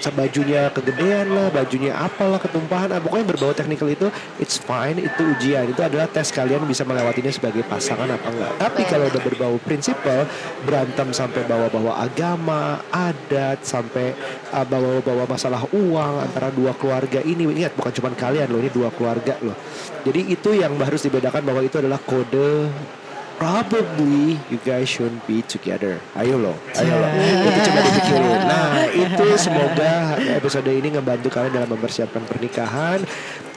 bajunya 0.10 0.68
kegedean 0.74 1.32
lah 1.32 1.47
bajunya 1.54 1.93
apalah 1.95 2.41
ketumpahan. 2.41 2.91
Ah, 2.91 2.99
pokoknya 2.99 3.26
berbau 3.36 3.54
teknikal 3.56 3.88
itu 3.88 4.10
it's 4.41 4.60
fine 4.60 4.99
itu 4.99 5.22
ujian. 5.38 5.70
Itu 5.70 5.86
adalah 5.86 6.10
tes 6.10 6.34
kalian 6.34 6.66
bisa 6.68 6.84
melewatinya 6.84 7.30
sebagai 7.30 7.64
pasangan 7.70 8.10
apa 8.10 8.28
enggak. 8.28 8.51
Tapi 8.60 8.82
kalau 8.89 9.06
udah 9.08 9.22
berbau 9.22 9.56
prinsipal 9.62 10.28
berantem 10.66 11.14
sampai 11.14 11.45
bawa-bawa 11.45 12.04
agama 12.04 12.82
adat 12.89 13.62
sampai 13.64 14.18
uh, 14.51 14.66
bawa-bawa 14.66 15.30
masalah 15.30 15.64
uang 15.72 16.14
antara 16.26 16.49
dua 16.49 16.74
keluarga 16.76 17.22
ini. 17.22 17.45
Ingat 17.45 17.78
bukan 17.78 17.93
cuma 17.93 18.10
kalian 18.18 18.49
loh 18.49 18.60
ini 18.60 18.74
dua 18.74 18.89
keluarga 18.91 19.38
loh. 19.45 19.56
Jadi 20.04 20.34
itu 20.34 20.49
yang 20.58 20.76
harus 20.82 21.06
dibedakan 21.06 21.45
bahwa 21.45 21.62
itu 21.64 21.80
adalah 21.80 22.01
kode 22.01 22.68
probably 23.43 24.39
you 24.47 24.59
guys 24.63 24.87
should 24.87 25.11
be 25.27 25.43
together. 25.43 25.99
Ayo 26.15 26.39
loh, 26.39 26.55
ayo 26.79 26.95
loh. 26.95 27.11
Itu 27.11 27.59
coba 27.67 27.79
dipikirin. 27.83 28.31
Nah, 28.53 28.85
itu 28.91 29.25
semoga 29.39 30.15
episode 30.19 30.69
ini 30.69 30.93
ngebantu 30.95 31.27
kalian 31.31 31.53
dalam 31.59 31.69
mempersiapkan 31.75 32.23
pernikahan. 32.23 33.03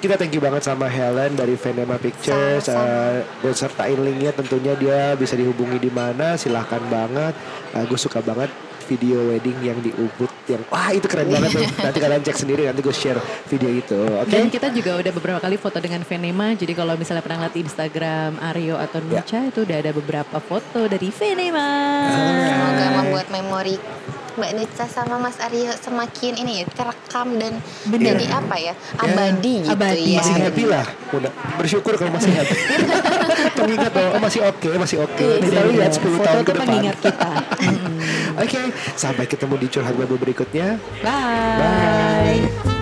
Kita 0.03 0.19
thank 0.19 0.35
you 0.35 0.43
banget 0.43 0.67
sama 0.67 0.91
Helen 0.91 1.39
dari 1.39 1.55
Venema 1.55 1.97
Pictures. 1.97 2.69
Uh, 2.69 3.23
buat 3.41 3.57
sertain 3.57 3.97
linknya 3.97 4.35
tentunya 4.35 4.75
dia 4.77 5.15
bisa 5.15 5.39
dihubungi 5.39 5.79
di 5.79 5.91
mana. 5.93 6.35
Silahkan 6.35 6.83
banget. 6.91 7.35
Uh, 7.73 7.85
gue 7.87 7.99
suka 7.99 8.21
banget 8.21 8.51
video 8.87 9.19
wedding 9.35 9.59
yang 9.61 9.79
di 9.83 9.91
Ubud 9.99 10.31
yang 10.47 10.63
wah 10.71 10.95
itu 10.95 11.07
keren 11.11 11.27
banget 11.27 11.51
tuh. 11.59 11.67
Nanti 11.87 11.99
kalian 11.99 12.23
cek 12.23 12.37
sendiri 12.39 12.63
nanti 12.71 12.81
gue 12.81 12.95
share 12.95 13.19
video 13.51 13.71
itu. 13.71 13.99
Oke. 13.99 14.31
Dan 14.31 14.47
kita 14.47 14.71
juga 14.71 15.03
udah 15.03 15.13
beberapa 15.13 15.39
kali 15.43 15.59
foto 15.59 15.83
dengan 15.83 16.07
Venema. 16.07 16.55
Jadi 16.55 16.73
kalau 16.73 16.95
misalnya 16.95 17.23
pernah 17.27 17.47
lihat 17.47 17.55
di 17.55 17.61
Instagram 17.67 18.31
Aryo 18.41 18.79
atau 18.79 18.99
Ya. 19.07 19.23
Nucha 19.23 19.39
itu 19.47 19.63
udah 19.63 19.77
ada 19.79 19.91
beberapa 19.95 20.37
foto 20.43 20.89
dari 20.91 21.15
Venema. 21.15 21.71
Semoga 22.47 22.87
membuat 23.03 23.27
memori 23.31 23.77
Mbak 24.37 24.51
Nita 24.53 24.85
sama 24.87 25.17
Mas 25.17 25.41
Aryo 25.41 25.73
semakin 25.73 26.33
ini 26.37 26.63
ya 26.63 26.65
terekam 26.69 27.29
dan 27.41 27.57
Bener. 27.89 28.15
jadi 28.15 28.25
apa 28.37 28.57
ya 28.61 28.75
abadi 29.01 29.65
gitu 29.65 29.73
abadi. 29.73 30.13
ya. 30.13 30.21
masih 30.21 30.35
happy 30.45 30.65
lah 30.69 30.87
udah 31.17 31.33
bersyukur 31.57 31.93
kalau 31.97 32.13
masih 32.13 32.33
happy 32.37 32.57
pengingat 33.59 33.91
bahwa 33.93 34.11
oh, 34.17 34.21
masih 34.21 34.41
oke 34.45 34.69
masih 34.77 34.97
oke 35.01 35.29
kita 35.41 35.61
lihat 35.73 35.93
10 35.97 36.05
Foto 36.05 36.25
tahun 36.25 36.43
ke 36.45 36.53
depan 36.53 36.67
pengingat 36.69 36.99
kita. 37.01 37.31
oke 38.45 38.61
sampai 38.95 39.25
ketemu 39.25 39.55
di 39.57 39.67
curhat 39.73 39.95
babu 39.97 40.15
berikutnya 40.21 40.77
Bye. 41.01 41.57
Bye. 41.57 42.76